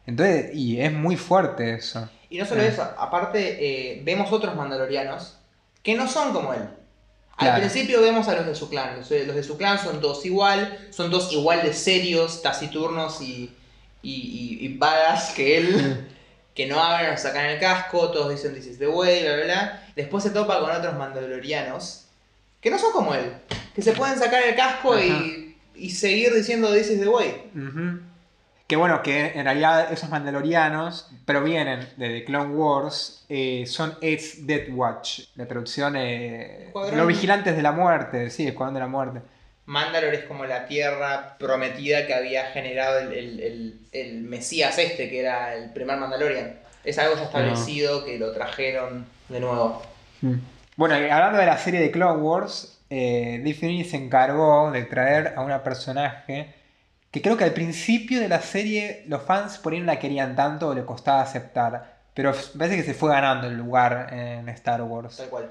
Entonces, 0.06 0.54
y 0.54 0.80
es 0.80 0.90
muy 0.90 1.16
fuerte 1.16 1.74
eso. 1.74 2.08
Y 2.30 2.38
no 2.38 2.44
solo 2.46 2.62
Ah. 2.62 2.66
eso, 2.66 2.82
aparte 2.98 3.56
eh, 3.60 4.02
vemos 4.04 4.30
otros 4.32 4.54
mandalorianos 4.54 5.36
que 5.82 5.94
no 5.94 6.08
son 6.08 6.32
como 6.32 6.52
él. 6.54 6.60
Al 7.36 7.46
Claro. 7.48 7.60
principio 7.60 8.02
vemos 8.02 8.26
a 8.28 8.34
los 8.34 8.46
de 8.46 8.54
su 8.54 8.68
clan. 8.68 8.96
Los 8.98 9.08
de, 9.08 9.24
los 9.24 9.36
de 9.36 9.42
su 9.44 9.56
clan 9.56 9.78
son 9.78 10.00
todos 10.00 10.26
igual, 10.26 10.88
son 10.90 11.10
todos 11.10 11.32
igual 11.32 11.62
de 11.62 11.72
serios, 11.72 12.42
taciturnos 12.42 13.20
y, 13.22 13.54
y, 14.02 14.12
y, 14.12 14.58
y 14.66 14.76
badass 14.76 15.30
que 15.34 15.58
él. 15.58 16.08
que 16.54 16.66
no 16.66 16.82
hablan, 16.82 17.12
nos 17.12 17.20
sacan 17.20 17.46
el 17.46 17.60
casco, 17.60 18.10
todos 18.10 18.30
dicen 18.30 18.52
this 18.52 18.66
is 18.66 18.78
the 18.80 18.88
way, 18.88 19.22
bla 19.22 19.34
bla 19.36 19.44
bla. 19.44 19.86
Después 19.94 20.24
se 20.24 20.30
topa 20.30 20.58
con 20.58 20.68
otros 20.72 20.96
mandalorianos 20.96 22.06
que 22.60 22.68
no 22.68 22.78
son 22.80 22.90
como 22.92 23.14
él. 23.14 23.32
Que 23.76 23.80
se 23.82 23.92
pueden 23.92 24.18
sacar 24.18 24.42
el 24.42 24.56
casco 24.56 24.98
y, 24.98 25.56
y 25.76 25.90
seguir 25.90 26.34
diciendo 26.34 26.72
this 26.74 26.90
is 26.90 26.98
the 27.00 27.08
way. 27.08 27.44
Que 28.68 28.76
bueno, 28.76 29.02
que 29.02 29.32
en 29.34 29.44
realidad 29.44 29.90
esos 29.92 30.10
mandalorianos 30.10 31.10
provienen 31.24 31.88
de 31.96 32.10
The 32.10 32.24
Clone 32.24 32.54
Wars, 32.54 33.24
eh, 33.30 33.64
son 33.66 33.96
Ed's 34.02 34.46
Death 34.46 34.68
Watch, 34.70 35.20
la 35.36 35.46
traducción 35.48 35.96
eh. 35.96 36.70
Los 36.94 37.06
Vigilantes 37.06 37.56
de 37.56 37.62
la 37.62 37.72
Muerte, 37.72 38.28
sí, 38.30 38.46
Escuadrón 38.46 38.74
de 38.74 38.80
la 38.80 38.86
Muerte. 38.86 39.20
Mandalore 39.64 40.18
es 40.18 40.24
como 40.24 40.44
la 40.44 40.66
tierra 40.66 41.36
prometida 41.38 42.06
que 42.06 42.12
había 42.14 42.44
generado 42.52 42.98
el, 43.00 43.12
el- 43.14 43.40
el- 43.40 43.80
el 43.92 44.22
Mesías 44.22 44.78
este, 44.78 45.08
que 45.08 45.20
era 45.20 45.54
el 45.54 45.70
primer 45.72 45.96
Mandalorian. 45.96 46.58
Es 46.84 46.98
algo 46.98 47.16
ya 47.16 47.24
establecido 47.24 48.04
que 48.04 48.18
lo 48.18 48.32
trajeron 48.32 49.06
de 49.30 49.40
nuevo. 49.40 49.82
Bueno, 50.76 50.98
y 51.00 51.08
hablando 51.08 51.38
de 51.38 51.46
la 51.46 51.56
serie 51.58 51.80
de 51.80 51.90
Clone 51.90 52.20
Wars, 52.22 52.78
eh, 52.90 53.42
Filoni 53.58 53.84
se 53.84 53.96
encargó 53.96 54.70
de 54.70 54.84
traer 54.84 55.34
a 55.36 55.40
una 55.42 55.62
personaje 55.62 56.54
que 57.18 57.22
creo 57.22 57.36
que 57.36 57.42
al 57.42 57.52
principio 57.52 58.20
de 58.20 58.28
la 58.28 58.40
serie 58.40 59.02
los 59.08 59.22
fans 59.22 59.58
por 59.58 59.72
ahí 59.72 59.80
no 59.80 59.86
la 59.86 59.98
querían 59.98 60.36
tanto 60.36 60.68
o 60.68 60.74
le 60.74 60.84
costaba 60.84 61.20
aceptar, 61.20 61.96
pero 62.14 62.32
parece 62.56 62.76
que 62.76 62.84
se 62.84 62.94
fue 62.94 63.10
ganando 63.10 63.48
el 63.48 63.56
lugar 63.56 64.14
en 64.14 64.48
Star 64.50 64.82
Wars. 64.82 65.16
Tal 65.16 65.28
cual. 65.28 65.50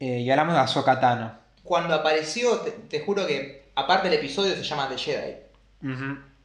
Eh, 0.00 0.20
y 0.20 0.30
hablamos 0.30 0.54
de 0.54 0.60
Ahsoka 0.60 0.98
Tano. 1.00 1.38
Cuando 1.64 1.94
apareció, 1.94 2.60
te, 2.60 2.70
te 2.70 3.00
juro 3.00 3.26
que 3.26 3.66
aparte 3.74 4.08
el 4.08 4.14
episodio 4.14 4.54
se 4.54 4.62
llama 4.62 4.88
The 4.88 4.96
Jedi. 4.96 5.36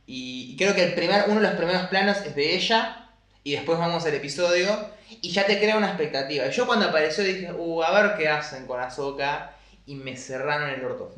Y, 0.05 0.51
y 0.51 0.57
creo 0.57 0.75
que 0.75 0.83
el 0.83 0.93
primer, 0.95 1.23
uno 1.27 1.39
de 1.39 1.47
los 1.47 1.55
primeros 1.55 1.83
planos 1.83 2.17
es 2.17 2.35
de 2.35 2.53
ella. 2.53 3.09
Y 3.45 3.53
después 3.53 3.79
vamos 3.79 4.05
al 4.05 4.15
episodio. 4.15 4.67
Y 5.09 5.29
ya 5.29 5.45
te 5.45 5.59
crea 5.59 5.77
una 5.77 5.87
expectativa. 5.87 6.45
Y 6.45 6.51
yo 6.51 6.67
cuando 6.67 6.89
apareció 6.89 7.23
dije, 7.23 7.53
uh, 7.53 7.83
a 7.83 8.01
ver 8.01 8.17
qué 8.17 8.27
hacen 8.27 8.67
con 8.67 8.81
Ahsoka. 8.81 9.53
Y 9.87 9.95
me 9.95 10.15
cerraron 10.15 10.69
el 10.69 10.85
orto. 10.85 11.13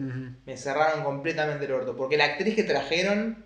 Me 0.45 0.55
cerraron 0.55 1.03
completamente 1.03 1.65
el 1.65 1.73
orto. 1.73 1.97
Porque 1.97 2.15
la 2.15 2.25
actriz 2.25 2.55
que 2.55 2.63
trajeron, 2.63 3.43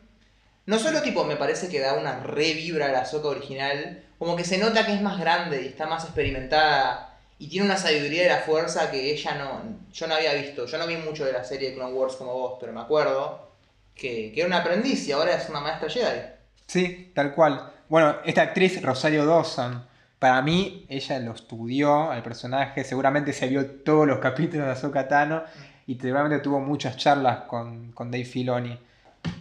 no 0.67 0.77
solo 0.77 1.01
tipo 1.01 1.23
me 1.23 1.38
parece 1.38 1.69
que 1.69 1.79
da 1.79 1.93
una 1.93 2.19
re 2.19 2.53
vibra 2.53 2.88
a 2.88 2.91
la 2.91 2.99
Ahsoka 3.01 3.29
original, 3.29 4.03
como 4.19 4.36
que 4.36 4.43
se 4.43 4.59
nota 4.59 4.86
que 4.86 4.93
es 4.93 5.01
más 5.01 5.19
grande 5.19 5.63
y 5.63 5.67
está 5.67 5.88
más 5.88 6.03
experimentada. 6.03 7.17
Y 7.39 7.47
tiene 7.47 7.65
una 7.65 7.77
sabiduría 7.77 8.23
de 8.23 8.29
la 8.29 8.39
fuerza 8.39 8.91
que 8.91 9.12
ella 9.12 9.36
no. 9.36 9.62
Yo 9.91 10.07
no 10.07 10.15
había 10.15 10.33
visto. 10.33 10.65
Yo 10.67 10.77
no 10.77 10.86
vi 10.86 10.97
mucho 10.97 11.25
de 11.25 11.33
la 11.33 11.43
serie 11.43 11.69
de 11.69 11.75
Clone 11.75 11.93
Wars 11.93 12.15
como 12.15 12.33
vos, 12.33 12.57
pero 12.59 12.71
me 12.71 12.81
acuerdo 12.81 13.49
que, 13.95 14.31
que 14.31 14.41
era 14.41 14.47
una 14.47 14.59
aprendiz 14.59 15.07
y 15.07 15.13
ahora 15.13 15.36
es 15.36 15.49
una 15.49 15.62
maestra 15.62 15.89
Jedi. 15.89 16.21
Sí, 16.67 17.12
tal 17.15 17.33
cual. 17.33 17.71
Bueno, 17.89 18.17
esta 18.25 18.41
actriz, 18.41 18.81
Rosario 18.81 19.25
Dawson, 19.25 19.86
para 20.23 20.41
mí, 20.41 20.86
ella 20.88 21.19
lo 21.19 21.33
estudió 21.33 22.09
al 22.09 22.23
personaje, 22.23 22.86
seguramente 22.86 23.33
se 23.33 23.45
vio 23.49 23.65
todos 23.65 24.07
los 24.07 24.19
capítulos 24.21 24.67
de 24.67 24.71
Ahsoka 24.71 25.09
Tano 25.09 25.43
y 25.86 25.95
seguramente 25.95 26.39
tuvo 26.39 26.62
muchas 26.62 26.95
charlas 26.95 27.39
con, 27.39 27.91
con 27.91 28.09
Dave 28.09 28.23
Filoni. 28.23 28.79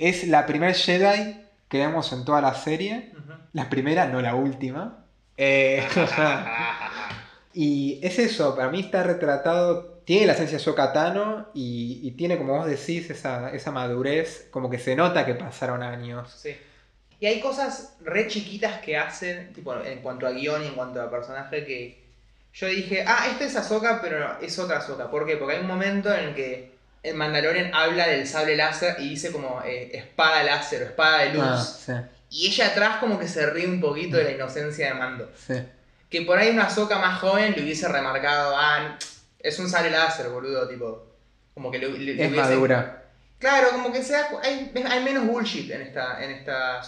Es 0.00 0.26
la 0.26 0.44
primer 0.44 0.74
Jedi 0.74 1.40
que 1.68 1.78
vemos 1.78 2.12
en 2.12 2.24
toda 2.24 2.40
la 2.40 2.54
serie, 2.54 3.12
la 3.52 3.70
primera, 3.70 4.08
no 4.08 4.20
la 4.20 4.34
última. 4.34 5.04
Eh, 5.36 5.86
y 7.54 8.00
es 8.02 8.18
eso, 8.18 8.56
para 8.56 8.68
mí 8.68 8.80
está 8.80 9.04
retratado, 9.04 10.00
tiene 10.04 10.26
la 10.26 10.32
esencia 10.32 10.58
de 10.58 10.62
Ahsoka 10.62 10.92
Tano 10.92 11.46
y, 11.54 12.00
y 12.02 12.10
tiene, 12.10 12.38
como 12.38 12.56
vos 12.56 12.66
decís, 12.66 13.08
esa, 13.08 13.50
esa 13.52 13.70
madurez, 13.70 14.48
como 14.50 14.68
que 14.68 14.80
se 14.80 14.96
nota 14.96 15.24
que 15.24 15.36
pasaron 15.36 15.84
años. 15.84 16.28
Sí. 16.42 16.56
Y 17.22 17.26
hay 17.26 17.38
cosas 17.38 17.94
re 18.00 18.26
chiquitas 18.26 18.80
que 18.80 18.96
hacen, 18.96 19.52
tipo, 19.52 19.72
en 19.80 20.00
cuanto 20.00 20.26
a 20.26 20.32
guion 20.32 20.60
y 20.64 20.66
en 20.66 20.74
cuanto 20.74 21.00
a 21.00 21.08
personaje, 21.08 21.64
que 21.64 22.02
yo 22.52 22.66
dije, 22.66 23.04
ah, 23.06 23.28
esta 23.30 23.44
es 23.44 23.54
Ahsoka, 23.54 24.00
pero 24.02 24.18
no, 24.18 24.40
es 24.40 24.58
otra 24.58 24.78
Ahsoka. 24.78 25.08
¿Por 25.08 25.24
qué? 25.24 25.36
Porque 25.36 25.54
hay 25.54 25.60
un 25.60 25.68
momento 25.68 26.12
en 26.12 26.30
el 26.30 26.34
que 26.34 26.72
el 27.04 27.14
Mandalorian 27.14 27.72
habla 27.74 28.08
del 28.08 28.26
sable 28.26 28.56
láser 28.56 28.96
y 28.98 29.10
dice 29.10 29.30
como 29.30 29.62
eh, 29.64 29.96
espada 29.96 30.42
láser 30.42 30.82
o 30.82 30.86
espada 30.86 31.18
de 31.22 31.32
luz. 31.34 31.44
Ah, 31.46 31.64
sí, 31.64 31.92
Y 32.30 32.46
ella 32.48 32.66
atrás 32.66 32.96
como 32.98 33.20
que 33.20 33.28
se 33.28 33.46
ríe 33.50 33.68
un 33.68 33.80
poquito 33.80 34.16
de 34.16 34.24
la 34.24 34.32
inocencia 34.32 34.88
de 34.88 34.94
Mando. 34.94 35.30
sí. 35.46 35.54
Que 36.10 36.22
por 36.22 36.38
ahí 36.38 36.50
una 36.50 36.64
Ahsoka 36.64 36.98
más 36.98 37.20
joven 37.20 37.54
le 37.56 37.62
hubiese 37.62 37.86
remarcado, 37.86 38.54
ah, 38.56 38.98
es 39.38 39.58
un 39.60 39.70
sable 39.70 39.90
láser, 39.92 40.28
boludo, 40.28 40.68
tipo... 40.68 41.06
Como 41.54 41.70
que 41.70 41.78
le, 41.78 41.88
le- 41.88 42.14
le 42.14 42.24
Es 42.24 42.30
hubiese- 42.32 42.50
madura. 42.50 43.01
Claro, 43.42 43.70
como 43.72 43.90
que 43.90 44.04
sea, 44.04 44.28
hay, 44.40 44.72
hay 44.88 45.02
menos 45.02 45.26
bullshit 45.26 45.68
en 45.72 45.82
esta, 45.82 46.22
en 46.22 46.30
esta. 46.30 46.80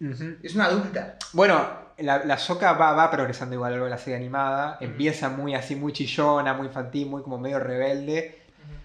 Ujú. 0.00 0.36
Es 0.40 0.54
una 0.54 0.66
adulta. 0.66 1.16
Bueno, 1.32 1.68
la, 1.98 2.24
la 2.24 2.34
Ahsoka 2.34 2.74
va, 2.74 2.92
va 2.92 3.10
progresando 3.10 3.56
igual 3.56 3.74
a 3.74 3.76
lo 3.78 3.84
de 3.84 3.90
la 3.90 3.98
serie 3.98 4.14
animada. 4.14 4.78
Empieza 4.80 5.30
muy 5.30 5.52
así, 5.56 5.74
muy 5.74 5.92
chillona, 5.92 6.54
muy 6.54 6.68
infantil, 6.68 7.08
muy 7.08 7.22
como 7.22 7.38
medio 7.38 7.58
rebelde. 7.58 8.38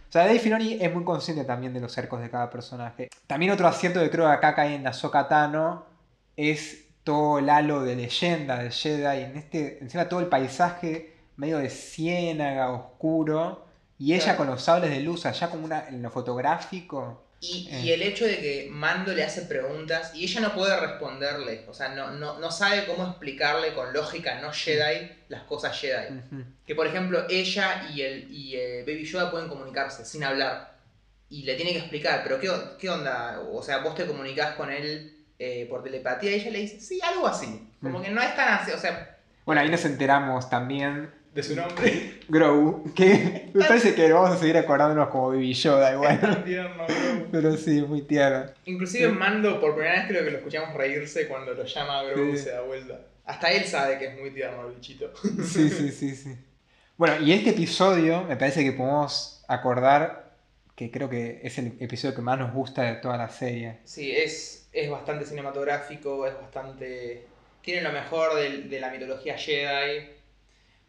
O 0.10 0.12
sea, 0.12 0.26
Dave 0.26 0.40
Filoni 0.40 0.80
es 0.82 0.92
muy 0.92 1.04
consciente 1.04 1.44
también 1.44 1.76
de 1.76 1.80
los 1.80 1.92
cercos 1.92 2.22
de 2.22 2.32
cada 2.32 2.50
personaje. 2.50 3.12
También 3.28 3.52
otro 3.52 3.68
acierto 3.68 4.00
que 4.00 4.10
creo 4.10 4.26
que 4.26 4.32
acá 4.32 4.56
cae 4.56 4.74
en 4.74 4.88
Ahsoka 4.88 5.28
Tano 5.28 5.86
es 6.36 6.88
todo 7.04 7.38
el 7.38 7.52
halo 7.52 7.84
de 7.84 7.98
leyenda 7.98 8.58
del 8.58 8.72
Jedi. 8.72 9.26
En 9.26 9.38
este, 9.38 9.78
encima 9.80 10.10
todo 10.10 10.22
el 10.22 10.26
paisaje 10.26 11.14
medio 11.38 11.60
de 11.60 11.70
ciénaga, 11.70 12.72
oscuro. 12.72 13.69
Y 14.00 14.14
ella 14.14 14.24
Claro. 14.24 14.38
con 14.38 14.48
los 14.48 14.62
sables 14.64 14.90
de 14.92 15.02
luz 15.02 15.26
allá 15.26 15.50
como 15.50 15.66
una, 15.66 15.88
en 15.90 16.02
lo 16.02 16.10
fotográfico. 16.10 17.26
Y, 17.42 17.70
Eh. 17.72 17.82
y 17.84 17.92
el 17.94 18.02
hecho 18.02 18.26
de 18.26 18.38
que 18.40 18.68
Mando 18.72 19.14
le 19.14 19.24
hace 19.24 19.44
preguntas 19.44 20.12
y 20.14 20.24
ella 20.26 20.42
no 20.42 20.54
puede 20.54 20.78
responderle. 20.78 21.66
O 21.70 21.74
sea, 21.74 21.90
no, 21.90 22.12
no, 22.12 22.38
no 22.40 22.52
sabe 22.52 22.86
cómo 22.86 23.06
explicarle 23.08 23.74
con 23.74 23.94
lógica 23.94 24.40
no 24.42 24.52
Jedi 24.52 25.10
las 25.30 25.44
cosas 25.44 25.78
Jedi. 25.80 26.20
Que 26.66 26.76
por 26.76 26.88
ejemplo, 26.88 27.26
ella 27.30 27.88
y, 27.94 28.02
el, 28.02 28.28
y 28.30 28.56
Baby 28.82 29.06
Yoda 29.06 29.32
pueden 29.32 29.48
comunicarse 29.48 30.04
sin 30.06 30.24
hablar. 30.24 30.78
Y 31.30 31.44
le 31.44 31.56
tiene 31.56 31.72
que 31.74 31.78
explicar, 31.80 32.22
pero 32.24 32.40
¿qué, 32.40 32.52
qué 32.80 32.90
onda? 32.90 33.42
O 33.54 33.62
sea, 33.62 33.78
vos 33.80 33.96
te 33.96 34.06
comunicás 34.06 34.56
con 34.56 34.72
él 34.72 35.16
eh, 35.38 35.66
por 35.70 35.84
telepatía 35.84 36.32
y 36.32 36.36
ella 36.42 36.52
le 36.52 36.60
dice, 36.60 36.82
sí, 36.82 37.00
algo 37.02 37.26
así. 37.28 37.70
Como 37.82 38.00
Mm. 38.00 38.02
que 38.04 38.10
no 38.10 38.22
es 38.22 38.36
tan 38.36 38.56
así, 38.56 38.72
o 38.72 38.78
sea, 38.78 39.18
Bueno, 39.46 39.62
ahí 39.62 39.70
nos 39.70 39.86
enteramos 39.86 40.50
también 40.50 41.10
de 41.34 41.44
su 41.44 41.56
nombre. 41.56 42.20
Grogu, 42.28 42.94
que 42.94 43.50
me 43.54 43.66
parece 43.66 43.94
que 43.96 44.12
vamos 44.12 44.32
a 44.32 44.38
seguir 44.38 44.58
acordándonos 44.58 45.10
como 45.10 45.30
Baby 45.30 45.54
Yoda 45.54 45.94
igual. 45.94 46.20
Tan 46.20 46.44
tierno. 46.44 46.86
Pero 47.32 47.56
sí, 47.58 47.82
muy 47.82 48.02
tierno. 48.02 48.46
Inclusive 48.66 49.10
Mando, 49.10 49.60
por 49.62 49.76
primera 49.76 49.96
vez 49.96 50.06
creo 50.08 50.24
que 50.26 50.32
lo 50.32 50.38
escuchamos 50.38 50.74
reírse 50.76 51.28
cuando 51.28 51.54
lo 51.54 51.64
llama 51.64 52.00
a 52.00 52.04
Grogu 52.04 52.34
y 52.34 52.38
Sí. 52.38 52.44
se 52.46 52.52
da 52.52 52.62
vuelta. 52.62 53.00
Hasta 53.26 53.52
él 53.52 53.64
sabe 53.66 53.98
que 54.00 54.08
es 54.08 54.20
muy 54.20 54.32
tierno 54.32 54.68
el 54.68 54.76
bichito. 54.76 55.12
Sí, 55.46 55.70
sí, 55.70 55.92
sí, 55.92 56.16
sí. 56.16 56.36
Bueno, 56.98 57.24
y 57.24 57.32
este 57.32 57.52
episodio 57.52 58.24
me 58.24 58.36
parece 58.36 58.64
que 58.64 58.72
podemos 58.74 59.44
acordar 59.48 60.32
que 60.76 60.90
creo 60.92 61.10
que 61.10 61.40
es 61.44 61.58
el 61.60 61.74
episodio 61.80 62.16
que 62.16 62.22
más 62.22 62.40
nos 62.40 62.54
gusta 62.54 62.84
de 62.84 62.96
toda 62.96 63.18
la 63.18 63.30
serie. 63.30 63.78
Sí, 63.84 64.12
es, 64.12 64.68
es 64.74 64.90
bastante 64.90 65.26
cinematográfico, 65.26 66.26
es 66.26 66.34
bastante... 66.34 67.26
Tiene 67.62 67.82
lo 67.82 67.92
mejor 67.92 68.36
del- 68.36 68.70
de, 68.70 68.80
la 68.80 68.90
mitología 68.90 69.38
Jedi. 69.38 70.08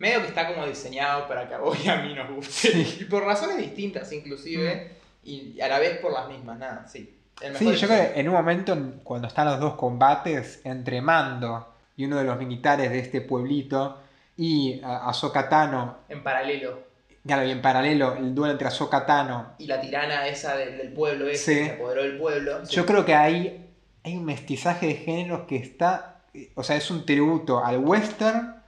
Medio 0.00 0.22
que 0.22 0.26
está 0.28 0.48
como 0.52 0.66
diseñado 0.66 1.28
para 1.28 1.46
que 1.46 1.54
a 1.54 1.58
vos 1.58 1.78
y 1.84 1.88
a 1.88 1.96
mí 1.96 2.12
nos 2.14 2.28
guste. 2.34 2.72
Sí. 2.72 2.98
Y 3.02 3.04
por 3.04 3.22
razones 3.24 3.58
distintas 3.58 4.10
inclusive. 4.12 4.96
Y 5.22 5.60
a 5.60 5.68
la 5.68 5.78
vez 5.78 5.98
por 5.98 6.12
las 6.12 6.26
mismas, 6.28 6.58
nada, 6.58 6.86
sí. 6.88 7.16
El 7.40 7.54
Sí, 7.56 7.72
yo 7.76 7.86
creo 7.86 8.12
que 8.14 8.18
en 8.20 8.28
un 8.28 8.34
momento 8.34 8.72
en- 8.72 9.00
cuando 9.04 9.28
están 9.28 9.46
los 9.46 9.60
dos 9.60 9.74
combates 9.74 10.60
entre 10.64 11.00
Mando 11.00 11.74
y 11.96 12.06
uno 12.06 12.16
de 12.16 12.24
los 12.24 12.38
militares 12.38 12.90
de 12.90 12.98
este 12.98 13.20
pueblito 13.20 13.98
y 14.36 14.80
Ahsoka 14.82 15.48
Tano, 15.50 15.98
En 16.08 16.22
paralelo. 16.22 16.80
claro, 17.26 17.44
y 17.46 17.50
en 17.50 17.60
paralelo 17.62 18.14
el 18.16 18.34
duelo 18.34 18.52
entre 18.52 18.68
Ahsoka 18.68 19.04
Tano, 19.04 19.52
Y 19.58 19.66
la 19.66 19.80
tirana 19.80 20.26
esa 20.26 20.56
del, 20.56 20.78
del 20.78 20.92
pueblo 20.94 21.28
ese, 21.28 21.54
Sí. 21.54 21.60
que 21.60 21.66
se 21.66 21.72
apoderó 21.74 22.02
del 22.02 22.18
pueblo. 22.18 22.64
yo 22.64 22.86
creo 22.86 23.04
que 23.04 23.14
hay, 23.14 23.66
hay 24.02 24.16
un 24.16 24.24
mestizaje 24.24 24.86
de 24.86 24.94
géneros 24.94 25.42
que 25.46 25.56
está, 25.56 26.20
o 26.54 26.62
sea, 26.62 26.76
es 26.76 26.90
un 26.90 27.04
tributo 27.04 27.62
al 27.62 27.78
western 27.78 28.59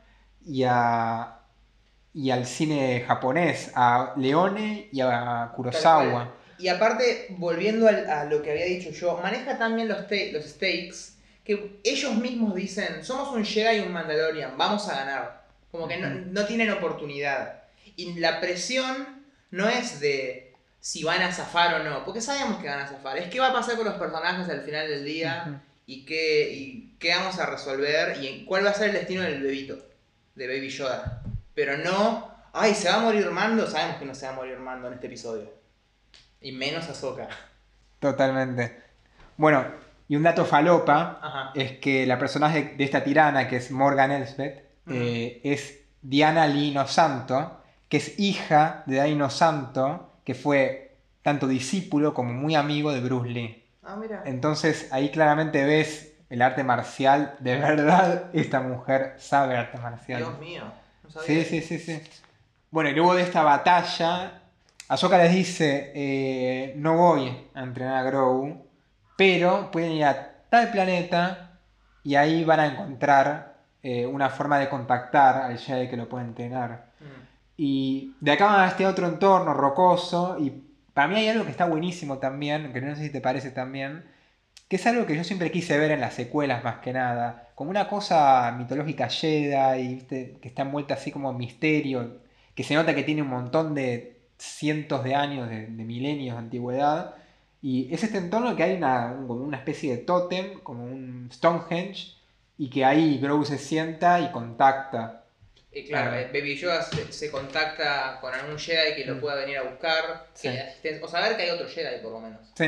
y 0.46 0.64
a 0.64 1.38
y 2.14 2.30
al 2.30 2.46
cine 2.46 3.04
japonés, 3.06 3.72
a 3.74 4.12
Leone 4.16 4.88
y 4.92 5.00
a 5.00 5.50
Kurosawa. 5.56 6.34
Y 6.58 6.68
aparte, 6.68 7.28
volviendo 7.38 7.88
a 7.88 8.24
lo 8.24 8.42
que 8.42 8.50
había 8.50 8.66
dicho 8.66 8.90
yo, 8.90 9.18
maneja 9.22 9.58
también 9.58 9.88
los, 9.88 9.98
los 10.32 10.44
stakes 10.44 11.12
que 11.44 11.80
ellos 11.82 12.14
mismos 12.14 12.54
dicen, 12.54 13.04
somos 13.04 13.34
un 13.34 13.44
Jedi 13.44 13.78
y 13.78 13.80
un 13.80 13.92
Mandalorian, 13.92 14.56
vamos 14.56 14.88
a 14.88 14.96
ganar. 14.96 15.42
Como 15.70 15.88
que 15.88 15.96
no, 15.96 16.44
tienen 16.46 16.70
oportunidad. 16.70 17.62
Y 17.96 18.14
la 18.20 18.40
presión 18.40 19.24
no 19.50 19.68
es 19.68 20.00
de 20.00 20.54
si 20.80 21.02
van 21.02 21.22
a 21.22 21.32
zafar 21.32 21.80
o 21.80 21.84
no, 21.84 22.04
porque 22.04 22.20
sabemos 22.20 22.60
que 22.60 22.68
van 22.68 22.80
a 22.80 22.86
zafar. 22.86 23.18
Es 23.18 23.28
qué 23.28 23.40
va 23.40 23.48
a 23.48 23.52
pasar 23.52 23.76
con 23.76 23.86
los 23.86 23.94
personajes 23.94 24.48
al 24.48 24.62
final 24.62 24.88
del 24.88 25.04
día 25.04 25.62
y, 25.86 26.04
qué, 26.04 26.52
y 26.52 26.94
qué 26.98 27.10
vamos 27.10 27.38
a 27.38 27.46
resolver 27.46 28.22
y 28.22 28.44
cuál 28.44 28.64
va 28.64 28.70
a 28.70 28.74
ser 28.74 28.90
el 28.90 28.94
destino 28.94 29.22
del 29.22 29.42
bebito, 29.42 29.78
de 30.34 30.46
Baby 30.46 30.68
Yoda. 30.68 31.22
Pero 31.54 31.76
no, 31.78 32.30
ay, 32.52 32.74
se 32.74 32.88
va 32.88 32.96
a 32.96 33.00
morir 33.00 33.30
Mando, 33.30 33.66
sabemos 33.66 33.96
que 33.96 34.04
no 34.04 34.14
se 34.14 34.26
va 34.26 34.32
a 34.32 34.36
morir 34.36 34.58
Mando 34.58 34.88
en 34.88 34.94
este 34.94 35.06
episodio. 35.06 35.50
Y 36.40 36.52
menos 36.52 36.88
Ahsoka. 36.88 37.28
Totalmente. 37.98 38.82
Bueno, 39.36 39.64
y 40.08 40.16
un 40.16 40.22
dato 40.22 40.44
falopa 40.44 41.18
Ajá. 41.22 41.52
es 41.54 41.78
que 41.78 42.06
la 42.06 42.18
personaje 42.18 42.74
de 42.76 42.84
esta 42.84 43.04
tirana, 43.04 43.48
que 43.48 43.56
es 43.56 43.70
Morgan 43.70 44.10
Elsbeth, 44.10 44.62
eh, 44.88 45.40
es 45.44 45.80
Diana 46.02 46.46
Lino 46.46 46.86
Santo, 46.88 47.60
que 47.88 47.98
es 47.98 48.18
hija 48.18 48.82
de 48.86 48.96
Daino 48.96 49.30
Santo, 49.30 50.12
que 50.24 50.34
fue 50.34 50.96
tanto 51.22 51.46
discípulo 51.46 52.12
como 52.14 52.32
muy 52.32 52.54
amigo 52.56 52.92
de 52.92 53.00
Bruce 53.00 53.28
Lee. 53.28 53.64
Ah, 53.82 53.96
mira. 53.96 54.22
Entonces 54.26 54.88
ahí 54.92 55.10
claramente 55.10 55.64
ves 55.64 56.11
el 56.32 56.40
arte 56.40 56.64
marcial. 56.64 57.36
De 57.40 57.58
verdad, 57.58 58.30
esta 58.32 58.60
mujer 58.60 59.16
sabe 59.18 59.54
arte 59.54 59.76
marcial. 59.78 60.18
Dios 60.18 60.38
mío. 60.40 60.62
No 61.04 61.10
sabía. 61.10 61.26
Sí, 61.26 61.44
sí, 61.44 61.60
sí, 61.60 61.78
sí. 61.78 62.02
Bueno, 62.70 62.88
y 62.88 62.94
luego 62.94 63.14
de 63.14 63.20
esta 63.20 63.42
batalla, 63.42 64.40
Ahsoka 64.88 65.18
les 65.18 65.30
dice, 65.30 65.92
eh, 65.94 66.72
no 66.78 66.96
voy 66.96 67.50
a 67.52 67.62
entrenar 67.62 67.98
a 67.98 68.02
Grogu, 68.04 68.66
pero 69.14 69.70
pueden 69.70 69.92
ir 69.92 70.06
a 70.06 70.46
tal 70.48 70.70
planeta 70.70 71.58
y 72.02 72.14
ahí 72.14 72.44
van 72.44 72.60
a 72.60 72.66
encontrar 72.66 73.56
eh, 73.82 74.06
una 74.06 74.30
forma 74.30 74.58
de 74.58 74.70
contactar 74.70 75.36
al 75.36 75.58
Jedi 75.58 75.90
que 75.90 75.98
lo 75.98 76.08
puede 76.08 76.24
entrenar. 76.24 76.86
Mm. 76.98 77.04
Y 77.58 78.16
de 78.20 78.32
acá 78.32 78.46
van 78.46 78.60
a 78.60 78.68
este 78.68 78.86
otro 78.86 79.06
entorno 79.06 79.52
rocoso 79.52 80.38
y 80.38 80.50
para 80.94 81.08
mí 81.08 81.16
hay 81.16 81.28
algo 81.28 81.44
que 81.44 81.50
está 81.50 81.66
buenísimo 81.66 82.16
también, 82.16 82.72
que 82.72 82.80
no 82.80 82.96
sé 82.96 83.02
si 83.02 83.10
te 83.10 83.20
parece 83.20 83.50
también, 83.50 84.02
que 84.72 84.76
es 84.76 84.86
algo 84.86 85.04
que 85.04 85.14
yo 85.14 85.22
siempre 85.22 85.50
quise 85.50 85.76
ver 85.78 85.90
en 85.90 86.00
las 86.00 86.14
secuelas 86.14 86.64
más 86.64 86.78
que 86.78 86.94
nada, 86.94 87.50
como 87.54 87.68
una 87.68 87.88
cosa 87.90 88.50
mitológica 88.56 89.10
Jedi, 89.10 89.86
¿viste? 89.96 90.36
que 90.40 90.48
está 90.48 90.62
envuelta 90.62 90.94
así 90.94 91.12
como 91.12 91.30
en 91.30 91.36
misterio, 91.36 92.20
que 92.54 92.64
se 92.64 92.72
nota 92.74 92.94
que 92.94 93.02
tiene 93.02 93.20
un 93.20 93.28
montón 93.28 93.74
de 93.74 94.16
cientos 94.38 95.04
de 95.04 95.14
años, 95.14 95.50
de, 95.50 95.66
de 95.66 95.84
milenios 95.84 96.36
de 96.36 96.38
antigüedad, 96.38 97.16
y 97.60 97.92
es 97.92 98.02
este 98.02 98.16
entorno 98.16 98.56
que 98.56 98.62
hay 98.62 98.72
una, 98.74 99.08
un- 99.12 99.26
como 99.28 99.44
una 99.44 99.58
especie 99.58 99.90
de 99.94 99.98
tótem, 100.04 100.58
como 100.60 100.84
un 100.84 101.28
Stonehenge, 101.30 102.14
y 102.56 102.70
que 102.70 102.86
ahí 102.86 103.18
Grogu 103.18 103.44
se 103.44 103.58
sienta 103.58 104.20
y 104.20 104.30
contacta. 104.32 105.24
Y 105.70 105.84
claro, 105.84 106.12
Ah. 106.12 106.20
eh, 106.22 106.30
Baby 106.32 106.56
Yoda 106.56 106.80
se, 106.80 107.12
se 107.12 107.30
contacta 107.30 108.16
con 108.22 108.32
algún 108.32 108.58
Jedi 108.58 108.94
que 108.96 109.04
lo 109.04 109.16
Mm. 109.16 109.20
pueda 109.20 109.34
venir 109.36 109.58
a 109.58 109.64
buscar, 109.64 110.28
Sí. 110.32 110.48
o 111.02 111.08
saber 111.08 111.36
que 111.36 111.42
hay 111.42 111.50
otro 111.50 111.68
Jedi 111.68 112.00
por 112.02 112.12
lo 112.12 112.20
menos. 112.20 112.40
Sí, 112.54 112.64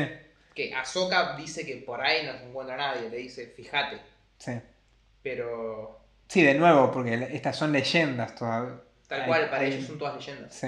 Que 0.55 0.73
Ahsoka 0.73 1.35
dice 1.35 1.65
que 1.65 1.75
por 1.77 2.01
ahí 2.01 2.25
no 2.25 2.31
se 2.37 2.45
encuentra 2.45 2.77
nadie, 2.77 3.09
le 3.09 3.17
dice, 3.17 3.47
fíjate. 3.47 3.99
sí. 4.39 4.53
Pero 5.21 5.99
Sí, 6.27 6.41
de 6.43 6.53
nuevo, 6.55 6.91
porque 6.91 7.29
estas 7.33 7.55
son 7.55 7.71
leyendas 7.71 8.33
todavía. 8.35 8.75
tal 9.07 9.21
Hay- 9.21 9.27
cual, 9.27 9.49
para 9.49 9.61
hay- 9.63 9.73
ellos 9.73 9.85
son 9.87 9.99
todas 9.99 10.15
leyendas. 10.15 10.53
Sí. 10.53 10.67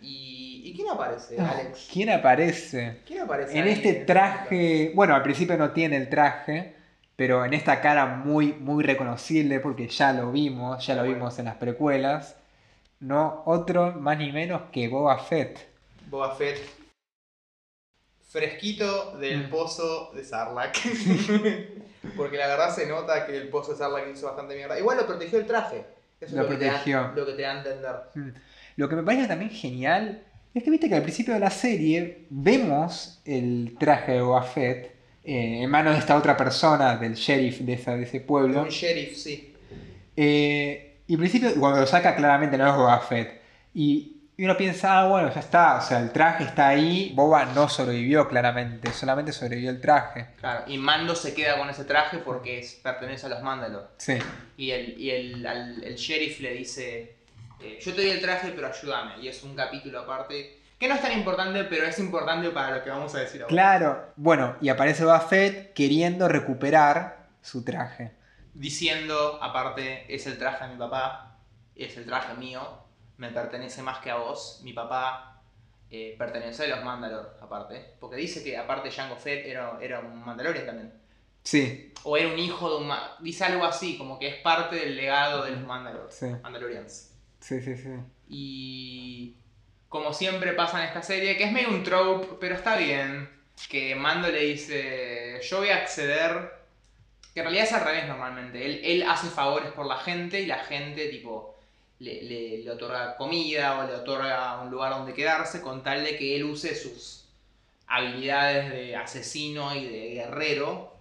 ¿Y, 0.00 0.62
¿y 0.64 0.74
quién 0.74 0.88
aparece, 0.88 1.40
Alex? 1.40 1.88
¿Quién 1.92 2.10
aparece? 2.10 3.00
¿Quién 3.06 3.20
aparece 3.22 3.56
En 3.58 3.64
ahí 3.64 3.72
este 3.72 3.94
traje, 4.04 4.92
bueno, 4.94 5.14
al 5.14 5.22
principio 5.22 5.56
no 5.56 5.70
tiene 5.72 5.96
el 5.96 6.08
traje, 6.08 6.74
pero 7.14 7.44
en 7.44 7.54
esta 7.54 7.80
cara 7.80 8.06
muy, 8.06 8.52
muy 8.52 8.82
reconocible, 8.84 9.60
porque 9.60 9.88
ya 9.88 10.12
lo 10.12 10.32
vimos, 10.32 10.84
ya 10.86 10.94
lo 10.94 11.00
Bueno. 11.02 11.14
vimos 11.14 11.38
en 11.38 11.44
las 11.46 11.56
precuelas, 11.56 12.36
no 13.00 13.42
otro 13.46 13.92
más 13.92 14.18
ni 14.18 14.32
menos 14.32 14.62
que 14.72 14.88
Boba 14.88 15.18
Fett. 15.18 15.58
Boba 16.08 16.34
Fett. 16.34 16.58
Fresquito 18.26 19.16
del 19.18 19.46
Mm. 19.46 19.50
pozo 19.50 20.10
de 20.14 20.24
Sarlacc. 20.24 20.76
Porque 22.16 22.36
la 22.36 22.46
verdad 22.48 22.74
se 22.74 22.86
nota 22.86 23.26
que 23.26 23.36
el 23.36 23.48
pozo 23.48 23.72
de 23.72 23.78
Sarlacc 23.78 24.08
hizo 24.14 24.26
bastante 24.26 24.54
mierda. 24.56 24.78
Igual 24.78 24.96
lo 24.98 25.06
protegió 25.06 25.38
el 25.38 25.46
traje. 25.46 25.84
Eso 26.20 26.34
Lo 26.36 26.42
es 26.42 26.48
lo 26.50 26.52
que, 26.58 26.64
te 26.64 26.68
protegió. 26.70 26.96
da, 27.02 27.12
lo 27.14 27.26
que 27.26 27.32
te 27.32 27.42
da 27.42 27.52
a 27.52 27.58
entender. 27.58 27.94
Mm. 28.14 28.28
Lo 28.76 28.88
que 28.88 28.96
me 28.96 29.02
parece 29.02 29.28
también 29.28 29.50
genial 29.50 30.22
es 30.54 30.62
que 30.62 30.70
viste 30.70 30.88
que 30.88 30.94
al 30.94 31.02
principio 31.02 31.34
de 31.34 31.40
la 31.40 31.50
serie 31.50 32.26
vemos 32.30 33.20
el 33.24 33.76
traje 33.78 34.12
de 34.12 34.22
Boba 34.22 34.42
Fett 34.42 34.94
eh, 35.24 35.62
en 35.62 35.70
manos 35.70 35.94
de 35.94 35.98
esta 36.00 36.16
otra 36.16 36.36
persona, 36.36 36.96
del 36.96 37.14
sheriff 37.14 37.60
de, 37.60 37.72
esa- 37.74 37.96
de 37.96 38.04
ese 38.04 38.20
pueblo. 38.20 38.62
Un 38.62 38.68
sheriff, 38.68 39.16
sí. 39.16 39.52
Eh, 40.16 40.96
y 41.06 41.14
al 41.14 41.18
principio, 41.18 41.50
cuando 41.58 41.80
lo 41.80 41.86
saca, 41.86 42.14
claramente 42.16 42.56
no 42.56 42.68
es 42.68 42.74
Boba 42.76 43.00
Fett. 43.00 43.40
Y, 43.74 44.15
y 44.38 44.44
uno 44.44 44.56
piensa, 44.56 45.00
ah, 45.00 45.08
bueno, 45.08 45.32
ya 45.32 45.40
está, 45.40 45.76
o 45.76 45.80
sea, 45.80 45.98
el 46.00 46.12
traje 46.12 46.44
está 46.44 46.68
ahí. 46.68 47.12
Boba 47.14 47.46
no 47.46 47.68
sobrevivió, 47.68 48.28
claramente, 48.28 48.92
solamente 48.92 49.32
sobrevivió 49.32 49.70
el 49.70 49.80
traje. 49.80 50.26
Claro, 50.38 50.64
y 50.66 50.76
Mando 50.78 51.14
se 51.14 51.32
queda 51.34 51.56
con 51.56 51.70
ese 51.70 51.84
traje 51.84 52.18
porque 52.18 52.58
es- 52.60 52.74
pertenece 52.74 53.26
a 53.26 53.28
los 53.30 53.42
Mandalor. 53.42 53.90
Sí, 53.96 54.18
Y 54.58 54.70
el, 54.72 55.00
y 55.00 55.10
el, 55.10 55.46
al- 55.46 55.82
el 55.82 55.94
sheriff 55.96 56.40
le 56.40 56.52
dice, 56.52 57.16
eh, 57.60 57.78
yo 57.82 57.94
te 57.94 58.02
doy 58.02 58.10
el 58.10 58.20
traje, 58.20 58.52
pero 58.54 58.66
ayúdame. 58.68 59.18
Y 59.22 59.28
es 59.28 59.42
un 59.42 59.54
capítulo 59.56 60.00
aparte, 60.00 60.60
que 60.78 60.86
no 60.88 60.94
es 60.94 61.00
tan 61.00 61.12
importante, 61.12 61.64
pero 61.64 61.86
es 61.86 61.98
importante 61.98 62.50
para 62.50 62.76
lo 62.76 62.84
que 62.84 62.90
vamos 62.90 63.14
a 63.14 63.20
decir 63.20 63.40
ahora. 63.42 63.48
claro. 63.50 64.12
Bueno, 64.16 64.56
y 64.60 64.68
aparece 64.68 65.04
Boba 65.04 65.20
Fett 65.20 65.72
queriendo 65.72 66.28
recuperar 66.28 67.28
su 67.40 67.64
traje. 67.64 68.12
Diciendo, 68.52 69.38
aparte, 69.42 70.04
es 70.14 70.26
el 70.26 70.36
traje 70.38 70.64
de 70.66 70.72
mi 70.72 70.78
papá, 70.78 71.36
es 71.74 71.96
el 71.96 72.04
traje 72.06 72.34
mío, 72.34 72.60
me 73.18 73.30
pertenece 73.30 73.82
más 73.82 73.98
que 73.98 74.10
a 74.10 74.16
vos. 74.16 74.60
Mi 74.62 74.72
papá 74.72 75.40
eh, 75.90 76.14
pertenece 76.18 76.64
a 76.64 76.76
los 76.76 76.84
Mandalor, 76.84 77.36
aparte. 77.40 77.94
Porque 78.00 78.16
dice 78.16 78.42
que, 78.44 78.56
aparte, 78.56 78.90
Jango 78.90 79.16
Fett 79.16 79.46
era, 79.46 79.78
era 79.80 80.00
un 80.00 80.24
Mandalorian 80.24 80.66
también. 80.66 80.92
Sí, 81.42 81.92
O 82.02 82.16
era 82.16 82.28
un 82.28 82.38
hijo 82.38 82.68
de 82.70 82.84
un... 82.84 82.92
Dice 83.20 83.44
algo 83.44 83.64
así, 83.64 83.96
como 83.96 84.18
que 84.18 84.26
es 84.28 84.36
parte 84.42 84.76
del 84.76 84.96
legado 84.96 85.44
de 85.44 85.52
los 85.52 85.60
Mandalor, 85.60 86.08
Sí. 86.10 86.26
Mandalorians. 86.42 87.12
sí, 87.40 87.60
sí, 87.60 87.76
sí. 87.76 87.90
Y 88.28 89.36
como 89.88 90.12
siempre 90.12 90.52
pasa 90.52 90.80
en 90.82 90.88
esta 90.88 91.02
serie, 91.02 91.36
que 91.36 91.44
es 91.44 91.52
medio 91.52 91.68
un 91.68 91.84
trope, 91.84 92.26
pero 92.40 92.56
está 92.56 92.76
bien, 92.76 93.30
que 93.70 93.94
Mando 93.94 94.28
le 94.28 94.40
dice, 94.40 95.40
yo 95.48 95.58
voy 95.58 95.68
a 95.70 95.76
acceder, 95.76 96.52
que 97.32 97.40
en 97.40 97.44
realidad 97.46 97.64
es 97.66 97.72
al 97.72 97.84
revés 97.84 98.08
normalmente, 98.08 98.66
él, 98.66 98.80
él 98.82 99.02
hace 99.08 99.28
favores 99.28 99.70
por 99.70 99.86
la 99.86 99.96
gente 99.98 100.40
y 100.40 100.46
la 100.46 100.58
gente 100.64 101.08
tipo 101.08 101.55
le, 101.98 102.22
le- 102.22 102.58
le 102.58 102.70
otorga 102.70 103.16
comida 103.16 103.78
o 103.78 103.86
le 103.86 103.94
otorga 103.94 104.60
un 104.62 104.70
lugar 104.70 104.92
donde 104.92 105.14
quedarse 105.14 105.60
con 105.60 105.82
tal 105.82 106.04
de 106.04 106.16
que 106.16 106.36
él 106.36 106.44
use 106.44 106.74
sus 106.74 107.24
habilidades 107.86 108.70
de 108.70 108.96
asesino 108.96 109.74
y 109.74 109.84
de 109.86 110.14
guerrero. 110.14 110.92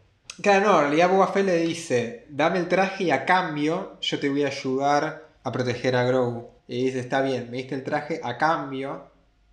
Claro, 0.41 0.65
no, 0.65 0.75
en 0.77 0.81
realidad 0.87 1.09
Boba 1.09 1.27
Fett 1.27 1.45
le 1.45 1.57
dice, 1.57 2.25
dame 2.29 2.59
el 2.59 2.67
traje 2.67 3.05
y 3.05 3.11
a 3.11 3.25
cambio 3.25 3.97
yo 4.01 4.19
te 4.19 4.29
voy 4.29 4.43
a 4.43 4.47
ayudar 4.47 5.25
a 5.43 5.51
proteger 5.51 5.95
a 5.95 6.03
Grogu. 6.03 6.49
Y 6.67 6.85
dice, 6.85 6.99
está 6.99 7.21
bien, 7.21 7.49
me 7.51 7.57
diste 7.57 7.75
el 7.75 7.83
traje 7.83 8.19
a 8.23 8.37
cambio, 8.37 9.05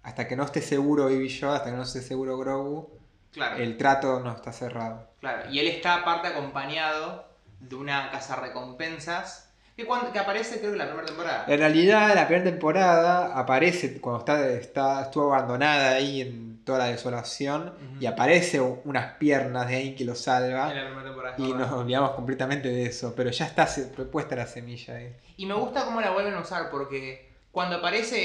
hasta 0.02 0.26
que 0.26 0.34
no 0.34 0.44
esté 0.44 0.60
seguro 0.62 1.04
Baby 1.04 1.28
Yoda, 1.28 1.56
hasta 1.56 1.70
que 1.70 1.76
no 1.76 1.82
esté 1.82 2.00
seguro 2.02 2.36
Grogu, 2.38 2.90
Claro. 3.32 3.56
el 3.62 3.76
trato 3.78 4.20
no 4.20 4.32
está 4.32 4.52
cerrado. 4.52 5.08
Claro, 5.20 5.50
y 5.50 5.58
él 5.58 5.68
está 5.68 5.96
aparte 5.96 6.28
acompañado 6.28 7.24
de 7.60 7.76
una 7.76 8.10
casa 8.10 8.36
recompensas 8.36 9.51
que, 9.76 9.86
cuando, 9.86 10.12
que 10.12 10.18
aparece 10.18 10.58
creo 10.58 10.70
que 10.70 10.74
en 10.74 10.78
la 10.78 10.84
primera 10.86 11.06
temporada. 11.06 11.44
En 11.48 11.58
realidad, 11.58 12.14
la 12.14 12.26
primera 12.26 12.50
temporada 12.50 13.38
aparece 13.38 14.00
cuando 14.00 14.20
está, 14.20 14.48
está, 14.50 15.02
estuvo 15.02 15.34
abandonada 15.34 15.92
ahí 15.92 16.20
en 16.20 16.64
toda 16.64 16.78
la 16.78 16.84
desolación 16.86 17.68
Ujú. 17.68 18.00
y 18.02 18.06
aparece 18.06 18.60
unas 18.60 19.14
piernas 19.14 19.68
de 19.68 19.76
ahí 19.76 19.94
que 19.94 20.04
lo 20.04 20.12
En 20.12 20.18
salva 20.18 20.72
la 20.72 20.84
primera 20.84 21.02
temporada. 21.04 21.36
y 21.38 21.52
nos 21.54 21.72
olvidamos 21.72 22.10
completamente 22.12 22.68
de 22.68 22.84
eso, 22.86 23.14
pero 23.16 23.30
ya 23.30 23.46
está 23.46 23.66
puesta 24.10 24.36
la 24.36 24.46
semilla 24.46 24.94
ahí. 24.96 25.12
Y 25.36 25.46
me 25.46 25.54
gusta 25.54 25.84
cómo 25.84 26.00
la 26.00 26.10
vuelven 26.10 26.34
a 26.34 26.40
usar 26.40 26.70
porque 26.70 27.30
cuando 27.50 27.76
aparece 27.76 28.16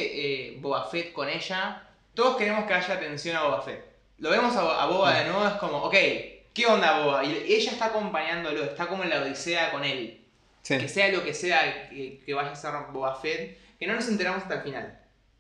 eh, 0.52 0.58
Boba 0.62 0.86
Fett 0.86 1.14
con 1.14 1.28
ella, 1.30 1.82
todos 2.14 2.38
queremos 2.38 2.66
que 2.66 2.74
haya 2.74 2.93
atención 2.93 3.36
a 3.36 3.43
Boba 3.43 3.62
Fett. 3.62 3.84
Lo 4.20 4.30
vemos 4.30 4.56
a, 4.56 4.84
a 4.84 4.86
Boba 4.88 5.18
de 5.18 5.26
nuevo, 5.30 5.48
es 5.48 5.54
como, 5.54 5.78
ok, 5.78 5.95
¿qué 6.54 6.66
onda 6.68 7.00
Boba? 7.04 7.24
Y 7.24 7.45
ella 7.48 7.72
está 7.72 7.86
acompañándolo, 7.86 8.64
está 8.64 8.88
como 8.88 9.04
en 9.04 9.10
la 9.10 9.22
odisea 9.22 9.72
con 9.72 9.84
él. 9.84 10.24
Sí. 10.68 10.78
que 10.78 10.88
sea 10.89 11.09
lo 11.13 11.24
que 11.24 11.34
sea 11.34 11.88
que, 11.89 12.20
que 12.26 12.34
vaya 12.34 12.51
a 12.51 12.55
ser 12.55 12.72
Boba 12.91 13.15
Fett, 13.15 13.57
que 13.80 13.88
no 13.88 13.93
nos 13.95 14.07
enteramos 14.09 14.41
hasta 14.43 14.55
el 14.55 14.61
final. 14.63 14.99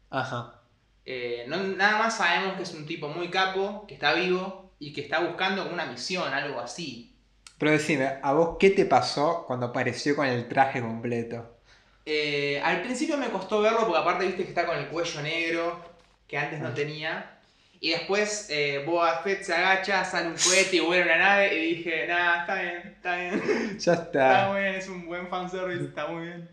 Ajá. 0.09 0.61
Eh, 1.05 1.43
no- 1.49 1.57
nada 1.63 1.97
más 1.99 2.15
sabemos 2.17 2.55
que 2.55 2.63
es 2.63 2.73
un 2.73 2.85
tipo 2.85 3.09
muy 3.09 3.29
capo, 3.29 3.85
que 3.87 3.95
está 3.95 4.13
vivo 4.13 4.71
y 4.79 4.93
que 4.93 5.01
está 5.01 5.19
buscando 5.19 5.69
una 5.69 5.85
misión, 5.85 6.33
algo 6.33 6.61
así. 6.61 7.13
Pero 7.57 7.71
decime, 7.71 8.19
¿a 8.21 8.31
vos 8.31 8.55
qué 8.57 8.69
te 8.69 8.85
pasó 8.85 9.43
cuando 9.47 9.65
apareció 9.65 10.15
con 10.15 10.27
el 10.27 10.47
traje 10.47 10.79
completo? 10.81 11.57
Eh, 12.05 12.61
al 12.63 12.81
principio 12.83 13.17
me 13.17 13.29
costó 13.29 13.59
verlo 13.61 13.81
porque 13.81 13.97
aparte 13.99 14.25
viste 14.27 14.43
que 14.43 14.49
está 14.49 14.65
con 14.65 14.77
el 14.77 14.87
cuello 14.87 15.21
negro, 15.21 15.83
que 16.25 16.37
antes 16.37 16.59
no 16.61 16.69
Ah. 16.69 16.73
tenía. 16.73 17.36
Y 17.79 17.91
después 17.91 18.47
eh, 18.49 18.83
Boba 18.85 19.21
Fett 19.23 19.43
se 19.43 19.53
agacha, 19.53 20.03
sale 20.03 20.29
un 20.29 20.35
cohete 20.35 20.77
y 20.77 20.79
vuela 20.79 21.05
una 21.05 21.17
nave 21.17 21.55
y 21.55 21.75
dije, 21.75 22.07
nada, 22.07 22.41
está 22.41 22.55
bien, 22.61 22.93
está 22.95 23.15
bien. 23.15 23.77
Ya 23.79 23.93
Está 23.93 24.03
está. 24.03 24.49
muy 24.51 24.61
bien, 24.61 24.75
es 24.75 24.87
un 24.87 25.05
buen 25.05 25.27
fanservice, 25.27 25.83
está 25.83 26.07
muy 26.07 26.25
bien. 26.25 26.49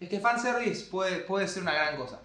Es 0.00 0.08
que 0.08 0.20
fanservice 0.20 0.86
puede, 0.90 1.18
puede 1.20 1.48
ser 1.48 1.62
una 1.62 1.74
gran 1.74 1.96
cosa. 1.96 2.20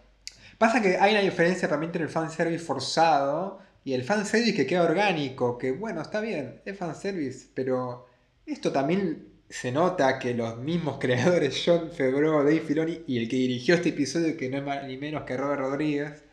Pasa 0.57 0.81
que 0.81 0.97
hay 0.97 1.11
una 1.13 1.21
diferencia 1.21 1.67
también 1.67 1.89
entre 1.89 2.03
el 2.03 2.09
fanservice 2.09 2.63
forzado 2.63 3.59
y 3.83 3.93
el 3.93 4.03
fanservice 4.03 4.55
que 4.55 4.65
queda 4.67 4.83
orgánico, 4.83 5.57
que 5.57 5.71
bueno, 5.71 6.01
está 6.01 6.19
bien, 6.21 6.61
es 6.65 6.77
fanservice, 6.77 7.47
pero 7.53 8.07
esto 8.45 8.71
también 8.71 9.27
se 9.49 9.71
nota 9.71 10.19
que 10.19 10.33
los 10.33 10.57
mismos 10.57 10.97
creadores, 10.99 11.61
John 11.65 11.89
Favreau, 11.91 12.39
Dave 12.43 12.61
Filoni 12.61 13.03
y 13.07 13.17
el 13.19 13.29
que 13.29 13.35
dirigió 13.37 13.75
este 13.75 13.89
episodio, 13.89 14.35
que 14.37 14.49
no 14.49 14.57
es 14.57 14.63
más 14.63 14.83
ni 14.83 14.97
menos 14.97 15.23
que 15.23 15.37
Robert 15.37 15.61
Rodríguez, 15.61 16.23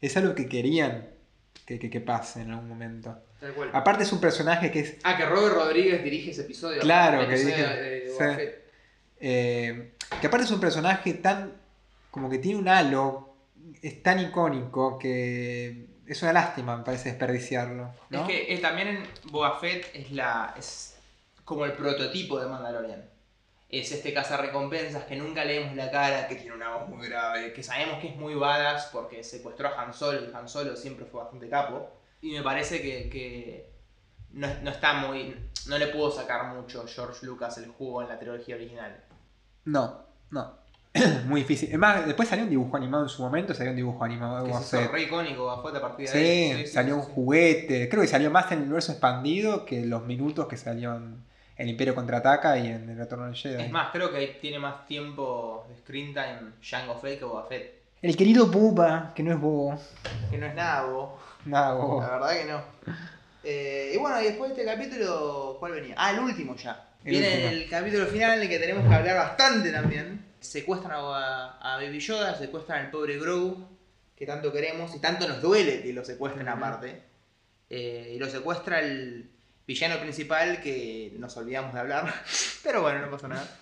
es 0.00 0.16
algo 0.16 0.34
que 0.34 0.48
querían 0.48 1.08
que, 1.66 1.78
que- 1.78 1.90
que 1.90 2.00
pase 2.00 2.42
en 2.42 2.50
algún 2.50 2.68
momento. 2.68 3.16
Tal 3.40 3.52
cual. 3.52 3.70
Aparte 3.72 4.02
es 4.02 4.12
un 4.12 4.20
personaje 4.20 4.70
que 4.70 4.80
es 4.80 4.96
Ah, 5.04 5.16
que 5.16 5.24
Robert 5.24 5.54
Rodríguez 5.54 6.02
dirige 6.02 6.30
ese 6.32 6.42
episodio. 6.42 6.80
Claro, 6.80 7.26
que 7.28 7.36
de- 7.36 7.44
de 8.00 8.10
Fett. 8.18 8.70
Eh, 9.20 9.92
que 10.20 10.26
aparte 10.26 10.44
es 10.46 10.50
un 10.50 10.60
personaje 10.60 11.14
tan. 11.14 11.52
como 12.10 12.28
que 12.28 12.38
tiene 12.38 12.58
un 12.58 12.68
halo, 12.68 13.34
es 13.82 14.02
tan 14.02 14.18
icónico 14.18 14.98
que 14.98 15.86
es 16.06 16.20
una 16.22 16.32
lástima, 16.32 16.76
me 16.76 16.82
parece, 16.82 17.10
desperdiciarlo. 17.10 17.94
¿no? 18.10 18.20
Es 18.22 18.26
que 18.26 18.52
eh, 18.54 18.58
también 18.58 18.88
en 18.88 19.02
Boba 19.30 19.60
Fett 19.60 19.86
es 19.94 20.10
la. 20.10 20.54
es 20.58 20.96
como 21.44 21.64
el 21.64 21.72
prototipo 21.72 22.40
de 22.40 22.48
Mandalorian. 22.48 23.04
Es 23.70 23.92
este 23.92 24.12
recompensas 24.36 25.04
que 25.04 25.16
nunca 25.16 25.44
leemos 25.44 25.76
la 25.76 25.90
cara, 25.90 26.26
que 26.26 26.34
tiene 26.34 26.56
una 26.56 26.76
voz 26.76 26.88
muy 26.88 27.08
grave, 27.08 27.52
que 27.52 27.62
sabemos 27.62 28.00
que 28.00 28.08
es 28.08 28.16
muy 28.16 28.34
badass 28.34 28.90
porque 28.92 29.22
secuestró 29.22 29.68
a 29.68 29.82
Han 29.82 29.94
Solo 29.94 30.20
y 30.20 30.34
Han 30.34 30.48
Solo 30.48 30.74
siempre 30.76 31.06
fue 31.06 31.20
bastante 31.20 31.48
capo. 31.48 31.88
Y 32.20 32.32
me 32.32 32.42
parece 32.42 32.82
que, 32.82 33.08
que 33.08 33.70
no, 34.32 34.48
no 34.62 34.70
está 34.70 34.94
muy. 34.94 35.36
no 35.68 35.78
le 35.78 35.86
pudo 35.88 36.10
sacar 36.10 36.54
mucho 36.54 36.84
George 36.86 37.24
Lucas 37.24 37.58
el 37.58 37.68
jugo 37.68 38.02
en 38.02 38.08
la 38.08 38.18
trilogía 38.18 38.56
original. 38.56 39.04
No, 39.64 40.00
no. 40.30 40.58
Muy 41.26 41.42
difícil. 41.42 41.70
Es 41.70 41.78
más, 41.78 42.04
después 42.04 42.28
salió 42.28 42.44
un 42.44 42.50
dibujo 42.50 42.76
animado 42.76 43.04
en 43.04 43.08
su 43.08 43.22
momento, 43.22 43.54
salió 43.54 43.70
un 43.70 43.76
dibujo 43.76 44.02
animado 44.04 44.44
Que 44.44 44.52
se 44.54 44.82
hizo 44.82 44.92
re 44.92 45.02
icónico 45.02 45.62
Fett 45.62 45.76
a 45.76 45.80
partir 45.80 46.08
de 46.08 46.12
Sí, 46.12 46.52
ahí. 46.52 46.66
salió 46.66 46.96
un 46.96 47.04
sí. 47.04 47.10
juguete. 47.14 47.88
Creo 47.88 48.02
que 48.02 48.08
salió 48.08 48.30
más 48.30 48.50
en 48.50 48.58
el 48.58 48.64
universo 48.64 48.90
expandido 48.92 49.64
que 49.64 49.86
los 49.86 50.04
minutos 50.04 50.48
que 50.48 50.56
salió 50.56 51.00
en 51.60 51.64
El 51.64 51.70
Imperio 51.72 51.94
Contraataca 51.94 52.56
y 52.56 52.68
en 52.68 52.88
El 52.88 52.96
Retorno 52.96 53.26
del 53.26 53.34
Jedi. 53.34 53.62
Es 53.62 53.70
más, 53.70 53.90
creo 53.92 54.10
que 54.10 54.16
ahí 54.16 54.38
tiene 54.40 54.58
más 54.58 54.86
tiempo 54.86 55.66
de 55.68 55.76
screen 55.76 56.14
time 56.14 56.52
Jango 56.62 56.98
Fett 56.98 57.18
que 57.18 57.24
Boba 57.26 57.44
Fett. 57.46 57.82
El 58.00 58.16
querido 58.16 58.46
Bubba, 58.46 59.12
que 59.14 59.22
no 59.22 59.30
es 59.34 59.38
bobo. 59.38 59.78
Que 60.30 60.38
no 60.38 60.46
es 60.46 60.54
nada, 60.54 60.84
Bobo. 60.86 61.20
Nada, 61.44 61.74
bobo. 61.74 62.00
La 62.00 62.08
verdad 62.12 62.30
que 62.32 62.44
no. 62.46 62.62
Eh, 63.44 63.92
y 63.94 63.98
bueno, 63.98 64.18
y 64.22 64.24
después 64.24 64.56
de 64.56 64.62
este 64.62 64.74
capítulo, 64.74 65.56
¿cuál 65.60 65.72
venía? 65.72 65.94
Ah, 65.98 66.12
el 66.12 66.20
último 66.20 66.56
ya. 66.56 66.88
El 67.04 67.10
Viene 67.10 67.28
último. 67.28 67.50
el 67.50 67.68
capítulo 67.68 68.06
final 68.06 68.38
en 68.38 68.42
el 68.44 68.48
que 68.48 68.58
tenemos 68.58 68.88
que 68.88 68.94
hablar 68.94 69.16
bastante 69.16 69.70
también. 69.70 70.24
Secuestran 70.40 70.92
a, 70.94 71.58
a 71.58 71.76
Baby 71.76 72.00
Yoda, 72.00 72.38
secuestran 72.38 72.86
al 72.86 72.90
pobre 72.90 73.18
Grogu, 73.18 73.68
que 74.16 74.24
tanto 74.24 74.50
queremos 74.50 74.94
y 74.94 74.98
tanto 74.98 75.28
nos 75.28 75.42
duele 75.42 75.82
que 75.82 75.92
lo 75.92 76.02
secuestren 76.06 76.48
aparte. 76.48 77.02
Eh, 77.68 78.12
y 78.16 78.18
lo 78.18 78.30
secuestra 78.30 78.80
el 78.80 79.30
villano 79.70 80.00
principal 80.00 80.60
que 80.60 81.14
nos 81.18 81.36
olvidamos 81.36 81.72
de 81.72 81.80
hablar. 81.80 82.12
Pero 82.64 82.82
bueno, 82.82 83.00
no 83.00 83.10
pasa 83.10 83.28
nada. 83.28 83.58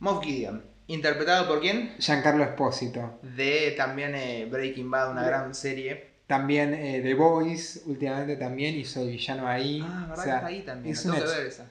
Moff 0.00 0.24
Gideon. 0.24 0.64
Interpretado 0.88 1.46
por 1.48 1.60
quién? 1.60 1.94
Giancarlo 1.98 2.42
Espósito. 2.44 3.18
De 3.22 3.70
también 3.76 4.14
eh, 4.14 4.46
Breaking 4.50 4.90
Bad, 4.90 5.12
una 5.12 5.24
gran 5.24 5.54
serie. 5.54 6.12
También 6.26 6.74
eh, 6.74 7.00
The 7.02 7.14
Boys, 7.14 7.82
últimamente 7.86 8.36
también 8.36 8.74
hizo 8.74 9.00
el 9.02 9.10
villano 9.10 9.46
ahí. 9.46 9.80
Ah, 9.86 10.06
verdad 10.08 10.18
O 10.18 10.22
sea, 10.22 10.24
que 10.24 10.36
está 10.36 10.46
ahí 10.48 10.62
también. 10.62 10.92
es 10.94 11.04
la 11.04 11.12
un 11.12 11.18
tengo 11.18 11.26
que 11.26 11.32
ex- 11.32 11.42
ver 11.44 11.52
esa. 11.52 11.66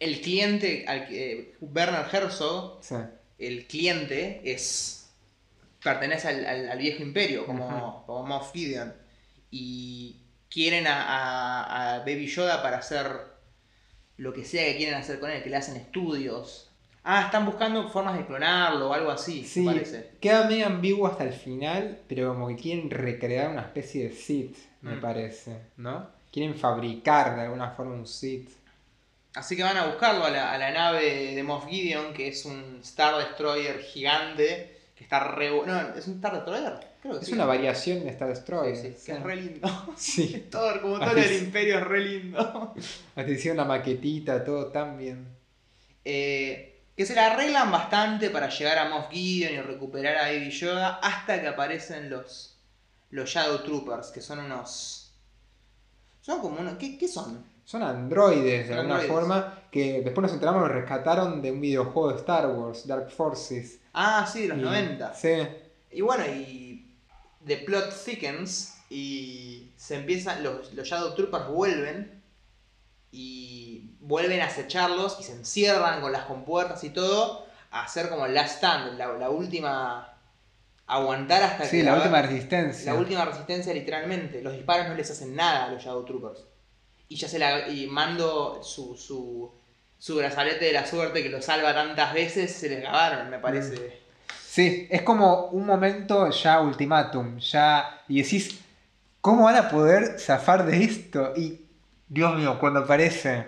El 0.00 0.20
cliente, 0.20 0.84
al 0.88 1.06
que, 1.06 1.32
eh, 1.32 1.54
Werner 1.60 2.06
Herzog, 2.12 2.78
sí. 2.82 2.94
el 3.38 3.66
cliente 3.66 4.40
es 4.44 5.08
pertenece 5.82 6.28
al, 6.28 6.46
al- 6.46 6.68
al 6.70 6.78
viejo 6.78 7.02
imperio, 7.02 7.44
como, 7.46 8.02
como 8.06 8.26
Moff 8.26 8.52
Gideon. 8.52 8.92
Y 9.50 10.16
quieren 10.50 10.86
a, 10.86 11.02
a- 11.02 11.94
a 11.96 11.98
Baby 12.00 12.26
Yoda 12.26 12.62
para 12.62 12.78
hacer 12.78 13.06
lo 14.16 14.32
que 14.32 14.44
sea 14.44 14.64
que 14.64 14.76
quieren 14.76 14.94
hacer 14.96 15.20
con 15.20 15.30
él, 15.30 15.42
que 15.42 15.50
le 15.50 15.56
hacen 15.56 15.76
estudios. 15.76 16.70
Ah, 17.04 17.22
están 17.26 17.46
buscando 17.46 17.88
formas 17.88 18.18
de 18.18 18.26
clonarlo 18.26 18.90
o 18.90 18.92
algo 18.92 19.10
así, 19.10 19.44
Sí, 19.44 19.60
me 19.60 19.72
parece. 19.72 20.10
queda 20.20 20.46
medio 20.48 20.66
ambiguo 20.66 21.06
hasta 21.06 21.24
el 21.24 21.32
final, 21.32 22.00
pero 22.08 22.34
como 22.34 22.48
que 22.48 22.56
quieren 22.56 22.90
recrear 22.90 23.50
una 23.50 23.62
especie 23.62 24.08
de 24.08 24.14
Sith, 24.14 24.56
me 24.82 24.96
Mm. 24.96 25.00
parece, 25.00 25.58
¿no? 25.76 26.08
Quieren 26.32 26.54
fabricar 26.56 27.36
de 27.36 27.42
alguna 27.42 27.70
forma 27.70 27.94
un 27.94 28.06
Sith. 28.06 28.50
Así 29.34 29.56
que 29.56 29.62
van 29.62 29.76
a 29.76 29.86
buscarlo 29.86 30.24
a 30.24 30.30
la, 30.30 30.52
a 30.52 30.58
la 30.58 30.70
nave 30.72 31.34
de 31.34 31.42
Moff 31.44 31.66
Gideon, 31.66 32.12
que 32.12 32.28
es 32.28 32.44
un 32.44 32.80
Star 32.82 33.16
Destroyer 33.16 33.78
gigante, 33.80 34.76
que 34.96 35.04
está 35.04 35.20
re... 35.20 35.50
No, 35.50 35.80
¿es 35.94 36.06
un 36.08 36.14
Star 36.16 36.34
Destroyer? 36.34 36.87
Creo 37.02 37.14
que 37.14 37.20
Es 37.20 37.26
sí. 37.26 37.32
una 37.32 37.44
variación 37.44 38.00
de 38.04 38.10
Star 38.10 38.28
Destroyer. 38.28 38.76
Sí, 38.76 38.94
que 39.06 39.12
es 39.12 39.22
re 39.22 39.36
lindo. 39.36 39.68
Sí. 39.96 40.46
todo, 40.50 40.80
como 40.82 40.98
todo 40.98 41.12
el 41.12 41.18
es. 41.24 41.42
imperio 41.42 41.78
es 41.78 41.84
re 41.84 42.00
lindo. 42.00 42.74
Hasta 43.16 43.30
hicieron 43.30 43.56
la 43.58 43.64
maquetita, 43.64 44.44
todo 44.44 44.66
tan 44.66 44.98
bien. 44.98 45.26
Eh, 46.04 46.80
que 46.96 47.06
se 47.06 47.14
la 47.14 47.26
arreglan 47.32 47.70
bastante 47.70 48.30
para 48.30 48.48
llegar 48.48 48.78
a 48.78 48.88
Moff 48.88 49.10
Gideon 49.10 49.54
y 49.54 49.60
recuperar 49.60 50.16
a 50.16 50.22
Baby 50.32 50.50
Yoda 50.50 50.96
hasta 51.02 51.40
que 51.40 51.46
aparecen 51.48 52.10
los, 52.10 52.56
los 53.10 53.28
Shadow 53.30 53.62
Troopers, 53.62 54.08
que 54.08 54.20
son 54.20 54.40
unos... 54.40 55.12
Son 56.20 56.40
como 56.40 56.58
unos... 56.60 56.74
¿Qué, 56.74 56.98
qué 56.98 57.06
son? 57.06 57.44
Son 57.64 57.82
androides 57.82 58.66
de 58.68 58.74
Son 58.74 58.78
alguna 58.80 58.94
androides. 58.96 59.06
forma 59.28 59.62
que 59.70 60.00
después 60.02 60.22
nos 60.22 60.32
enteramos 60.32 60.66
que 60.66 60.74
rescataron 60.74 61.40
de 61.42 61.52
un 61.52 61.60
videojuego 61.60 62.12
de 62.12 62.18
Star 62.18 62.48
Wars, 62.48 62.86
Dark 62.86 63.10
Forces. 63.10 63.78
Ah, 63.92 64.28
sí, 64.30 64.42
de 64.42 64.48
los 64.48 64.58
Y- 64.58 64.62
90. 64.62 65.14
Sí. 65.14 65.34
Y 65.92 66.00
bueno, 66.00 66.24
y 66.26 66.67
the 67.48 67.56
plot 67.58 67.92
thickens 67.92 68.74
y 68.90 69.72
se 69.76 69.96
empiezan, 69.96 70.42
los, 70.42 70.72
los 70.74 70.86
Shadow 70.88 71.14
Troopers 71.14 71.48
vuelven 71.48 72.22
y 73.10 73.90
vuelven 74.00 74.40
a 74.40 74.46
acecharlos 74.46 75.18
y 75.20 75.24
se 75.24 75.32
encierran 75.32 76.00
con 76.00 76.12
las 76.12 76.24
compuertas 76.24 76.84
y 76.84 76.90
todo 76.90 77.46
a 77.70 77.84
hacer 77.84 78.08
como 78.08 78.26
el 78.26 78.34
last 78.34 78.56
stand, 78.56 78.96
la, 78.98 79.08
la 79.14 79.30
última 79.30 80.14
aguantar 80.86 81.42
hasta 81.42 81.64
Sí, 81.66 81.78
que 81.78 81.82
la 81.84 81.92
a 81.92 81.96
última 81.96 82.22
resistencia. 82.22 82.92
la 82.92 82.98
última 82.98 83.24
resistencia 83.24 83.74
literalmente. 83.74 84.40
Los 84.42 84.54
disparos 84.54 84.88
no 84.88 84.94
les 84.94 85.10
hacen 85.10 85.34
nada 85.34 85.66
a 85.66 85.70
los 85.70 85.82
Shadow 85.82 86.04
Troopers. 86.04 86.44
Y 87.08 87.16
ya 87.16 87.28
se 87.28 87.38
la 87.38 87.68
y 87.68 87.86
mando 87.86 88.62
su, 88.62 88.96
su, 88.96 89.52
su 89.98 90.16
brazalete 90.16 90.66
de 90.66 90.72
la 90.72 90.86
suerte 90.86 91.22
que 91.22 91.28
lo 91.30 91.42
salva 91.42 91.74
tantas 91.74 92.12
veces, 92.14 92.52
se 92.52 92.68
les 92.68 92.80
acabaron, 92.84 93.28
me 93.30 93.38
parece. 93.38 94.00
Sí, 94.50 94.88
es 94.90 95.02
como 95.02 95.48
un 95.48 95.66
momento 95.66 96.30
ya 96.30 96.60
ultimátum, 96.60 97.38
ya. 97.38 98.02
Y 98.08 98.22
decís, 98.22 98.58
¿cómo 99.20 99.44
van 99.44 99.56
a 99.56 99.68
poder 99.68 100.18
zafar 100.18 100.64
de 100.64 100.84
esto? 100.84 101.34
Y, 101.36 101.66
Dios 102.08 102.34
mío, 102.34 102.58
cuando 102.58 102.80
aparece, 102.80 103.46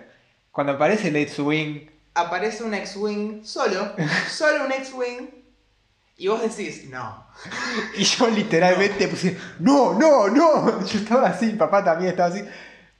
cuando 0.51 0.73
aparece 0.73 1.07
el 1.07 1.15
X-Wing, 1.15 1.89
aparece 2.13 2.63
un 2.63 2.75
X-Wing 2.75 3.43
solo, 3.43 3.93
solo 4.29 4.65
un 4.65 4.71
X-Wing, 4.73 5.29
y 6.17 6.27
vos 6.27 6.39
decís, 6.43 6.87
no. 6.87 7.25
y 7.97 8.03
yo 8.03 8.27
literalmente 8.29 9.07
puse, 9.07 9.35
¡No, 9.57 9.95
no, 9.95 10.27
no! 10.27 10.85
Yo 10.85 10.99
estaba 10.99 11.29
así, 11.29 11.49
papá 11.53 11.83
también 11.83 12.11
estaba 12.11 12.29
así. 12.29 12.45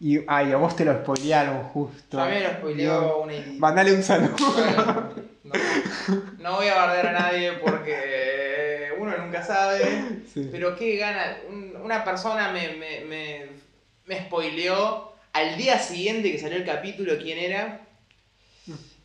Y, 0.02 0.20
ay, 0.28 0.52
a 0.52 0.58
vos 0.58 0.76
te 0.76 0.84
lo 0.84 0.94
spoilearon 0.96 1.62
justo. 1.66 2.18
También 2.18 2.42
lo 2.44 2.50
Dios. 2.50 2.58
spoileó 2.60 3.18
una. 3.22 3.34
Mandale 3.60 3.94
un 3.94 4.02
saludo. 4.04 5.14
No, 5.44 5.54
no 6.40 6.56
voy 6.56 6.68
a 6.68 6.76
bardear 6.76 7.08
a 7.08 7.12
nadie 7.12 7.52
porque 7.54 8.90
uno 8.98 9.16
nunca 9.18 9.44
sabe. 9.44 10.22
Sí. 10.34 10.50
Pero 10.52 10.76
qué 10.76 10.98
gana. 10.98 11.38
Un- 11.50 11.76
una 11.84 12.04
persona 12.04 12.52
me, 12.52 12.70
me, 12.78 13.02
me, 13.02 13.46
me 14.06 14.20
spoileó 14.26 15.14
al 15.34 15.56
día 15.58 15.78
siguiente 15.80 16.32
que 16.32 16.40
salió 16.40 16.58
el 16.58 16.66
capítulo 16.66 17.14
quién 17.22 17.38
era. 17.38 17.82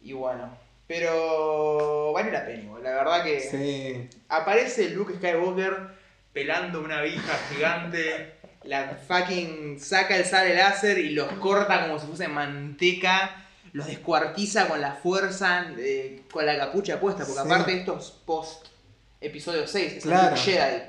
Y 0.02 0.12
bueno. 0.12 0.56
Pero 0.86 2.12
vale 2.12 2.30
la 2.30 2.46
pena, 2.46 2.70
la 2.80 2.90
verdad 2.90 3.24
que 3.24 3.40
Sí. 3.40 4.08
aparece 4.28 4.90
Luke 4.90 5.14
Skywalker 5.16 5.88
pelando 6.32 6.80
una 6.80 7.02
vija 7.02 7.32
gigante. 7.52 8.35
La 8.66 8.96
fucking 9.06 9.78
saca 9.80 10.16
el 10.16 10.24
sable 10.24 10.54
láser 10.54 10.98
y 10.98 11.10
los 11.10 11.30
corta 11.34 11.82
como 11.86 11.98
si 11.98 12.06
fuese 12.06 12.28
manteca. 12.28 13.42
los 13.72 13.86
descuartiza 13.88 14.68
con 14.68 14.80
la 14.80 14.92
fuerza, 14.94 15.66
eh, 15.76 16.22
con 16.32 16.46
la 16.46 16.56
capucha 16.56 16.98
puesta, 16.98 17.26
porque 17.26 17.42
Sí. 17.42 17.46
aparte 17.46 17.78
esto 17.80 17.98
es 17.98 18.10
post 18.10 18.66
episodio 19.20 19.66
6, 19.66 19.92
es 19.98 20.02
Claro. 20.04 20.28
el 20.28 20.34
look 20.34 20.38
Jedi. 20.44 20.82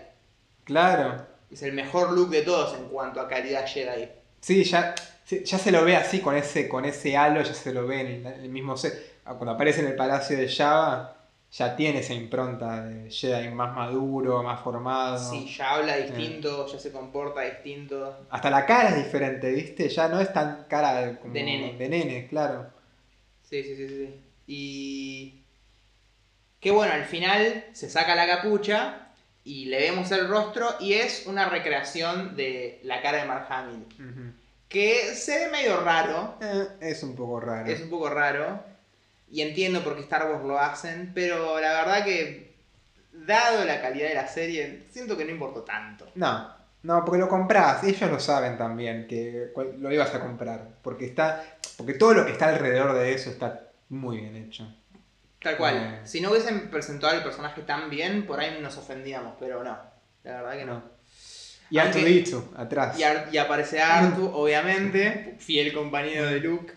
Claro. 0.64 1.28
Es 1.52 1.64
el 1.64 1.74
mejor 1.74 2.12
look 2.14 2.30
de 2.30 2.44
todos 2.44 2.78
en 2.78 2.86
cuanto 2.88 3.20
a 3.20 3.28
calidad 3.28 3.66
Jedi. 3.68 4.08
Sí, 4.40 4.64
ya, 4.64 4.96
ya 5.44 5.58
se 5.58 5.72
lo 5.72 5.84
ve 5.84 5.98
así 5.98 6.22
con 6.22 6.36
ese, 6.38 6.70
con 6.70 6.86
ese 6.86 7.18
halo, 7.18 7.42
ya 7.42 7.54
se 7.54 7.74
lo 7.74 7.86
ve 7.88 8.02
en 8.02 8.08
el, 8.08 8.26
en 8.26 8.40
el 8.42 8.50
mismo 8.50 8.78
set. 8.78 9.18
Ah, 9.26 9.34
Cuando 9.34 9.52
aparece 9.52 9.82
en 9.82 9.88
el 9.88 9.96
palacio 9.96 10.38
de 10.38 10.48
Java, 10.48 11.17
ya 11.52 11.76
tiene 11.76 12.00
esa 12.00 12.14
impronta 12.14 12.84
de 12.86 13.10
Jedi 13.10 13.50
más 13.50 13.76
maduro, 13.76 14.44
más 14.44 14.60
formado. 14.62 15.18
Sí, 15.32 15.48
ya 15.58 15.76
habla 15.76 15.96
distinto, 15.98 16.68
ya 16.68 16.78
se 16.78 16.92
comporta 16.92 17.42
distinto. 17.42 18.26
Hasta 18.30 18.50
la 18.50 18.66
cara 18.66 18.90
es 18.90 18.98
diferente, 19.06 19.52
¿viste? 19.52 19.88
Ya 19.90 20.08
no 20.08 20.20
es 20.20 20.32
tan 20.34 20.66
cara 20.68 21.06
de, 21.06 21.18
como 21.20 21.34
De 21.34 21.44
nene. 21.44 21.78
de 21.78 21.90
nene, 21.90 22.28
claro. 22.28 22.68
Sí, 23.44 23.64
sí, 23.64 23.76
sí, 23.76 23.88
sí. 23.88 24.22
Y. 24.48 25.34
Que 26.60 26.72
bueno, 26.72 26.94
al 26.94 27.06
final 27.06 27.66
se 27.74 27.90
saca 27.90 28.16
la 28.16 28.28
capucha 28.28 29.10
y 29.44 29.66
le 29.66 29.78
vemos 29.80 30.12
el 30.12 30.28
rostro 30.28 30.68
y 30.80 30.94
es 30.94 31.26
una 31.28 31.48
recreación 31.48 32.36
de 32.36 32.82
la 32.84 33.02
cara 33.02 33.20
de 33.20 33.26
Mark 33.26 33.46
Hamill. 33.50 33.86
Que 34.68 35.16
se 35.16 35.46
ve 35.46 35.52
medio 35.52 35.80
raro, 35.80 36.36
Eh, 36.42 36.68
es 36.82 37.04
un 37.04 37.16
poco 37.16 37.40
raro. 37.40 37.70
es 37.72 37.80
un 37.82 37.90
poco 37.90 38.10
raro. 38.10 38.60
Y 39.30 39.42
entiendo 39.42 39.84
por 39.84 39.96
qué 39.96 40.02
Star 40.02 40.32
Wars 40.32 40.46
lo 40.46 40.60
hacen, 40.60 41.12
pero 41.14 41.60
la 41.60 41.74
verdad 41.74 42.06
que, 42.06 42.56
dado 43.12 43.66
la 43.66 43.82
calidad 43.82 44.10
de 44.10 44.16
la 44.16 44.28
serie, 44.28 44.86
siento 44.90 45.18
que 45.18 45.26
no 45.26 45.32
importó 45.32 45.64
tanto. 45.64 46.10
No, 46.16 46.56
no, 46.84 47.04
porque 47.04 47.20
lo 47.20 47.28
compras, 47.28 47.84
ellos 47.84 48.10
lo 48.10 48.20
saben 48.20 48.58
también, 48.58 49.08
que 49.08 49.52
lo 49.80 49.92
ibas 49.92 50.14
a 50.16 50.22
comprar. 50.22 50.70
Porque 50.82 51.06
está. 51.06 51.44
Porque 51.76 51.96
todo 51.96 52.14
lo 52.14 52.26
que 52.26 52.32
está 52.32 52.50
alrededor 52.50 52.94
de 52.94 53.14
eso 53.14 53.30
está 53.30 53.72
muy 53.90 54.18
bien 54.18 54.36
hecho. 54.36 54.74
Tal 55.42 55.58
cual. 55.58 55.76
Eh. 55.76 56.08
Si 56.08 56.22
no 56.22 56.32
hubiesen 56.32 56.70
presentado 56.70 57.14
al 57.14 57.24
personaje 57.24 57.62
tan 57.62 57.90
bien, 57.90 58.26
por 58.26 58.40
ahí 58.40 58.60
nos 58.62 58.78
ofendíamos, 58.78 59.34
pero 59.40 59.64
no. 59.64 59.78
La 60.24 60.42
verdad 60.42 60.58
que 60.58 60.66
no. 60.66 60.84
Y 61.70 61.78
Arturito, 61.80 62.54
atrás. 62.56 62.98
Y, 62.98 63.36
y 63.36 63.38
aparece 63.38 63.82
Artu, 63.82 64.26
obviamente, 64.34 65.36
fiel 65.40 65.74
compañero 65.74 66.26
de 66.26 66.40
Luke, 66.40 66.74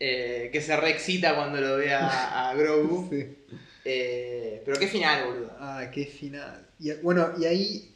eh, 0.00 0.48
que 0.52 0.60
se 0.62 0.74
reexcita 0.76 1.34
cuando 1.36 1.60
lo 1.60 1.76
ve 1.76 1.92
a, 1.94 2.50
a 2.50 2.54
Grogu. 2.54 3.08
Sí. 3.10 3.36
Eh, 3.84 4.62
pero 4.64 4.78
qué 4.78 4.86
final, 4.88 5.26
boludo. 5.26 5.56
Ah, 5.58 5.90
qué 5.92 6.04
final. 6.04 6.66
Y, 6.78 6.92
bueno, 7.02 7.30
y 7.38 7.46
ahí. 7.46 7.94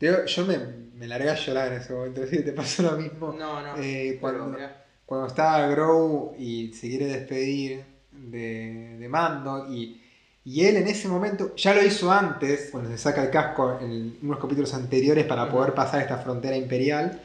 digo, 0.00 0.24
yo 0.24 0.46
me, 0.46 0.58
me 0.94 1.06
largué 1.06 1.30
a 1.30 1.34
llorar 1.34 1.72
en 1.72 1.80
ese 1.80 1.92
momento. 1.92 2.26
¿sí? 2.30 2.42
¿Te 2.42 2.52
pasó 2.52 2.82
lo 2.82 2.92
mismo? 2.92 3.32
No, 3.32 3.62
no. 3.62 3.76
Eh, 3.76 4.18
cuando, 4.20 4.56
cuando 5.06 5.26
estaba 5.28 5.66
Grow 5.68 6.34
y 6.38 6.72
se 6.72 6.88
quiere 6.88 7.06
despedir 7.06 7.84
de, 8.12 8.96
de 8.98 9.08
Mando 9.08 9.72
y, 9.72 10.00
y 10.44 10.64
él 10.64 10.76
en 10.78 10.88
ese 10.88 11.08
momento, 11.08 11.54
ya 11.56 11.74
lo 11.74 11.82
hizo 11.84 12.10
antes, 12.10 12.70
cuando 12.72 12.90
se 12.90 12.98
saca 12.98 13.22
el 13.22 13.30
casco 13.30 13.78
en 13.80 14.18
unos 14.22 14.38
capítulos 14.40 14.74
anteriores 14.74 15.24
para 15.26 15.48
poder 15.48 15.74
pasar 15.74 16.02
esta 16.02 16.18
frontera 16.18 16.56
imperial, 16.56 17.20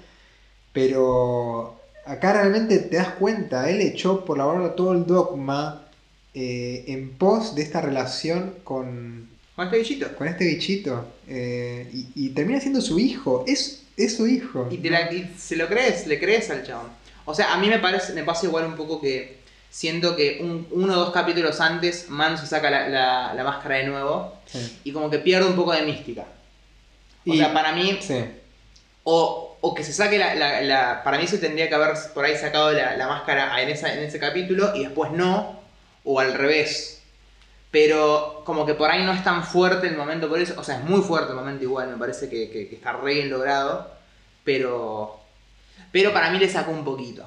pero 0.72 1.80
acá 2.06 2.34
realmente 2.34 2.78
te 2.80 2.98
das 2.98 3.10
cuenta, 3.10 3.70
él 3.70 3.82
echó 3.82 4.24
por 4.26 4.38
la 4.38 4.46
borda 4.46 4.76
todo 4.76 4.94
el 4.94 5.06
dogma 5.06 5.82
eh, 6.34 6.84
en 6.88 7.10
pos 7.12 7.56
de 7.56 7.62
esta 7.64 7.82
relación 7.82 8.56
con, 8.64 9.30
Con 9.56 9.66
este 9.66 9.78
bichito. 9.80 10.16
con 10.16 10.28
este 10.28 10.46
bichito 10.46 11.08
eh, 11.28 11.90
y, 11.94 12.08
y 12.16 12.30
termina 12.30 12.60
siendo 12.60 12.82
su 12.82 13.00
hijo, 13.00 13.44
es, 13.48 13.84
es 13.98 14.18
su 14.18 14.28
hijo. 14.28 14.68
Y, 14.70 14.78
te 14.78 14.90
la- 14.90 15.12
y 15.12 15.34
se 15.38 15.56
lo 15.56 15.68
crees, 15.68 16.08
le 16.08 16.20
crees 16.20 16.50
al 16.50 16.64
chabón. 16.66 16.88
O 17.26 17.34
sea, 17.34 17.54
a 17.54 17.58
mí 17.58 17.68
me 17.70 17.80
parece, 17.80 18.14
me 18.14 18.24
pasa 18.24 18.46
igual 18.46 18.66
un 18.66 18.76
poco 18.76 19.00
que 19.02 19.38
siento 19.72 20.16
que 20.16 20.40
un- 20.42 20.68
uno 20.72 20.94
o 20.94 20.98
dos 20.98 21.12
capítulos 21.12 21.60
antes 21.60 22.10
Man 22.10 22.38
se 22.38 22.46
saca 22.48 22.70
la, 22.70 22.88
la- 22.90 23.34
la 23.34 23.44
máscara 23.44 23.78
de 23.78 23.88
nuevo 23.88 24.34
Sí. 24.46 24.80
y 24.84 24.92
como 24.92 25.10
que 25.10 25.20
pierde 25.20 25.48
un 25.50 25.56
poco 25.56 25.72
de 25.72 25.82
mística. 25.84 26.26
O 27.26 27.34
Y- 27.34 27.38
sea, 27.38 27.52
para 27.54 27.72
mí, 27.72 27.98
Sí. 28.02 28.16
o, 29.04 29.45
o 29.68 29.74
que 29.74 29.84
se 29.84 29.94
saque 29.94 30.18
la, 30.20 30.36
la- 30.36 30.62
la- 30.62 31.04
Para 31.04 31.18
mí 31.18 31.26
se 31.28 31.38
tendría 31.40 31.68
que 31.70 31.76
haber 31.76 31.94
por 32.14 32.24
ahí 32.24 32.38
sacado 32.38 32.72
la, 32.72 32.96
la 32.98 33.08
máscara 33.08 33.60
en, 33.62 33.70
esa, 33.70 33.94
en 33.94 34.04
ese 34.04 34.20
capítulo 34.20 34.76
y 34.76 34.84
después 34.84 35.12
no, 35.12 35.60
o 36.04 36.20
al 36.20 36.34
revés. 36.36 37.02
Pero 37.72 38.44
como 38.46 38.66
que 38.66 38.74
por 38.74 38.90
ahí 38.90 39.04
no 39.04 39.12
es 39.12 39.24
tan 39.24 39.44
fuerte 39.44 39.88
el 39.88 39.98
momento 39.98 40.30
por 40.30 40.40
eso. 40.40 40.54
O 40.58 40.64
sea, 40.64 40.76
es 40.78 40.84
muy 40.84 41.02
fuerte 41.02 41.32
el 41.32 41.36
momento 41.36 41.64
igual, 41.64 41.90
me 41.90 41.98
parece 41.98 42.30
que, 42.30 42.50
que- 42.50 42.70
que 42.70 42.76
está 42.76 42.94
re 42.94 43.14
bien 43.16 43.30
logrado. 43.30 43.92
Pero. 44.44 45.20
Pero 45.92 46.14
para 46.14 46.30
mí 46.30 46.40
le 46.40 46.48
sacó 46.50 46.72
un 46.72 46.86
poquito. 46.86 47.26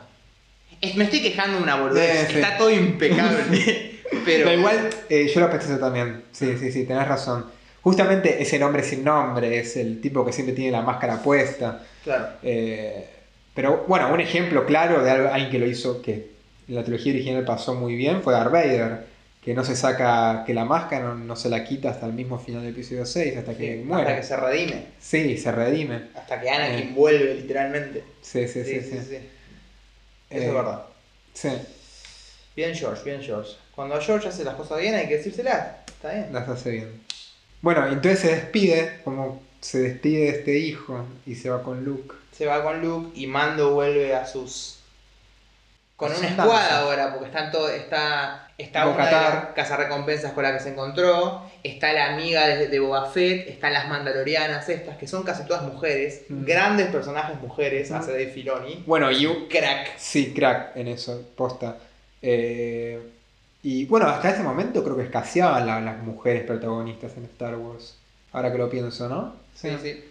Es- 0.80 0.95
me 0.95 1.05
estoy 1.05 1.20
quejando 1.22 1.57
de 1.59 1.62
una 1.64 1.74
boludez. 1.76 2.26
Sí, 2.28 2.32
sí. 2.34 2.39
Está 2.41 2.57
todo 2.57 2.70
impecable. 2.70 3.43
pero. 4.24 4.45
Pero 4.47 4.53
igual, 4.53 4.91
eh, 5.09 5.28
yo 5.34 5.41
lo 5.41 5.51
pensé 5.51 5.76
también. 5.76 6.24
Sí, 6.32 6.57
sí, 6.57 6.70
sí, 6.72 6.84
tenés 6.86 7.09
razón. 7.09 7.51
Justamente 7.83 8.43
ese 8.43 8.59
nombre 8.59 8.83
sin 8.83 9.05
nombre, 9.05 9.59
es 9.59 9.76
el 9.76 10.01
tipo 10.01 10.24
que 10.24 10.33
siempre 10.33 10.55
tiene 10.55 10.72
la 10.72 10.83
máscara 10.83 11.22
puesta. 11.22 11.83
Claro. 12.05 12.26
Eh, 12.43 13.09
pero 13.55 13.85
bueno, 13.89 14.12
un 14.12 14.20
ejemplo 14.20 14.66
claro 14.66 15.03
de 15.03 15.11
alguien 15.11 15.51
que 15.51 15.59
lo 15.59 15.66
hizo, 15.66 16.03
que 16.03 16.31
en 16.68 16.74
la 16.74 16.83
trilogía 16.85 17.12
original 17.12 17.45
pasó 17.45 17.74
muy 17.74 17.95
bien, 17.97 18.22
fue 18.22 18.33
Darth 18.33 18.53
Vader. 18.53 19.18
Que 19.45 19.55
no 19.55 19.64
se 19.64 19.76
saca, 19.76 20.43
que 20.45 20.53
la 20.53 20.64
máscara 20.66 21.07
no, 21.07 21.14
no 21.14 21.35
se 21.37 21.49
la 21.49 21.64
quita 21.64 21.89
hasta 21.91 22.05
el 22.05 22.12
mismo 22.12 22.39
final 22.39 22.61
del 22.62 22.72
episodio 22.72 23.07
6, 23.07 23.37
hasta 23.39 23.55
que 23.57 23.76
muere. 23.83 24.03
Hasta 24.03 24.16
que 24.20 24.26
se 24.26 24.37
redime. 24.37 24.85
Sí, 25.01 25.39
se 25.39 25.53
redime. 25.53 26.09
Hasta 26.14 26.39
que 26.41 26.51
Anakin 26.51 26.89
Eh. 26.89 26.93
vuelve, 26.95 27.35
literalmente. 27.37 28.05
Sí, 28.20 28.47
sí, 28.47 28.62
sí. 28.64 28.81
sí, 28.83 28.97
Eso 28.99 29.12
Eh, 29.14 29.24
es 30.49 30.53
verdad. 30.53 30.83
Sí, 31.33 31.49
Bien 32.57 32.74
George, 32.74 33.03
bien 33.05 33.22
George. 33.22 33.53
Cuando 33.74 33.99
George 34.01 34.29
hace 34.29 34.45
las 34.45 34.55
cosas 34.57 34.81
bien 34.81 34.95
hay 34.97 35.07
que 35.09 35.16
decírselas. 35.18 35.66
Está 35.87 36.12
bien. 36.12 36.26
las 36.33 36.49
hace 36.49 36.70
bien. 36.72 37.01
Bueno, 37.61 37.86
entonces 37.86 38.20
se 38.20 38.28
despide, 38.34 39.00
como 39.04 39.42
se 39.61 39.80
despide 39.80 40.18
de 40.24 40.28
este 40.38 40.59
hijo 40.59 41.04
y 41.26 41.34
se 41.34 41.50
va 41.50 41.62
con 41.62 41.84
Luke. 41.84 42.14
Se 42.32 42.46
va 42.46 42.62
con 42.62 42.80
Luke 42.80 43.11
y 43.18 43.26
Mando 43.26 43.72
vuelve 43.74 44.14
a 44.14 44.26
sus. 44.26 44.76
Con 45.96 46.12
una 46.14 46.28
escuadra 46.28 46.78
ahora, 46.78 47.11
porque 47.12 47.26
están 47.26 47.50
todo, 47.50 47.68
está, 47.68 48.52
está 48.56 48.86
una 48.86 49.11
las 49.11 49.46
cazarrecompensas 49.56 50.30
con 50.32 50.44
la 50.44 50.52
que 50.52 50.61
se 50.61 50.68
encontró, 50.68 51.42
está 51.64 51.92
la 51.92 52.12
amiga 52.14 52.46
de, 52.46 52.68
de 52.68 52.78
Boba 52.78 53.11
Fett, 53.11 53.48
están 53.48 53.72
las 53.72 53.88
mandalorianas 53.88 54.68
estas, 54.68 54.96
que 54.96 55.09
son 55.09 55.24
casi 55.24 55.44
todas 55.44 55.62
mujeres, 55.64 56.22
Mm. 56.28 56.44
grandes 56.44 56.86
personajes 56.92 57.40
mujeres, 57.40 57.90
Mm. 57.90 57.94
hace 57.94 58.12
de 58.12 58.28
Filoni. 58.28 58.84
Bueno, 58.86 59.11
y 59.11 59.26
un- 59.26 59.48
Crack. 59.48 59.98
Sí, 59.98 60.32
crack 60.32 60.76
en 60.76 60.86
eso, 60.86 61.20
posta. 61.36 61.78
Eh, 62.22 63.00
y 63.62 63.86
bueno, 63.86 64.06
hasta 64.06 64.30
ese 64.30 64.42
momento 64.42 64.84
creo 64.84 64.96
que 64.96 65.02
escaseaban 65.04 65.66
la- 65.66 65.80
las 65.80 66.02
mujeres 66.02 66.44
protagonistas 66.44 67.16
en 67.16 67.24
Star 67.24 67.56
Wars. 67.56 67.96
Ahora 68.32 68.52
que 68.52 68.59
lo 68.59 68.68
pienso, 68.70 69.09
¿no? 69.09 69.34
Sí, 69.54 69.70
sí. 69.82 70.04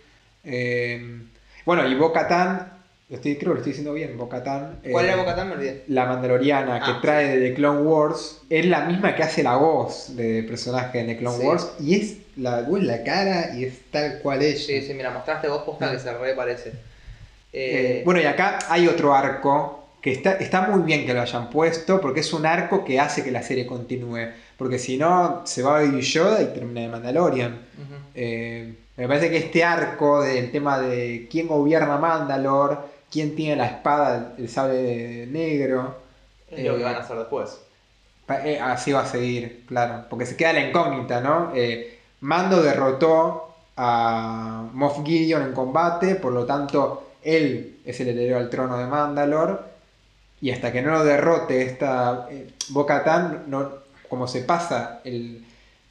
Eh, 0.43 1.21
bueno, 1.65 1.87
y 1.87 1.95
Bo-Katan, 1.95 2.73
creo 3.09 3.21
que 3.21 3.45
lo 3.45 3.55
estoy 3.55 3.71
diciendo 3.71 3.93
bien, 3.93 4.17
Bo-Katan. 4.17 4.79
¿Cuál 4.91 5.05
eh, 5.05 5.13
era? 5.13 5.43
Me 5.45 5.53
olvidé. 5.53 5.83
La 5.87 6.05
Mandaloriana 6.05 6.79
que 6.79 6.91
Ah, 6.91 6.99
trae 7.01 7.37
de 7.37 7.49
The 7.49 7.55
Clone 7.55 7.81
Wars 7.81 8.41
es 8.49 8.65
la 8.65 8.85
misma 8.85 9.15
que 9.15 9.23
hace 9.23 9.43
la 9.43 9.55
voz 9.55 10.15
de 10.15 10.43
personaje 10.43 10.99
de 10.99 11.13
The 11.13 11.17
Clone 11.17 11.37
Sí. 11.37 11.45
Wars 11.45 11.67
y 11.79 11.95
es 11.95 12.17
la, 12.37 12.61
la 12.61 13.03
cara 13.03 13.55
y 13.55 13.65
es 13.65 13.73
tal 13.91 14.19
cual 14.19 14.41
ella. 14.41 14.57
Sí, 14.57 14.81
sí, 14.81 14.93
mira, 14.93 15.11
mostraste 15.11 15.47
vos 15.47 15.63
posta 15.63 15.91
que 15.91 15.99
se 15.99 16.13
re 16.17 16.33
parece. 16.33 16.69
Eh, 16.69 17.99
Eh, 17.99 18.01
bueno, 18.05 18.19
y 18.21 18.25
acá 18.25 18.59
hay 18.69 18.87
otro 18.87 19.13
arco 19.15 19.76
que 20.01 20.11
está, 20.11 20.33
está 20.33 20.61
muy 20.61 20.81
bien 20.83 21.05
que 21.05 21.13
lo 21.13 21.21
hayan 21.21 21.49
puesto 21.49 21.99
porque 21.99 22.19
es 22.19 22.33
un 22.33 22.45
arco 22.45 22.85
que 22.85 22.99
hace 22.99 23.23
que 23.23 23.31
la 23.31 23.41
serie 23.43 23.65
continúe. 23.65 24.29
Porque 24.57 24.79
si 24.79 24.97
no, 24.97 25.41
se 25.45 25.61
va 25.63 25.77
a 25.77 25.81
Baby 25.81 26.01
Yoda 26.01 26.41
y 26.41 26.47
termina 26.47 26.81
de 26.81 26.87
Mandalorian. 26.87 27.59
Eh, 28.15 28.73
me 28.95 29.07
parece 29.07 29.29
que 29.29 29.37
este 29.37 29.63
arco 29.63 30.21
del 30.21 30.51
tema 30.51 30.79
de 30.79 31.27
quién 31.29 31.47
gobierna 31.47 31.97
Mandalor, 31.97 32.87
quién 33.11 33.35
tiene 33.35 33.55
la 33.55 33.67
espada, 33.67 34.33
el 34.37 34.49
sable 34.49 35.27
negro, 35.27 35.95
Es 36.49 36.65
lo 36.65 36.75
que 36.75 36.81
eh, 36.81 36.83
van 36.83 36.95
a 36.95 36.99
hacer 36.99 37.17
después. 37.17 37.59
eh, 38.43 38.59
así 38.59 38.91
va 38.91 39.01
a 39.01 39.05
seguir, 39.05 39.65
claro. 39.67 40.05
Porque 40.09 40.25
se 40.25 40.35
queda 40.35 40.53
la 40.53 40.67
incógnita, 40.67 41.21
¿no? 41.21 41.53
Mando 42.21 42.63
derrotó 42.63 43.53
a 43.75 44.65
Moff 44.73 45.03
Gideon 45.05 45.43
en 45.43 45.53
combate, 45.53 46.15
por 46.15 46.33
lo 46.33 46.45
tanto, 46.45 47.11
él 47.21 47.77
es 47.85 47.99
el 47.99 48.09
heredero 48.09 48.37
al 48.37 48.49
trono 48.49 48.77
de 48.77 48.87
Mandalor. 48.87 49.76
Y 50.41 50.51
hasta 50.51 50.71
que 50.71 50.81
no 50.81 50.91
lo 50.91 51.03
derrote 51.03 51.63
esta 51.63 52.27
eh, 52.29 52.49
Bo-Katan, 52.69 53.45
no, 53.47 53.71
como 54.07 54.27
se 54.27 54.41
pasa, 54.41 55.01
el, 55.03 55.43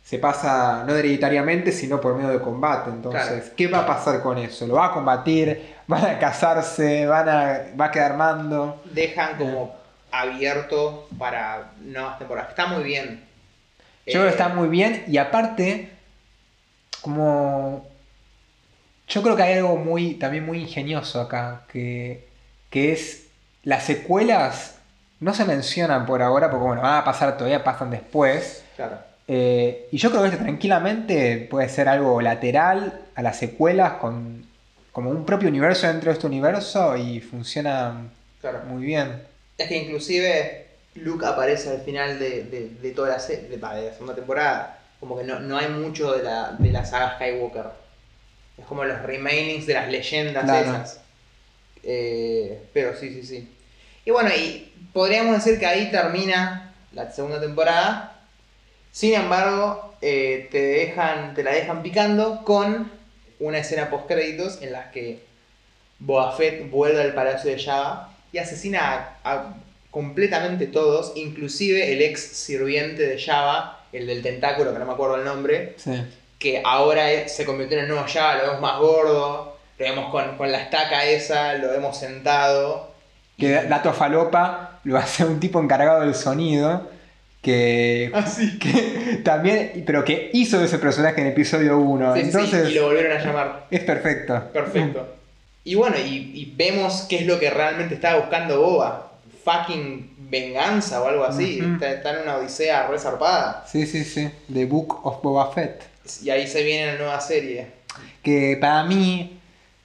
se 0.05 0.19
pasa 0.19 0.85
no 0.87 0.95
hereditariamente, 0.95 1.73
sino 1.73 2.01
por 2.01 2.15
medio 2.15 2.31
de 2.31 2.41
combate. 2.41 2.91
Entonces, 2.91 3.27
Claro. 3.27 3.55
¿qué 3.57 3.67
va 3.69 3.81
a 3.81 3.87
pasar 3.87 4.23
con 4.23 4.39
eso? 4.39 4.67
¿Lo 4.67 4.75
va 4.75 4.87
a 4.87 4.93
combatir? 4.93 5.75
¿Van 5.89 6.05
a 6.05 6.19
casarse? 6.19 7.07
¿Van 7.07 7.29
a, 7.29 7.61
¿Va 7.81 7.87
a 7.87 7.91
quedar 7.91 8.17
mando? 8.17 8.83
Dejan 8.93 9.37
como 9.37 9.75
abierto 10.13 11.09
para 11.19 11.73
nuevas 11.81 12.19
temporadas. 12.19 12.51
Está 12.51 12.67
muy 12.67 12.85
bien. 12.85 13.25
Yo 14.07 14.13
creo 14.13 14.23
que 14.23 14.29
Eh, 14.29 14.31
está 14.31 14.49
muy 14.49 14.69
bien 14.69 15.05
y 15.09 15.19
aparte, 15.19 15.91
como... 17.03 17.87
Yo 19.09 19.23
creo 19.23 19.37
que 19.37 19.43
hay 19.43 19.55
algo 19.59 19.77
muy, 19.77 20.15
también 20.15 20.45
muy 20.45 20.59
ingenioso 20.59 21.21
acá, 21.21 21.63
que, 21.73 22.29
que 22.71 22.93
es 22.93 23.26
las 23.67 23.83
secuelas 23.85 24.77
no 25.21 25.35
se 25.35 25.45
mencionan 25.45 26.07
por 26.07 26.23
ahora, 26.23 26.51
porque 26.51 26.65
bueno, 26.65 26.83
van 26.83 27.01
a 27.01 27.05
pasar 27.05 27.37
todavía, 27.37 27.63
pasan 27.65 27.91
después. 27.91 28.63
Claro. 28.77 28.99
Eh, 29.29 29.89
y 29.91 29.99
yo 29.99 30.11
creo 30.11 30.23
que 30.23 30.29
este 30.29 30.41
tranquilamente 30.43 31.47
puede 31.51 31.69
ser 31.69 31.89
algo 31.89 32.23
lateral 32.23 33.01
a 33.15 33.23
las 33.23 33.37
secuelas, 33.39 33.95
con 33.95 34.47
como 34.93 35.11
un 35.11 35.27
propio 35.27 35.49
universo 35.49 35.87
dentro 35.89 36.11
de 36.11 36.15
este 36.15 36.27
universo 36.27 36.97
y 36.97 37.21
funciona 37.21 38.09
Claro. 38.41 38.61
muy 38.69 38.85
bien. 38.87 39.23
Es 39.59 39.69
que 39.69 39.77
inclusive 39.79 40.69
Luke 40.95 41.27
aparece 41.27 41.71
al 41.71 41.81
final 41.83 42.19
de, 42.19 42.45
de, 42.45 42.71
de 42.81 42.91
toda 42.93 43.09
la, 43.11 43.19
se- 43.19 43.49
de, 43.49 43.57
va, 43.59 43.75
de 43.75 43.87
la 43.89 43.93
segunda 43.93 44.15
temporada. 44.15 44.79
Como 45.01 45.19
que 45.19 45.25
no, 45.25 45.41
no 45.41 45.59
hay 45.59 45.69
mucho 45.69 46.13
de 46.13 46.23
la, 46.23 46.53
de 46.59 46.71
la 46.71 46.85
saga 46.87 47.17
Skywalker. 47.17 47.65
Es 48.57 48.65
como 48.65 48.85
los 48.85 49.03
remainings 49.03 49.67
de 49.67 49.75
las 49.75 49.89
leyendas 49.91 50.45
Claro. 50.45 50.71
esas. 50.71 51.01
Eh, 51.83 52.63
pero 52.73 52.97
sí, 52.97 53.11
sí, 53.13 53.23
sí. 53.23 53.53
Y 54.07 54.11
bueno, 54.13 54.31
y 54.31 54.73
podríamos 54.95 55.35
decir 55.45 55.59
que 55.59 55.67
ahí 55.67 55.91
termina 55.91 56.73
la 56.93 57.11
segunda 57.11 57.41
temporada. 57.41 58.19
Sin 58.93 59.13
embargo, 59.15 59.95
eh, 60.01 60.49
te 60.51 60.61
dejan, 60.63 61.35
te 61.35 61.43
la 61.43 61.51
dejan 61.53 61.83
picando 61.83 62.43
con 62.45 62.91
una 63.41 63.59
escena 63.59 63.91
post 63.91 64.07
créditos 64.07 64.63
en 64.63 64.73
la 64.73 64.91
que 64.91 65.23
Boba 65.99 66.33
Fett 66.37 66.71
vuelve 66.71 67.03
al 67.03 67.13
palacio 67.15 67.51
de 67.51 67.63
Java 67.63 68.15
y 68.33 68.39
asesina 68.39 69.19
a, 69.25 69.33
a 69.35 69.55
completamente 69.91 70.67
todos, 70.67 71.13
inclusive 71.17 71.93
el 71.93 72.03
ex 72.03 72.21
sirviente 72.21 73.03
de 73.07 73.21
Java, 73.21 73.81
el 73.93 74.07
del 74.07 74.23
tentáculo, 74.23 74.73
que 74.73 74.79
no 74.79 74.85
me 74.87 74.93
acuerdo 74.93 75.17
el 75.17 75.25
nombre, 75.25 75.75
Sí. 75.79 76.03
que 76.39 76.63
ahora 76.65 77.11
es- 77.11 77.35
se 77.35 77.45
convirtió 77.45 77.77
en 77.79 77.85
el 77.85 77.91
nuevo 77.91 78.07
Java, 78.09 78.37
lo 78.37 78.43
vemos 78.45 78.61
más 78.61 78.79
gordo, 78.79 79.57
lo 79.79 79.85
vemos 79.85 80.11
con, 80.11 80.37
con 80.37 80.53
la 80.53 80.61
estaca 80.63 81.05
esa, 81.07 81.55
lo 81.55 81.69
vemos 81.71 81.99
sentado. 81.99 82.95
Que 83.39 83.53
dato 83.65 83.93
falopa 83.93 84.81
lo 84.85 84.97
hace 84.97 85.25
un 85.25 85.41
tipo 85.41 85.61
encargado 85.61 86.01
del 86.01 86.15
sonido 86.15 86.89
que, 87.43 88.11
Así. 88.13 88.59
que 88.61 89.21
también, 89.23 89.85
pero 89.87 90.05
que 90.05 90.31
hizo 90.33 90.63
ese 90.63 90.79
personaje 90.79 91.21
en 91.21 91.29
episodio 91.29 91.79
1. 91.79 92.15
Sí, 92.15 92.21
sí, 92.21 92.25
sí, 92.25 92.37
Entonces 92.37 92.71
y 92.71 92.75
lo 92.75 92.87
volvieron 92.87 93.17
a 93.17 93.23
llamar. 93.23 93.67
es 93.71 93.81
perfecto. 93.85 94.43
Perfecto. 94.53 95.13
Y 95.67 95.75
bueno, 95.75 95.97
y, 95.99 96.31
y 96.33 96.55
vemos 96.57 97.07
qué 97.09 97.17
es 97.17 97.27
lo 97.27 97.41
que 97.41 97.51
realmente 97.51 97.97
estaba 97.97 98.21
buscando 98.21 98.61
Boba. 98.61 99.11
Fucking 99.43 100.15
venganza 100.31 101.03
o 101.03 101.09
algo 101.09 101.25
así. 101.25 101.59
Está, 101.59 101.91
está 101.91 102.15
en 102.15 102.23
una 102.23 102.37
odisea 102.37 102.87
re 102.87 102.97
zarpada. 103.01 103.65
Sí, 103.67 103.85
sí, 103.85 104.05
sí. 104.05 104.31
The 104.53 104.65
Book 104.65 105.01
of 105.05 105.21
Boba 105.23 105.51
Fett. 105.51 105.83
Y 106.23 106.31
ahí 106.31 106.47
se 106.47 106.63
viene 106.63 106.93
la 106.93 106.99
nueva 106.99 107.21
serie. 107.21 107.67
Que 108.23 108.57
para 108.61 108.85
mí, 108.85 109.41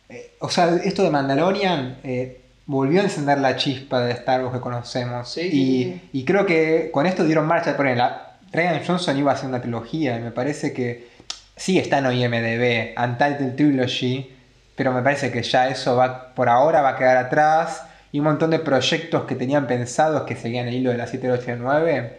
eh, 0.08 0.34
o 0.38 0.52
sea, 0.52 0.76
esto 0.84 1.02
de 1.02 1.10
Mandalorian 1.10 1.97
eh, 2.04 2.41
volvió 2.72 3.01
a 3.01 3.03
encender 3.03 3.38
la 3.39 3.55
chispa 3.57 3.99
de 4.01 4.11
Star 4.13 4.41
Wars 4.41 4.53
que 4.55 4.61
conocemos. 4.61 5.30
Sí, 5.30 5.41
y, 5.41 5.49
sí, 5.84 6.09
y 6.13 6.26
creo 6.26 6.45
que 6.45 6.89
con 6.91 7.05
esto 7.05 7.24
dieron 7.26 7.45
marcha. 7.45 7.76
Por 7.76 7.86
ejemplo, 7.86 8.09
Ryan 8.53 8.82
Johnson 8.86 9.17
iba 9.17 9.32
a 9.32 9.36
hacer 9.36 9.49
una 9.49 9.61
trilogía 9.61 10.17
y 10.17 10.22
me 10.22 10.32
parece 10.32 10.74
que 10.74 11.07
sí 11.55 11.78
está 11.78 11.99
en 11.99 12.05
IMDB, 12.11 12.93
Untitled 12.97 13.55
Trilogy, 13.55 14.34
pero 14.76 14.91
me 14.93 15.01
parece 15.01 15.32
que 15.32 15.43
ya 15.43 15.67
eso 15.69 15.95
va 15.95 16.34
por 16.34 16.49
ahora 16.49 16.82
va 16.82 16.89
a 16.89 16.95
quedar 16.97 17.17
atrás. 17.17 17.84
Y 18.13 18.19
un 18.19 18.26
montón 18.26 18.49
de 18.49 18.59
proyectos 18.59 19.24
que 19.26 19.36
tenían 19.36 19.67
pensados 19.67 20.24
que 20.24 20.36
seguían 20.36 20.67
el 20.67 20.74
hilo 20.76 20.91
de 20.91 20.97
la 20.97 21.07
7, 21.07 21.32
8 21.32 21.51
y 21.51 21.55
9 21.59 22.17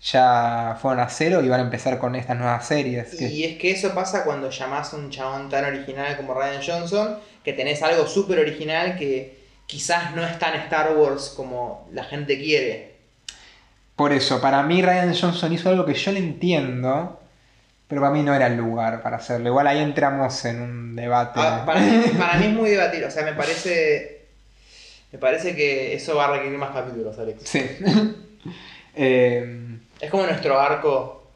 ya 0.00 0.76
fueron 0.80 1.00
a 1.00 1.08
cero 1.08 1.40
y 1.42 1.48
van 1.48 1.60
a 1.60 1.62
empezar 1.62 1.98
con 1.98 2.14
estas 2.14 2.36
nuevas 2.36 2.66
series. 2.66 3.14
que- 3.14 3.26
Y 3.28 3.44
es 3.44 3.58
que 3.58 3.70
eso 3.70 3.94
pasa 3.94 4.24
cuando 4.24 4.50
llamás 4.50 4.92
a 4.92 4.96
un 4.96 5.08
chabón 5.10 5.48
tan 5.48 5.64
original 5.64 6.16
como 6.16 6.34
Ryan 6.34 6.60
Johnson, 6.64 7.18
que 7.42 7.52
tenés 7.54 7.82
algo 7.82 8.06
súper 8.06 8.38
original 8.38 8.96
que 8.98 9.43
quizás 9.66 10.14
no 10.14 10.24
es 10.24 10.38
tan 10.38 10.54
Star 10.54 10.96
Wars 10.96 11.32
como 11.36 11.88
la 11.92 12.04
gente 12.04 12.38
quiere. 12.38 12.94
Por 13.96 14.12
eso, 14.12 14.40
para 14.40 14.62
mí 14.62 14.82
Ryan 14.82 15.14
Johnson 15.14 15.52
hizo 15.52 15.68
algo 15.70 15.84
que 15.86 15.94
yo 15.94 16.10
le 16.12 16.18
entiendo, 16.18 17.20
pero 17.86 18.00
para 18.00 18.12
mí 18.12 18.22
no 18.22 18.34
era 18.34 18.48
el 18.48 18.56
lugar 18.56 19.02
para 19.02 19.16
hacerlo. 19.18 19.48
Igual 19.48 19.66
ahí 19.68 19.78
entramos 19.78 20.44
en 20.44 20.60
un 20.60 20.96
debate. 20.96 21.38
Ah, 21.40 21.62
para, 21.64 21.80
mí, 21.80 22.02
para 22.18 22.34
mí 22.38 22.46
es 22.46 22.52
muy 22.52 22.70
debatible, 22.70 23.06
o 23.06 23.10
sea, 23.10 23.24
me 23.24 23.34
parece. 23.34 24.22
Me 25.12 25.18
parece 25.18 25.54
que 25.54 25.94
eso 25.94 26.16
va 26.16 26.24
a 26.24 26.32
requerir 26.32 26.58
más 26.58 26.70
capítulos, 26.74 27.18
Alex. 27.18 27.42
Sí. 27.44 27.60
Eh, 28.96 29.78
Es 30.00 30.08
como 30.08 30.24
nuestro 30.24 30.60
arco. 30.60 31.28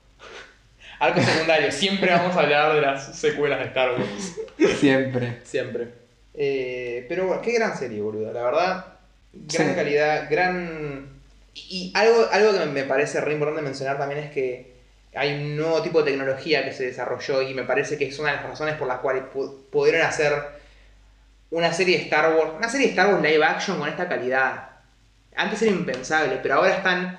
Arco 1.00 1.20
secundario. 1.20 1.72
Siempre 1.72 2.12
vamos 2.12 2.36
a 2.36 2.40
hablar 2.40 2.72
de 2.72 2.80
las 2.80 3.18
secuelas 3.18 3.58
de 3.58 3.64
Star 3.66 3.90
Wars. 3.98 4.78
siempre. 4.78 5.40
Siempre. 5.44 5.88
Eh, 6.40 7.04
pero 7.08 7.26
bueno, 7.26 7.42
qué 7.42 7.52
gran 7.52 7.76
serie, 7.76 8.00
boludo. 8.00 8.32
La 8.32 8.44
verdad, 8.44 8.86
gran 9.32 9.68
Sí. 9.70 9.74
calidad, 9.74 10.30
gran. 10.30 11.08
Y 11.54 11.90
algo, 11.94 12.28
algo 12.30 12.56
que 12.58 12.66
me 12.66 12.84
parece 12.84 13.20
re 13.20 13.32
importante 13.32 13.62
mencionar 13.62 13.98
también 13.98 14.20
es 14.22 14.30
que 14.30 14.78
hay 15.14 15.34
un 15.34 15.56
nuevo 15.56 15.82
tipo 15.82 16.02
de 16.02 16.12
tecnología 16.12 16.64
que 16.64 16.72
se 16.72 16.86
desarrolló 16.86 17.42
y 17.42 17.54
me 17.54 17.64
parece 17.64 17.98
que 17.98 18.06
es 18.06 18.18
una 18.20 18.30
de 18.30 18.36
las 18.36 18.46
razones 18.46 18.76
por 18.76 18.86
las 18.86 18.98
cuales 18.98 19.24
pu- 19.34 19.52
pudieron 19.70 20.02
hacer 20.02 20.32
una 21.50 21.72
serie 21.72 21.96
de 21.98 22.04
Star 22.04 22.34
Wars, 22.36 22.52
una 22.56 22.68
serie 22.68 22.86
de 22.86 22.90
Star 22.92 23.08
Wars 23.12 23.22
live 23.22 23.44
action 23.44 23.78
con 23.78 23.88
esta 23.88 24.08
calidad. 24.08 24.68
Antes 25.34 25.62
era 25.62 25.72
impensable, 25.72 26.38
pero 26.42 26.56
ahora 26.56 26.76
están 26.76 27.18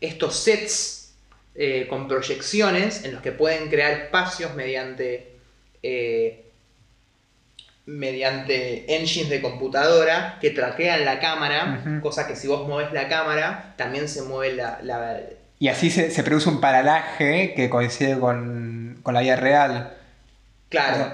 estos 0.00 0.36
sets 0.36 1.14
eh, 1.56 1.86
con 1.88 2.06
proyecciones 2.06 3.04
en 3.04 3.12
los 3.12 3.22
que 3.22 3.32
pueden 3.32 3.68
crear 3.68 3.92
espacios 3.92 4.54
mediante 4.54 5.32
eh, 5.82 6.44
mediante 7.98 8.94
engines 8.96 9.28
de 9.30 9.40
computadora 9.42 10.38
que 10.40 10.50
traquean 10.50 11.04
la 11.04 11.18
cámara, 11.20 11.80
Ujú. 11.84 12.00
cosa 12.00 12.26
que 12.26 12.36
si 12.36 12.48
vos 12.48 12.66
mueves 12.66 12.92
la 12.92 13.08
cámara, 13.08 13.74
también 13.76 14.08
se 14.08 14.22
mueve 14.22 14.54
la... 14.54 14.78
la- 14.82 15.20
Y 15.58 15.68
así 15.68 15.90
se, 15.90 16.10
se 16.10 16.22
produce 16.22 16.48
un 16.48 16.60
paralaje 16.60 17.52
que 17.54 17.68
coincide 17.68 18.18
con, 18.18 18.98
con 19.02 19.14
la 19.14 19.20
vida 19.20 19.36
real. 19.36 19.92
Claro. 20.68 21.12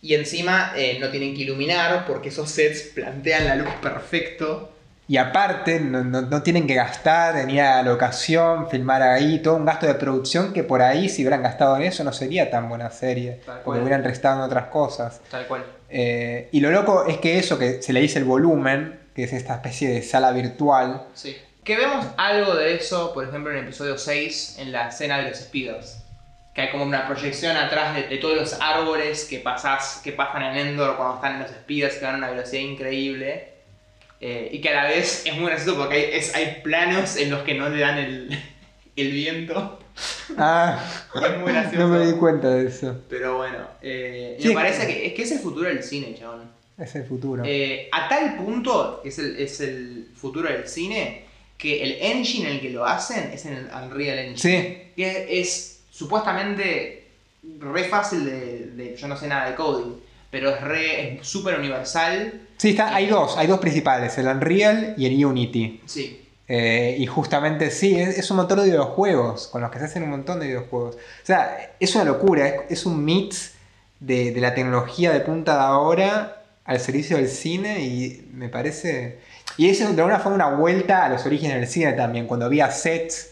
Y 0.00 0.14
encima 0.14 0.72
eh, 0.76 0.98
no 1.00 1.08
tienen 1.10 1.34
que 1.34 1.42
iluminar 1.42 2.04
porque 2.06 2.28
esos 2.28 2.50
sets 2.50 2.82
plantean 2.94 3.44
la 3.46 3.56
luz 3.56 3.68
perfecto. 3.82 4.72
Y 5.08 5.16
aparte, 5.16 5.80
no, 5.80 6.04
no- 6.04 6.22
no 6.22 6.42
tienen 6.42 6.66
que 6.66 6.74
gastar 6.74 7.36
en 7.38 7.50
ir 7.50 7.60
a 7.62 7.76
la 7.76 7.90
locación, 7.90 8.68
filmar 8.68 9.02
ahí, 9.02 9.38
todo 9.40 9.56
un 9.56 9.64
gasto 9.64 9.86
de 9.86 9.94
producción 9.94 10.52
que 10.52 10.62
por 10.64 10.82
ahí, 10.82 11.08
si 11.08 11.22
hubieran 11.22 11.42
gastado 11.42 11.76
en 11.76 11.82
eso, 11.84 12.04
no 12.04 12.12
sería 12.12 12.50
tan 12.50 12.68
buena 12.68 12.90
serie. 12.90 13.40
Tal 13.44 13.44
cual. 13.46 13.62
Porque 13.64 13.80
hubieran 13.80 14.04
restado 14.04 14.36
en 14.36 14.42
otras 14.42 14.66
cosas. 14.66 15.20
Tal 15.30 15.46
cual. 15.46 15.64
Eh, 15.90 16.48
y 16.52 16.60
lo 16.60 16.70
loco 16.70 17.06
es 17.06 17.18
que 17.18 17.38
eso 17.38 17.58
que 17.58 17.82
se 17.82 17.92
le 17.92 18.00
dice 18.00 18.18
el 18.18 18.24
volumen, 18.24 18.98
que 19.14 19.24
es 19.24 19.32
esta 19.32 19.54
especie 19.54 19.88
de 19.88 20.02
sala 20.02 20.32
virtual, 20.32 21.02
Sí. 21.14 21.36
Que 21.64 21.76
vemos 21.76 22.06
algo 22.16 22.54
de 22.54 22.74
eso, 22.76 23.12
por 23.12 23.28
ejemplo, 23.28 23.50
en 23.52 23.58
el 23.58 23.64
episodio 23.64 23.98
6, 23.98 24.56
en 24.60 24.72
la 24.72 24.88
escena 24.88 25.18
de 25.18 25.28
los 25.28 25.38
speeders. 25.38 25.98
Que 26.54 26.62
hay 26.62 26.70
como 26.70 26.84
una 26.84 27.06
proyección 27.06 27.58
atrás 27.58 27.94
de, 27.94 28.04
de 28.04 28.16
todos 28.16 28.36
los 28.36 28.54
árboles 28.60 29.26
que, 29.26 29.38
pasás, 29.40 30.00
que 30.02 30.12
pasan 30.12 30.42
en 30.44 30.68
Endor 30.68 30.96
cuando 30.96 31.16
están 31.16 31.34
en 31.34 31.42
los 31.42 31.50
speeders, 31.50 31.96
que 31.96 32.04
van 32.06 32.14
a 32.14 32.18
una 32.18 32.30
velocidad 32.30 32.62
increíble. 32.62 33.48
Eh, 34.20 34.48
y 34.50 34.60
que 34.62 34.70
a 34.70 34.74
la 34.82 34.84
vez 34.88 35.24
es 35.26 35.34
muy 35.36 35.46
gracioso 35.50 35.76
porque 35.78 35.94
hay, 35.96 36.04
es- 36.18 36.34
hay 36.34 36.60
planos 36.64 37.16
en 37.16 37.30
los 37.30 37.42
que 37.42 37.52
no 37.54 37.68
le 37.68 37.80
dan 37.80 37.98
el, 37.98 38.30
el 38.96 39.12
viento. 39.12 39.78
Ah, 40.36 40.78
es 41.14 41.38
muy 41.38 41.52
gracioso. 41.52 41.78
no 41.78 41.88
me 41.88 42.06
di 42.06 42.12
cuenta 42.18 42.50
de 42.50 42.66
eso. 42.68 43.00
Pero 43.08 43.38
bueno, 43.38 43.58
eh, 43.82 44.36
Sí, 44.40 44.48
me 44.48 44.54
parece 44.54 44.86
que- 44.86 45.06
es 45.06 45.12
que 45.14 45.22
es 45.22 45.32
el 45.32 45.38
futuro 45.40 45.68
del 45.68 45.82
cine, 45.82 46.14
chabón. 46.18 46.42
Es 46.76 46.94
el 46.94 47.04
futuro. 47.04 47.42
Eh, 47.44 47.88
a 47.90 48.08
tal 48.08 48.36
punto, 48.36 49.02
es 49.04 49.18
el, 49.18 49.36
es 49.40 49.60
el 49.60 50.08
futuro 50.14 50.48
del 50.48 50.68
cine, 50.68 51.24
que 51.56 51.82
el 51.82 51.96
engine 52.00 52.48
en 52.48 52.54
el 52.56 52.60
que 52.60 52.70
lo 52.70 52.84
hacen 52.86 53.30
es 53.32 53.44
en 53.46 53.54
el 53.54 53.66
Unreal 53.66 54.18
Engine. 54.20 54.36
sí, 54.38 54.92
Que 54.94 55.10
es, 55.40 55.48
es 55.50 55.80
supuestamente 55.90 57.04
re 57.58 57.84
fácil 57.84 58.24
de, 58.24 58.66
de- 58.76 58.96
Yo 58.96 59.08
no 59.08 59.16
sé 59.16 59.26
nada 59.26 59.50
de 59.50 59.56
coding, 59.56 59.94
pero 60.30 60.50
es 60.50 60.60
re. 60.60 61.14
es 61.18 61.26
súper 61.26 61.58
universal. 61.58 62.42
sí 62.58 62.70
está, 62.70 62.94
hay 62.94 63.06
dos, 63.06 63.36
hay 63.36 63.46
dos 63.48 63.58
principales, 63.58 64.16
el 64.18 64.26
Unreal 64.26 64.94
y 64.96 65.06
el 65.06 65.24
Unity. 65.24 65.80
Sí. 65.86 66.20
Eh, 66.48 66.96
y 66.98 67.06
justamente 67.06 67.70
sí, 67.70 68.00
es, 68.00 68.16
es 68.18 68.30
un 68.30 68.38
motor 68.38 68.58
de 68.60 68.64
videojuegos, 68.70 69.48
con 69.48 69.60
los 69.60 69.70
que 69.70 69.78
se 69.78 69.84
hacen 69.84 70.02
un 70.04 70.10
montón 70.10 70.40
de 70.40 70.46
videojuegos. 70.46 70.96
O 70.96 71.26
sea, 71.26 71.72
es 71.78 71.94
una 71.94 72.04
locura, 72.04 72.48
es, 72.48 72.54
es 72.70 72.86
un 72.86 73.04
mix 73.04 73.52
de, 74.00 74.32
de 74.32 74.40
la 74.40 74.54
tecnología 74.54 75.12
de 75.12 75.20
punta 75.20 75.54
de 75.56 75.62
ahora 75.62 76.42
al 76.64 76.80
servicio 76.80 77.16
del 77.16 77.28
cine 77.28 77.80
y 77.80 78.28
me 78.32 78.48
parece... 78.48 79.18
Y 79.56 79.68
es 79.68 79.78
de 79.80 79.86
alguna 79.86 80.20
forma 80.20 80.36
una 80.36 80.56
vuelta 80.56 81.04
a 81.04 81.08
los 81.08 81.26
orígenes 81.26 81.56
del 81.56 81.66
cine 81.68 81.92
también, 81.94 82.26
cuando 82.26 82.46
había 82.46 82.70
sets, 82.70 83.30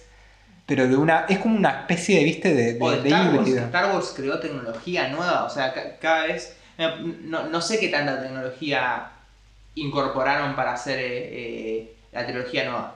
pero 0.67 0.89
de 0.89 0.97
una... 0.97 1.25
Es 1.29 1.39
como 1.39 1.57
una 1.57 1.81
especie 1.81 2.19
de, 2.19 2.25
viste, 2.25 2.55
de, 2.55 2.75
de, 2.75 3.03
de 3.03 3.09
Star, 3.09 3.35
Wars. 3.35 3.49
Star 3.49 3.95
Wars 3.95 4.13
creó 4.17 4.41
tecnología 4.41 5.09
nueva, 5.09 5.45
o 5.45 5.51
sea, 5.51 5.73
ca- 5.73 5.97
cada 6.01 6.27
vez. 6.27 6.55
eh, 6.79 6.91
No, 7.23 7.49
no 7.49 7.61
sé 7.63 7.79
qué 7.79 7.89
tanta 7.89 8.21
tecnología 8.21 9.11
incorporaron 9.75 10.57
para 10.57 10.73
hacer 10.73 10.99
eh, 10.99 11.05
eh, 11.31 11.93
la 12.13 12.27
trilogía 12.27 12.65
nueva. 12.65 12.96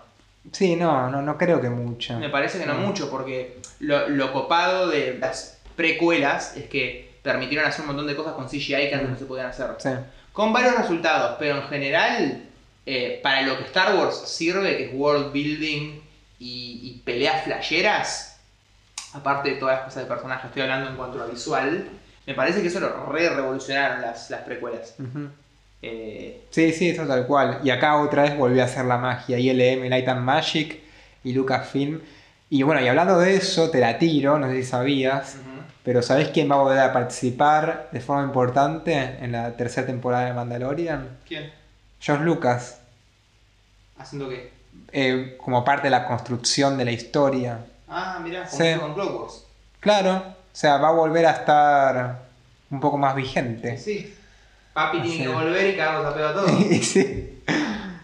Sí, 0.53 0.77
no, 0.77 1.11
no, 1.11 1.21
no 1.23 1.37
creo 1.39 1.61
que 1.61 1.69
mucho. 1.71 2.19
Me 2.19 2.29
parece 2.31 2.59
que 2.59 2.67
no 2.67 2.75
No. 2.75 2.81
mucho, 2.87 3.11
porque 3.11 3.59
lo, 3.81 4.09
lo 4.09 4.33
copado 4.33 4.89
de 4.89 5.19
las 5.19 5.59
precuelas 5.77 6.57
es 6.57 6.69
que 6.69 7.19
permitieron 7.23 7.67
hacer 7.67 7.83
un 7.83 7.89
montón 7.89 8.07
de 8.07 8.17
cosas 8.17 8.33
con 8.35 8.47
CGI 8.49 8.89
que 8.89 8.95
antes 8.95 9.11
no 9.11 9.19
se 9.19 9.27
podían 9.27 9.47
hacer. 9.49 9.67
Sí. 9.79 9.91
Con 10.33 10.53
varios 10.53 10.77
resultados, 10.77 11.37
pero 11.39 11.57
en 11.57 11.63
general 11.65 12.45
eh, 12.87 13.21
para 13.23 13.43
lo 13.43 13.59
que 13.59 13.65
Star 13.65 13.95
Wars 13.97 14.17
sirve, 14.27 14.77
que 14.79 14.85
es 14.87 14.91
world 14.95 15.33
building 15.33 16.01
y, 16.39 16.81
y 16.83 17.03
peleas 17.05 17.45
flasheras, 17.45 18.41
aparte 19.13 19.51
de 19.51 19.57
todas 19.57 19.77
las 19.77 19.85
cosas 19.87 20.05
de 20.05 20.09
personaje, 20.09 20.47
estoy 20.47 20.63
hablando 20.63 20.89
en 20.91 20.97
cuanto 20.97 21.23
a 21.23 21.27
visual, 21.27 21.87
me 22.27 22.35
parece 22.35 22.63
que 22.63 22.69
eso 22.69 22.81
lo 22.81 23.07
re 23.07 23.29
revolucionaron 23.29 24.01
las, 24.01 24.31
las 24.31 24.41
precuelas. 24.43 24.95
Eh, 25.83 26.37
Sí, 26.51 26.73
sí, 26.73 26.89
eso 26.91 27.07
tal 27.07 27.27
cual. 27.27 27.61
Y 27.63 27.71
acá 27.71 27.97
otra 28.01 28.23
vez 28.23 28.37
volvió 28.37 28.63
a 28.63 28.65
hacer 28.67 28.85
la 28.85 28.99
magia. 28.99 29.39
ILM, 29.39 29.89
Light 29.89 30.09
and 30.09 30.21
Magic 30.23 30.81
y 31.23 31.33
Lucasfilm. 31.33 32.01
Y 32.51 32.63
bueno, 32.65 32.81
y 32.81 32.89
hablando 32.89 33.19
de 33.21 33.37
eso, 33.37 33.71
te 33.71 33.79
la 33.79 33.99
tiro, 33.99 34.39
no 34.39 34.49
sé 34.49 34.57
si 34.57 34.65
sabías. 34.65 35.37
Pero 35.85 36.03
¿sabés 36.03 36.29
quién 36.31 36.51
va 36.51 36.57
a 36.57 36.59
volver 36.63 36.81
a 36.81 36.93
participar 36.93 37.89
de 37.93 38.01
forma 38.01 38.25
importante 38.25 38.93
en 39.21 39.33
la 39.33 39.57
tercera 39.57 39.87
temporada 39.87 40.27
de 40.27 40.33
Mandalorian? 40.35 41.19
¿Quién? 41.27 41.51
George 42.01 42.25
Lucas, 42.25 42.81
¿Haciendo 43.99 44.29
qué? 44.29 44.51
eh, 44.93 45.37
como 45.39 45.65
parte 45.65 45.85
de 45.85 45.91
la 45.91 46.05
construcción 46.07 46.77
de 46.79 46.85
la 46.85 46.93
historia. 46.93 47.61
Ah, 47.89 48.19
mirá, 48.23 48.45
como 48.45 48.63
Sí. 48.63 48.69
hizo 48.71 48.95
con 48.95 49.17
Wars. 49.21 49.45
Claro, 49.79 50.17
o 50.17 50.35
sea, 50.53 50.79
va 50.79 50.89
a 50.89 50.93
volver 50.93 51.27
a 51.27 51.31
estar 51.33 52.23
un 52.71 52.81
poco 52.81 52.99
más 52.99 53.15
vigente. 53.15 53.79
Sí. 53.79 54.15
Papi 54.87 55.01
tiene 55.03 55.25
que 55.25 55.29
volver 55.29 55.75
y 55.75 55.77
cagarnos 55.77 56.07
a 56.07 56.15
pedo 56.15 56.29
a 56.29 56.33
todos. 56.35 56.51
Sí, 56.83 57.43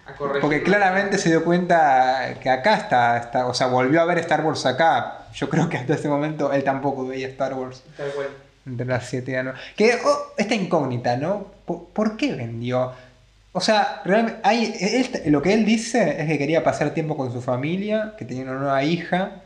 A 0.06 0.12
corregir. 0.14 0.40
porque 0.40 0.62
claramente 0.62 1.18
se 1.18 1.28
dio 1.30 1.44
cuenta 1.44 2.34
que 2.42 2.48
acá 2.50 2.74
está, 2.76 3.16
está, 3.18 3.46
o 3.46 3.54
sea, 3.54 3.66
volvió 3.68 4.00
a 4.00 4.04
ver 4.04 4.18
Star 4.18 4.44
Wars 4.44 4.64
acá. 4.66 5.26
Yo 5.34 5.48
creo 5.50 5.68
que 5.68 5.76
hasta 5.76 5.94
ese 5.94 6.08
momento 6.08 6.52
él 6.52 6.64
tampoco 6.64 7.06
veía 7.06 7.28
Star 7.28 7.54
Wars. 7.54 7.82
Tal 7.96 8.10
cual. 8.12 8.28
Entre 8.66 8.86
las 8.86 9.06
7 9.08 9.30
y 9.30 9.34
la 9.34 9.42
9. 9.44 9.58
Que 9.76 9.94
oh, 10.04 10.32
esta 10.36 10.54
incógnita, 10.54 11.16
¿no? 11.16 11.46
¿Por, 11.64 11.84
por 11.88 12.16
qué 12.16 12.32
vendió? 12.34 12.92
O 13.52 13.60
sea, 13.60 14.02
realmente, 14.04 14.40
hay, 14.42 14.74
él- 14.80 15.30
lo 15.32 15.40
que 15.42 15.52
él 15.54 15.64
dice 15.64 16.20
es 16.20 16.26
que 16.28 16.36
quería 16.38 16.64
pasar 16.64 16.90
tiempo 16.90 17.16
con 17.16 17.32
su 17.32 17.40
familia, 17.40 18.14
que 18.18 18.24
tenía 18.24 18.42
una 18.44 18.54
nueva 18.54 18.82
hija, 18.84 19.42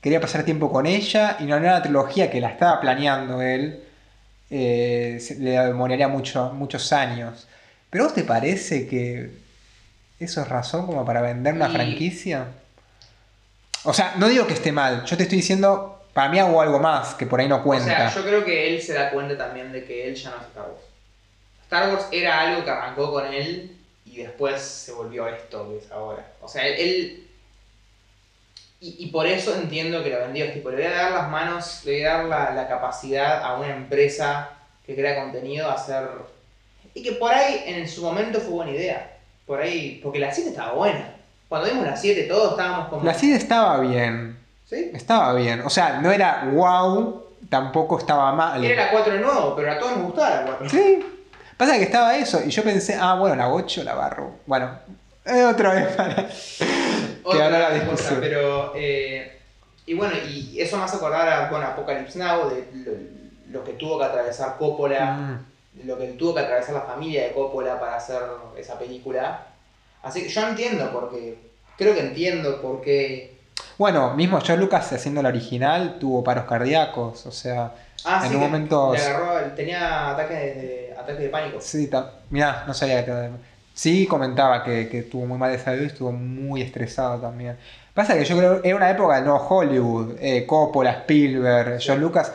quería 0.00 0.20
pasar 0.20 0.42
tiempo 0.44 0.70
con 0.72 0.86
ella 0.86 1.36
y 1.40 1.44
una 1.44 1.60
nueva 1.60 1.82
trilogía 1.82 2.30
que 2.30 2.40
la 2.40 2.48
estaba 2.50 2.80
planeando 2.80 3.42
él, 3.42 3.82
eh, 4.54 5.18
le 5.38 5.50
demoraría 5.52 6.08
mucho, 6.08 6.52
muchos 6.52 6.92
años. 6.92 7.48
¿Pero 7.88 8.04
vos 8.04 8.14
te 8.14 8.22
parece 8.22 8.86
que 8.86 9.30
eso 10.20 10.42
es 10.42 10.48
razón 10.48 10.86
como 10.86 11.06
para 11.06 11.22
vender 11.22 11.54
una 11.54 11.70
franquicia? 11.70 12.48
O 13.84 13.94
sea, 13.94 14.14
no 14.18 14.28
digo 14.28 14.46
que 14.46 14.52
esté 14.52 14.70
mal, 14.70 15.04
yo 15.06 15.16
te 15.16 15.22
estoy 15.22 15.38
diciendo, 15.38 16.04
para 16.12 16.28
mí 16.28 16.38
hago 16.38 16.60
algo 16.60 16.78
más 16.78 17.14
que 17.14 17.26
por 17.26 17.40
ahí 17.40 17.48
no 17.48 17.56
O 17.56 17.62
cuenta. 17.62 18.10
sea, 18.10 18.14
yo 18.14 18.22
creo 18.22 18.44
que 18.44 18.74
él 18.74 18.82
se 18.82 18.92
da 18.92 19.10
cuenta 19.10 19.36
también 19.38 19.72
de 19.72 19.84
que 19.84 20.06
él 20.06 20.14
ya 20.14 20.30
no 20.30 20.36
es 20.36 20.42
Star 20.42 20.64
Wars. 20.64 20.82
Star 21.64 21.88
Wars 21.88 22.06
era 22.12 22.40
algo 22.40 22.64
que 22.64 22.70
arrancó 22.70 23.10
con 23.10 23.26
él 23.32 23.74
y 24.04 24.18
después 24.18 24.60
se 24.60 24.92
volvió 24.92 25.26
esto 25.28 25.68
que 25.70 25.78
es 25.78 25.90
ahora. 25.90 26.26
O 26.42 26.48
sea, 26.48 26.66
él... 26.66 27.26
Y, 28.82 28.96
y 28.98 29.06
por 29.06 29.28
eso 29.28 29.54
entiendo 29.54 30.02
que 30.02 30.10
lo 30.10 30.18
vendió. 30.18 30.44
Es 30.44 30.54
tipo, 30.54 30.70
le 30.70 30.76
voy 30.76 30.86
a 30.86 30.90
dar 30.90 31.12
las 31.12 31.30
manos, 31.30 31.82
le 31.84 31.92
voy 31.92 32.02
a 32.02 32.16
dar 32.16 32.24
la, 32.24 32.50
la 32.50 32.68
capacidad 32.68 33.42
a 33.44 33.54
una 33.54 33.68
empresa 33.68 34.50
que 34.84 34.96
crea 34.96 35.22
contenido 35.22 35.70
a 35.70 35.74
hacer... 35.74 36.08
Y 36.92 37.02
que 37.02 37.12
por 37.12 37.32
ahí 37.32 37.62
en 37.64 37.88
su 37.88 38.02
momento 38.02 38.40
fue 38.40 38.50
buena 38.50 38.72
idea. 38.72 39.16
Por 39.46 39.60
ahí... 39.60 40.00
Porque 40.02 40.18
la 40.18 40.32
7 40.32 40.50
estaba 40.50 40.72
buena. 40.72 41.14
Cuando 41.48 41.68
vimos 41.68 41.86
la 41.86 41.96
7 41.96 42.24
todos 42.24 42.50
estábamos 42.52 42.88
como... 42.88 43.04
La 43.04 43.14
serie 43.14 43.36
estaba 43.36 43.78
bien, 43.80 44.36
¿Sí? 44.68 44.90
estaba 44.92 45.32
bien. 45.34 45.60
O 45.60 45.70
sea, 45.70 46.00
no 46.00 46.10
era 46.10 46.48
wow, 46.52 47.26
tampoco 47.48 47.98
estaba 47.98 48.32
mal. 48.32 48.64
Era 48.64 48.86
la 48.86 48.90
4 48.90 49.12
de 49.12 49.20
nuevo, 49.20 49.54
pero 49.54 49.70
a 49.70 49.78
todos 49.78 49.96
nos 49.96 50.06
gustaba 50.06 50.36
la 50.36 50.46
4. 50.46 50.70
Sí. 50.70 51.06
Pasa 51.56 51.76
que 51.76 51.84
estaba 51.84 52.16
eso 52.16 52.40
y 52.44 52.50
yo 52.50 52.64
pensé, 52.64 52.96
ah, 53.00 53.14
bueno, 53.14 53.36
la 53.36 53.48
8 53.48 53.84
la 53.84 53.94
barro. 53.94 54.32
Bueno, 54.46 54.70
eh, 55.24 55.44
otra 55.44 55.74
vez 55.74 55.86
para 55.94 56.26
que 57.30 57.42
ahora 57.42 57.58
la 57.58 57.68
cosa, 57.68 57.80
discusión. 57.84 58.20
pero 58.20 58.72
eh, 58.74 59.38
y 59.86 59.94
bueno, 59.94 60.14
y 60.28 60.60
eso 60.60 60.76
me 60.76 60.84
hace 60.84 60.96
acordar 60.96 61.28
a 61.28 61.50
bueno, 61.50 61.66
Apocalypse 61.66 62.18
Now, 62.18 62.48
de 62.48 62.66
lo, 63.50 63.58
lo 63.58 63.64
que 63.64 63.72
tuvo 63.72 63.98
que 63.98 64.04
atravesar 64.04 64.56
Coppola, 64.58 65.12
Mm. 65.14 65.86
lo 65.86 65.98
que 65.98 66.06
tuvo 66.08 66.34
que 66.34 66.40
atravesar 66.40 66.74
la 66.74 66.82
familia 66.82 67.24
de 67.24 67.32
Coppola 67.32 67.78
para 67.80 67.96
hacer 67.96 68.20
esa 68.56 68.78
película. 68.78 69.46
Así 70.02 70.22
que 70.22 70.28
yo 70.28 70.46
entiendo 70.48 70.90
porque 70.92 71.38
creo 71.76 71.94
que 71.94 72.00
entiendo 72.00 72.60
por 72.60 72.80
qué. 72.80 73.38
Bueno, 73.78 74.14
mismo 74.14 74.38
George 74.40 74.56
Lucas 74.62 74.92
haciendo 74.92 75.22
la 75.22 75.28
original 75.30 75.96
tuvo 75.98 76.22
paros 76.22 76.44
cardíacos, 76.46 77.26
o 77.26 77.32
sea, 77.32 77.72
Ah, 78.04 78.20
En 78.24 78.30
sí, 78.30 78.34
un 78.34 78.40
momento- 78.40 78.92
le 78.92 78.98
agarró, 79.00 79.52
tenía 79.54 80.10
ataques 80.10 80.36
de, 80.36 80.92
ataques 80.98 81.18
de 81.20 81.28
pánico. 81.28 81.58
sí, 81.60 81.88
mirá, 82.30 82.64
no 82.66 82.74
sabía 82.74 83.04
que 83.04 83.30
Sí, 83.74 84.06
comentaba 84.06 84.62
que, 84.64 84.88
que 84.88 85.00
estuvo 85.00 85.26
muy 85.26 85.38
mal 85.38 85.50
de 85.50 85.58
salud 85.58 85.82
y 85.82 85.86
estuvo 85.86 86.12
muy 86.12 86.62
estresado 86.62 87.20
también. 87.20 87.56
Pasa 87.94 88.14
que 88.14 88.24
yo 88.24 88.36
creo 88.36 88.62
que 88.62 88.68
era 88.68 88.76
una 88.76 88.90
época 88.90 89.20
nuevo 89.20 89.38
Hollywood, 89.38 90.16
eh, 90.18 90.46
Coppola, 90.46 90.92
Spielberg, 90.92 91.78
George 91.80 92.00
Lucas, 92.00 92.32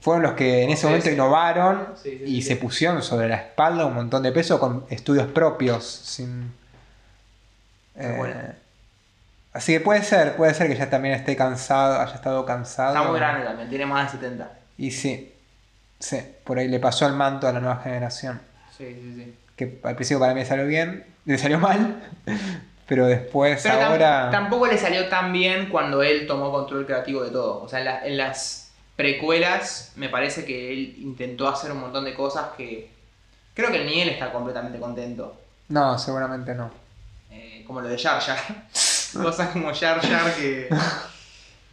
fueron 0.00 0.22
los 0.22 0.32
que 0.32 0.62
en 0.62 0.70
ese 0.70 0.86
momento 0.86 1.08
sí. 1.08 1.14
innovaron 1.14 1.88
Sí, 2.02 2.22
y 2.24 2.42
se 2.42 2.56
pusieron 2.56 3.02
sobre 3.02 3.28
la 3.28 3.36
espalda 3.36 3.84
un 3.86 3.94
montón 3.94 4.22
de 4.22 4.32
peso 4.32 4.58
con 4.58 4.86
estudios 4.88 5.26
propios, 5.26 5.84
sin... 5.84 6.52
Eh, 7.96 8.14
bueno. 8.16 8.34
Así 9.52 9.72
que 9.72 9.80
puede 9.80 10.02
ser, 10.02 10.36
puede 10.36 10.54
ser 10.54 10.68
que 10.68 10.76
ya 10.76 10.88
también 10.88 11.14
esté 11.14 11.34
cansado, 11.34 12.00
haya 12.00 12.14
estado 12.14 12.44
cansado. 12.44 12.94
Está 12.94 13.08
muy 13.08 13.18
grande 13.18 13.44
también, 13.44 13.68
tiene 13.68 13.86
más 13.86 14.12
de 14.12 14.18
70. 14.18 14.50
Y 14.78 14.90
sí, 14.90 15.34
sí, 15.98 16.20
por 16.44 16.58
ahí 16.58 16.68
le 16.68 16.78
pasó 16.78 17.06
el 17.06 17.14
manto 17.14 17.48
a 17.48 17.52
la 17.52 17.60
nueva 17.60 17.78
generación. 17.82 18.40
Sí, 18.76 18.84
sí, 18.94 19.14
sí. 19.14 19.34
Que 19.56 19.80
al 19.82 19.94
principio 19.96 20.20
para 20.20 20.34
mí 20.34 20.40
le 20.40 20.46
salió 20.46 20.66
bien, 20.66 21.04
le 21.24 21.38
salió 21.38 21.58
mal, 21.58 22.02
pero 22.86 23.06
después 23.06 23.60
Pero 23.62 23.80
ahora... 23.82 24.28
tampoco 24.30 24.66
le 24.66 24.76
salió 24.78 25.08
tan 25.08 25.32
bien 25.32 25.68
cuando 25.70 26.02
él 26.02 26.26
tomó 26.26 26.52
control 26.52 26.84
creativo 26.86 27.24
de 27.24 27.30
todo. 27.30 27.62
O 27.62 27.68
sea, 27.68 27.78
en, 27.80 27.84
la- 27.86 28.06
en 28.06 28.16
las 28.18 28.70
precuelas 28.96 29.92
me 29.96 30.08
parece 30.08 30.44
que 30.44 30.72
él 30.72 30.96
intentó 30.98 31.48
hacer 31.48 31.72
un 31.72 31.80
montón 31.80 32.04
de 32.04 32.14
cosas 32.14 32.48
que 32.56 32.90
creo 33.54 33.70
que 33.72 33.84
ni 33.84 34.02
él 34.02 34.08
está 34.10 34.30
completamente 34.30 34.78
contento. 34.78 35.40
No, 35.68 35.98
seguramente 35.98 36.54
no. 36.54 36.70
Eh, 37.30 37.64
como 37.66 37.80
lo 37.80 37.88
de 37.88 37.98
Jar 37.98 38.20
Jar. 38.20 38.38
cosas 39.22 39.48
como 39.48 39.72
Jar 39.74 40.00
Jar 40.00 40.32
que... 40.34 40.68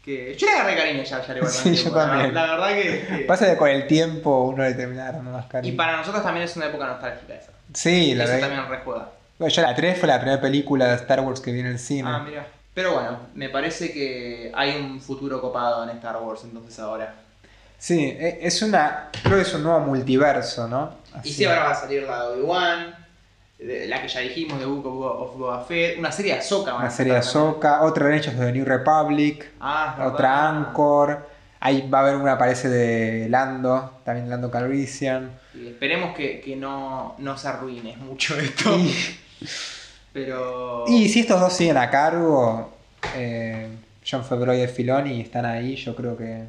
que... 0.04 0.36
Yo 0.38 0.48
le 0.48 0.54
agarré 0.54 0.76
cariño 0.78 1.02
a 1.02 1.06
Jar 1.06 1.26
Jar 1.26 1.38
igual. 1.38 1.52
Sí, 1.54 1.76
yo 1.76 1.94
la- 1.94 2.08
también. 2.08 2.34
La, 2.34 2.44
verdad 2.44 2.70
que... 2.70 3.06
que- 3.08 3.24
Pasa 3.26 3.46
que 3.52 3.58
con 3.58 3.70
el 3.70 3.88
tiempo 3.88 4.44
uno 4.46 4.64
le 4.64 4.74
termina 4.74 5.04
agarrando 5.04 5.32
más 5.32 5.46
cariño. 5.48 5.74
Y 5.74 5.78
para 5.78 5.98
nosotros 5.98 6.24
también 6.24 6.46
es 6.46 6.56
una 6.56 6.68
época 6.68 6.88
nostálgica 6.88 7.34
esa. 7.36 7.52
Sí, 7.74 8.14
la 8.16 8.24
Eso 8.26 8.40
también 8.40 8.68
rejuega. 8.70 9.10
Bueno, 9.40 9.54
yo 9.54 9.62
la 9.62 9.76
3 9.76 9.98
fue 10.00 10.08
la 10.08 10.20
primera 10.20 10.40
película 10.42 10.88
de 10.88 10.96
Star 10.96 11.20
Wars 11.22 11.40
que 11.42 11.52
vi 11.52 11.60
en 11.62 11.66
el 11.68 11.80
cine. 11.80 12.08
Ah, 12.12 12.20
mira. 12.26 12.46
Pero 12.74 12.94
bueno, 12.94 13.18
me 13.36 13.50
parece 13.50 13.92
que 13.92 14.52
hay 14.56 14.78
un 14.80 15.00
futuro 15.00 15.40
copado 15.42 15.84
en 15.84 15.90
Star 15.98 16.18
Wars 16.18 16.42
entonces 16.44 16.78
ahora. 16.80 17.14
Sí, 17.78 18.00
e- 18.18 18.40
es 18.42 18.62
una. 18.62 19.10
Creo 19.24 19.36
que 19.36 19.42
es 19.42 19.54
un 19.54 19.64
nuevo 19.64 19.80
multiverso, 19.82 20.68
¿no? 20.68 20.92
Y 21.16 21.18
Así. 21.20 21.34
sí, 21.34 21.46
ahora 21.46 21.66
va 21.66 21.72
a 21.72 21.76
salir 21.76 22.04
la 22.04 22.24
de 22.30 22.34
Obi-Wan, 22.36 22.96
la 23.60 24.02
que 24.02 24.08
ya 24.08 24.20
dijimos, 24.22 24.60
de 24.60 24.66
Book 24.66 24.86
of, 24.88 25.38
Boba 25.38 25.64
Fett, 25.66 26.00
una 26.00 26.12
serie 26.12 26.34
de 26.34 26.40
Ahsoka. 26.40 26.72
van 26.72 26.82
a 26.82 26.86
Una 26.86 26.92
serie 26.92 27.14
de. 27.14 27.20
Ahsoka, 27.20 27.82
otra 27.84 28.08
de 28.08 28.18
hechos 28.18 28.38
de 28.38 28.52
New 28.52 28.66
Republic, 28.66 29.52
Ah, 29.60 29.98
otra 30.12 30.50
Anchor. 30.50 31.28
Ahí 31.66 31.90
va 31.90 32.00
a 32.00 32.02
haber 32.02 32.18
una, 32.18 32.38
parece, 32.38 32.68
de 32.68 33.30
Lando, 33.30 34.02
también 34.04 34.30
Lando 34.30 34.52
Calrissian. 34.52 35.32
Y 35.54 35.68
esperemos 35.68 36.14
que, 36.14 36.42
que 36.42 36.58
no, 36.58 37.16
no 37.20 37.38
se 37.38 37.48
arruine 37.48 37.96
mucho 37.96 38.38
esto. 38.38 38.78
Y, 38.78 38.94
Pero. 40.12 40.84
y 40.90 41.08
si 41.08 41.22
estos 41.22 41.40
dos 41.40 41.54
siguen 41.54 41.78
a 41.78 41.90
cargo, 41.90 42.74
eh, 43.16 43.70
John 44.06 44.26
Favreau 44.26 44.62
y 44.62 44.68
Filoni 44.68 45.22
están 45.22 45.46
ahí, 45.46 45.78
yo 45.78 45.96
creo 45.96 46.18
que. 46.18 46.44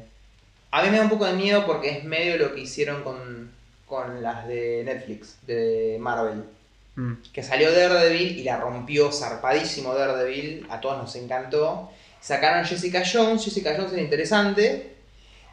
A 0.71 0.83
mí 0.83 0.89
me 0.89 0.97
da 0.97 1.03
un 1.03 1.09
poco 1.09 1.25
de 1.25 1.31
miedo 1.31 1.65
porque 1.65 1.91
es 1.91 2.03
medio 2.03 2.37
lo 2.37 2.53
que 2.53 2.59
hicieron 2.59 3.01
con, 3.01 3.51
con 3.85 4.21
las 4.21 4.45
de 4.45 4.81
Netflix, 4.83 5.37
de 5.47 5.95
Marvel. 5.97 6.43
mm, 6.95 7.13
que 7.31 7.41
salió 7.41 7.71
Daredevil 7.71 8.37
y 8.37 8.43
la 8.43 8.57
rompió 8.57 9.13
zarpadísimo 9.13 9.95
Daredevil, 9.95 10.67
a 10.69 10.81
todos 10.81 10.97
nos 10.97 11.15
encantó. 11.15 11.89
Sacaron 12.19 12.65
Jessica 12.65 13.01
Jones, 13.09 13.45
Jessica 13.45 13.75
Jones 13.77 13.93
era 13.93 14.01
interesante. 14.01 14.94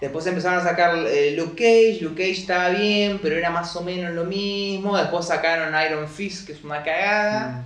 Después 0.02 0.26
empezaron 0.26 0.58
a 0.58 0.62
sacar 0.68 0.96
eh, 1.06 1.32
Luke 1.36 1.54
Cage, 1.56 2.02
Luke 2.02 2.16
Cage 2.20 2.40
estaba 2.40 2.68
bien, 2.70 3.20
pero 3.22 3.36
era 3.36 3.50
más 3.50 3.74
o 3.76 3.82
menos 3.82 4.12
lo 4.12 4.24
mismo. 4.24 4.96
Después 4.98 5.24
sacaron 5.26 5.72
Iron 5.86 6.08
Fist, 6.08 6.44
que 6.46 6.52
es 6.52 6.62
una 6.64 6.82
cagada. 6.82 7.48
mm. 7.48 7.64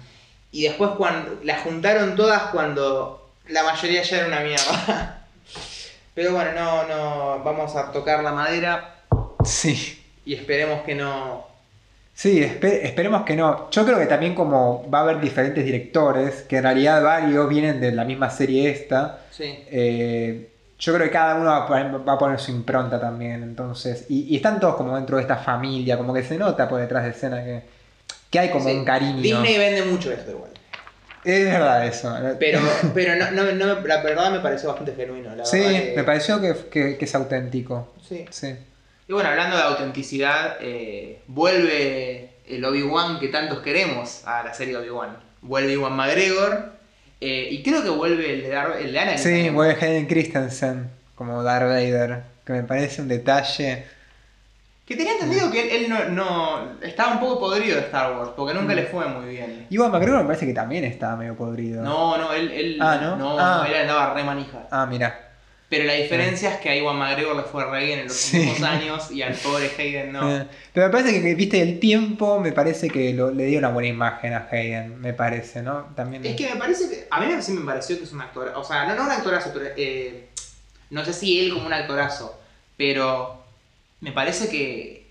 Y 0.52 0.62
después 0.64 0.90
cuando 0.96 1.40
la 1.42 1.58
juntaron 1.58 2.14
todas 2.14 2.42
cuando 2.52 3.28
la 3.48 3.62
mayoría 3.64 4.02
ya 4.02 4.18
era 4.18 4.26
una 4.28 4.40
mierda. 4.40 5.26
Pero 6.14 6.32
bueno, 6.32 6.52
no, 6.52 6.86
no, 6.86 7.42
vamos 7.44 7.74
a 7.76 7.90
tocar 7.92 8.22
la 8.22 8.32
madera 8.32 8.94
Sí. 9.44 10.02
y 10.24 10.34
esperemos 10.34 10.82
que 10.82 10.94
no... 10.94 11.46
Sí, 12.14 12.40
espe- 12.40 12.80
esperemos 12.84 13.24
que 13.26 13.36
no. 13.36 13.70
Yo 13.70 13.84
creo 13.84 13.98
que 13.98 14.06
también 14.06 14.34
como 14.34 14.88
va 14.90 15.00
a 15.00 15.02
haber 15.02 15.20
diferentes 15.20 15.62
directores, 15.64 16.42
que 16.48 16.56
en 16.58 16.62
realidad 16.62 17.02
varios 17.02 17.46
vienen 17.48 17.80
de 17.80 17.92
la 17.92 18.04
misma 18.04 18.30
serie 18.30 18.70
esta, 18.70 19.20
Sí. 19.30 19.44
eh, 19.70 20.48
yo 20.78 20.94
creo 20.94 21.06
que 21.06 21.12
cada 21.12 21.36
uno 21.36 21.46
va 21.46 21.56
a, 21.64 21.66
poner, 21.66 22.08
va 22.08 22.12
a 22.14 22.18
poner 22.18 22.38
su 22.38 22.50
impronta 22.50 23.00
también, 23.00 23.42
entonces, 23.42 24.06
y, 24.08 24.24
y 24.32 24.36
están 24.36 24.60
todos 24.60 24.76
como 24.76 24.94
dentro 24.96 25.16
de 25.16 25.22
esta 25.22 25.36
familia, 25.36 25.96
como 25.96 26.12
que 26.12 26.22
se 26.22 26.36
nota 26.36 26.68
por 26.68 26.80
detrás 26.80 27.04
de 27.04 27.10
escena 27.10 27.42
que, 27.44 27.62
que 28.30 28.38
hay 28.38 28.50
como 28.50 28.68
Sí. 28.68 28.74
un 28.76 28.84
cariño. 28.84 29.20
Disney 29.22 29.56
vende 29.58 29.82
mucho 29.84 30.12
esto 30.12 30.30
igual. 30.32 30.50
Es 31.24 31.44
verdad 31.44 31.84
eso. 31.86 32.14
Pero, 32.38 32.60
pero 32.94 33.16
no, 33.16 33.30
no, 33.32 33.52
no 33.52 33.80
la 33.86 34.02
verdad 34.02 34.30
me 34.30 34.38
pareció 34.40 34.68
bastante 34.68 34.94
genuino. 34.94 35.34
La 35.34 35.44
sí, 35.44 35.58
verdad 35.58 35.72
que- 35.80 35.92
me 35.96 36.04
pareció 36.04 36.40
que, 36.40 36.54
que- 36.70 36.96
que 36.98 37.04
es 37.04 37.14
auténtico. 37.14 37.92
Sí. 38.06 38.26
Sí. 38.30 38.54
Y 39.08 39.12
bueno, 39.12 39.28
hablando 39.30 39.56
de 39.56 39.62
autenticidad, 39.62 40.56
eh, 40.60 41.22
vuelve 41.26 42.30
el 42.46 42.64
Obi-Wan 42.64 43.18
que 43.18 43.28
tantos 43.28 43.60
queremos 43.60 44.22
a 44.26 44.42
la 44.44 44.52
serie 44.54 44.76
Obi-Wan. 44.76 45.16
Vuelve 45.42 45.72
Iwan 45.72 45.94
McGregor. 45.94 46.75
Eh, 47.20 47.48
y 47.50 47.62
creo 47.62 47.82
que 47.82 47.90
vuelve 47.90 48.34
el 48.34 48.42
de, 48.42 48.48
Dar 48.50 48.76
el 48.80 48.92
de 48.92 48.98
Anakin. 48.98 49.18
Sí, 49.18 49.24
también. 49.30 49.54
vuelve 49.54 49.74
Hayden 49.74 50.06
Christensen 50.06 50.90
como 51.14 51.42
Darth 51.42 51.68
Vader, 51.68 52.22
que 52.44 52.52
me 52.52 52.62
parece 52.62 53.00
un 53.02 53.08
detalle. 53.08 53.86
Que 54.84 54.94
tenía 54.96 55.14
entendido 55.14 55.50
que 55.50 55.62
él, 55.62 55.84
él 55.84 55.90
no, 55.90 56.04
no- 56.10 56.80
estaba 56.82 57.14
un 57.14 57.18
poco 57.20 57.40
podrido 57.40 57.74
de 57.76 57.82
Star 57.82 58.16
Wars, 58.16 58.30
porque 58.36 58.54
nunca 58.54 58.72
Mm. 58.72 58.76
le 58.76 58.82
fue 58.84 59.06
muy 59.08 59.26
bien. 59.30 59.66
Iwan 59.70 59.90
McGregor 59.90 60.20
me 60.20 60.26
parece 60.26 60.46
que 60.46 60.52
también 60.54 60.84
estaba 60.84 61.16
medio 61.16 61.34
podrido. 61.36 61.82
No, 61.82 62.16
no, 62.16 62.32
él, 62.32 62.52
él, 62.52 62.78
Ah, 62.80 62.98
¿no? 63.02 63.16
no, 63.16 63.36
Ah. 63.38 63.66
él 63.68 63.74
andaba 63.74 64.14
re 64.14 64.22
manija. 64.22 64.68
Ah, 64.70 64.86
mira. 64.86 65.25
Pero 65.68 65.84
la 65.84 65.94
diferencia 65.94 66.50
es 66.54 66.56
que 66.58 66.68
a 66.70 66.76
Iwan 66.76 66.96
McGregor 66.96 67.34
le 67.34 67.42
fue 67.42 67.64
re 67.64 67.84
bien 67.84 67.98
en 67.98 68.06
los 68.06 68.16
Sí. 68.16 68.38
últimos 68.38 68.62
años 68.70 69.10
y 69.10 69.22
al 69.22 69.34
pobre 69.34 69.68
Hayden 69.76 70.12
no. 70.12 70.36
Eh, 70.36 70.46
Pero 70.72 70.86
me 70.86 70.92
parece 70.92 71.20
que, 71.20 71.34
viste, 71.34 71.60
el 71.60 71.80
tiempo 71.80 72.38
me 72.38 72.52
parece 72.52 72.88
que 72.88 73.12
lo- 73.12 73.32
le 73.32 73.46
dio 73.46 73.58
una 73.58 73.70
buena 73.70 73.88
imagen 73.88 74.32
a 74.32 74.46
Hayden, 74.50 75.00
me 75.00 75.12
parece, 75.12 75.62
¿no? 75.62 75.86
También. 75.96 76.24
Es 76.24 76.36
que 76.36 76.48
me 76.48 76.56
parece 76.56 76.88
que. 76.88 77.06
A 77.10 77.20
mí 77.20 77.26
sí 77.40 77.50
me 77.52 77.64
pareció 77.66 77.98
que 77.98 78.04
es 78.04 78.12
un 78.12 78.20
actor. 78.20 78.52
O 78.54 78.62
sea, 78.62 78.86
no, 78.86 78.94
no 78.94 79.04
un 79.04 79.10
actorazo, 79.10 79.50
pero. 79.52 79.66
eh, 79.76 80.28
no 80.90 81.04
sé 81.04 81.12
si 81.12 81.40
él 81.40 81.52
como 81.52 81.66
un 81.66 81.72
actorazo. 81.72 82.38
Pero. 82.76 83.42
Me 84.00 84.12
parece 84.12 84.48
que. 84.48 85.05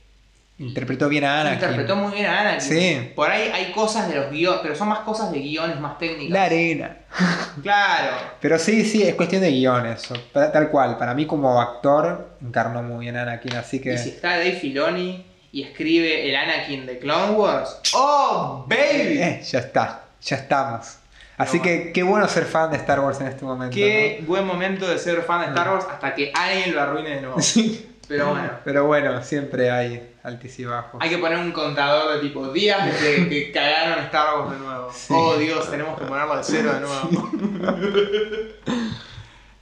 Interpretó 0.57 1.09
bien 1.09 1.25
a 1.25 1.41
Anakin. 1.41 1.55
Interpretó 1.59 1.95
muy 1.97 2.13
bien 2.13 2.27
a 2.27 2.39
Anakin. 2.41 2.61
Sí. 2.61 3.11
Por 3.13 3.29
ahí 3.29 3.49
hay 3.53 3.71
cosas 3.73 4.07
de 4.07 4.15
los 4.15 4.29
guiones. 4.31 4.59
Pero 4.63 4.73
son 4.75 4.87
más 4.87 4.99
cosas 4.99 5.31
de 5.31 5.39
guiones 5.39 5.79
más 5.79 5.97
técnicas. 5.97 6.31
La 6.31 6.43
arena. 6.43 6.97
Claro. 7.61 8.11
Pero 8.41 8.59
sí, 8.59 8.83
sí, 8.85 9.03
es 9.03 9.15
cuestión 9.15 9.41
de. 9.41 9.95
Pa- 10.33 10.51
Tal 10.51 10.69
cual, 10.69 10.97
para 10.97 11.13
mí 11.13 11.25
como 11.25 11.61
actor 11.61 12.31
encarnó 12.41 12.83
muy 12.83 13.05
bien 13.05 13.15
a 13.17 13.21
Anakin, 13.23 13.55
así 13.55 13.79
que... 13.79 13.93
Y 13.93 13.97
si 13.97 14.09
está 14.09 14.31
Dave 14.31 14.53
Filoni 14.53 15.25
y 15.51 15.63
escribe 15.63 16.27
el 16.29 16.35
Anakin 16.35 16.85
de 16.85 16.99
Clone 16.99 17.31
Wars. 17.33 17.79
¡Oh, 17.93 18.65
baby! 18.67 19.19
Eh, 19.21 19.41
ya 19.43 19.59
está, 19.59 20.03
ya 20.21 20.35
estamos. 20.35 20.97
Así 21.37 21.57
No, 21.57 21.63
que 21.63 21.91
qué 21.93 22.03
bueno 22.03 22.27
ser 22.27 22.45
fan 22.45 22.71
de 22.71 22.77
Star 22.77 22.99
Wars 23.01 23.19
en 23.21 23.27
este 23.27 23.43
momento. 23.45 23.75
Qué 23.75 24.23
buen 24.27 24.45
momento 24.45 24.87
de 24.87 24.97
ser 24.97 25.21
fan 25.21 25.41
de 25.41 25.47
Star 25.47 25.69
Wars 25.69 25.85
hasta 25.89 26.13
que 26.15 26.31
alguien 26.33 26.73
lo 26.75 26.81
arruine 26.81 27.09
de 27.15 27.21
nuevo. 27.21 27.41
Sí. 27.41 27.94
Pero 28.07 28.29
bueno. 28.29 28.49
Pero 28.63 28.85
bueno, 28.85 29.23
siempre 29.23 29.71
hay 29.71 30.15
altis 30.23 30.59
y 30.59 30.65
bajos. 30.65 31.01
Hay 31.01 31.09
que 31.09 31.17
poner 31.17 31.37
un 31.39 31.51
contador 31.51 32.15
de 32.15 32.19
tipo 32.27 32.47
días 32.51 32.85
desde 32.85 33.27
que 33.29 33.51
cagaron 33.51 34.03
Star 34.05 34.39
Wars 34.39 34.51
de 34.51 34.57
nuevo. 34.59 34.91
Sí. 34.93 35.13
Oh 35.15 35.35
Dios, 35.37 35.69
tenemos 35.69 35.99
que 35.99 36.05
ponerlo 36.05 36.37
de 36.37 36.43
cero 36.43 36.73
de 36.73 36.79
nuevo. 36.81 37.31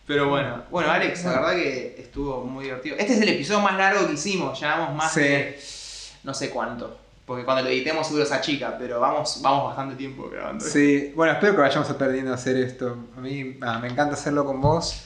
Pero 0.06 0.30
bueno, 0.30 0.64
bueno 0.70 0.92
Alex, 0.92 1.24
la 1.24 1.32
verdad 1.32 1.54
que 1.54 1.96
estuvo 1.98 2.44
muy 2.44 2.66
divertido. 2.66 2.98
Este 3.00 3.14
es 3.14 3.22
el 3.22 3.30
episodio 3.30 3.62
más 3.62 3.78
largo 3.78 4.06
que 4.06 4.14
hicimos, 4.14 4.60
llevamos 4.60 4.94
más 4.96 5.14
Sí. 5.14 5.22
de 5.22 5.60
no 6.24 6.34
sé 6.34 6.50
cuánto. 6.50 7.00
Porque 7.26 7.46
cuando 7.46 7.64
lo 7.64 7.70
editemos 7.70 8.06
seguro 8.06 8.26
esa 8.26 8.42
chica, 8.42 8.76
pero 8.78 9.00
vamos, 9.00 9.40
vamos 9.42 9.68
bastante 9.68 9.96
tiempo 9.96 10.30
grabando. 10.30 10.64
Sí, 10.66 11.14
bueno, 11.16 11.32
espero 11.34 11.56
que 11.56 11.62
vayamos 11.62 11.90
aprendiendo 11.90 12.32
a 12.32 12.36
hacer 12.36 12.58
esto. 12.58 12.98
A 13.16 13.22
mí 13.22 13.58
ah, 13.62 13.80
me 13.80 13.88
encanta 13.88 14.16
hacerlo 14.16 14.46
con 14.46 14.60
vos. 14.60 15.06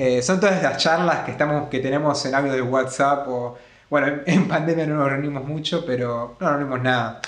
Eh, 0.00 0.22
son 0.22 0.38
todas 0.38 0.62
las 0.62 0.76
charlas 0.78 1.24
que, 1.24 1.32
estamos, 1.32 1.68
que 1.68 1.80
tenemos 1.80 2.24
en 2.24 2.32
audio 2.34 2.52
de 2.52 2.62
WhatsApp 2.62 3.26
o... 3.26 3.58
Bueno, 3.90 4.20
en, 4.26 4.46
pandemia 4.46 4.86
no 4.86 4.94
nos 4.96 5.10
reunimos 5.10 5.44
mucho, 5.44 5.84
pero 5.84 6.36
no 6.38 6.46
nos 6.46 6.56
reunimos 6.56 6.82
nada. 6.82 7.20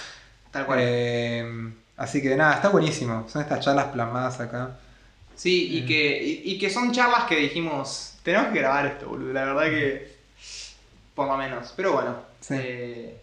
Tal 0.53 0.67
cual. 0.67 0.79
Eh, 0.81 1.73
así 1.97 2.23
que 2.23 2.37
nada, 2.37 2.55
está 2.55 2.69
buenísimo. 2.69 3.27
Son 3.29 3.43
estas 3.43 3.59
charlas 3.61 3.87
plasmadas 3.87 4.39
acá. 4.41 4.77
Sí, 5.35 5.69
Mm. 5.73 5.77
y 5.79 5.87
que, 5.87 6.23
y, 6.23 6.43
y 6.53 6.59
que 6.59 6.71
son 6.71 6.93
charlas 6.93 7.25
que 7.25 7.37
dijimos, 7.37 8.15
tenemos 8.23 8.53
que 8.53 8.59
grabar 8.61 8.87
esto, 8.87 9.09
boludo. 9.09 9.33
La 9.33 9.45
verdad 9.47 9.65
que, 9.65 10.17
por 11.17 11.27
lo 11.27 11.37
menos. 11.37 11.73
Pero 11.75 11.95
bueno, 11.95 12.15
Sí. 12.41 12.55
eh, 12.57 13.21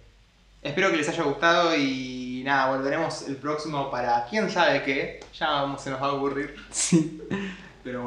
espero 0.62 0.92
que 0.92 0.98
les 0.98 1.08
haya 1.08 1.24
gustado 1.24 1.74
y 1.74 2.42
nada, 2.44 2.76
volveremos 2.76 3.22
el 3.30 3.38
próximo 3.38 3.90
para 3.92 4.26
quién 4.30 4.50
sabe 4.50 4.84
qué. 4.84 5.20
Ya 5.40 5.74
se 5.78 5.90
nos 5.92 6.02
va 6.02 6.08
a 6.08 6.14
ocurrir. 6.14 6.54
Sí. 6.72 7.22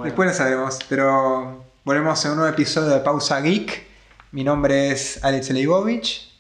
Después 0.05 0.29
lo 0.29 0.35
sabemos, 0.35 0.79
Pero 0.89 1.65
volvemos 1.85 2.27
a 2.27 2.31
un 2.31 2.37
nuevo 2.37 2.53
episodio 2.53 2.91
de 2.91 3.01
Pausa 3.01 3.41
Geek. 3.41 3.87
Mi 4.33 4.45
nombre 4.45 4.91
es 4.91 5.25
Alex 5.25 5.49
Leibovich. 5.51 6.31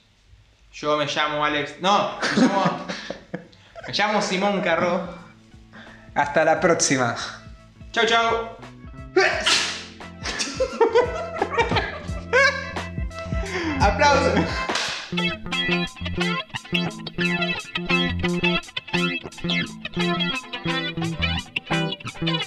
Yo 0.72 0.98
me 0.98 1.06
llamo 1.06 1.42
Alex. 1.44 1.76
No, 1.80 2.18
me 2.20 2.26
llamo. 2.42 2.86
me 3.86 3.92
llamo 3.94 4.20
Simón 4.20 4.60
Carro. 4.60 5.08
Hasta 6.14 6.44
la 6.44 6.60
próxima. 6.60 7.16
Chau, 7.92 8.04
chau. 8.06 8.50
Aplausos. 13.80 14.40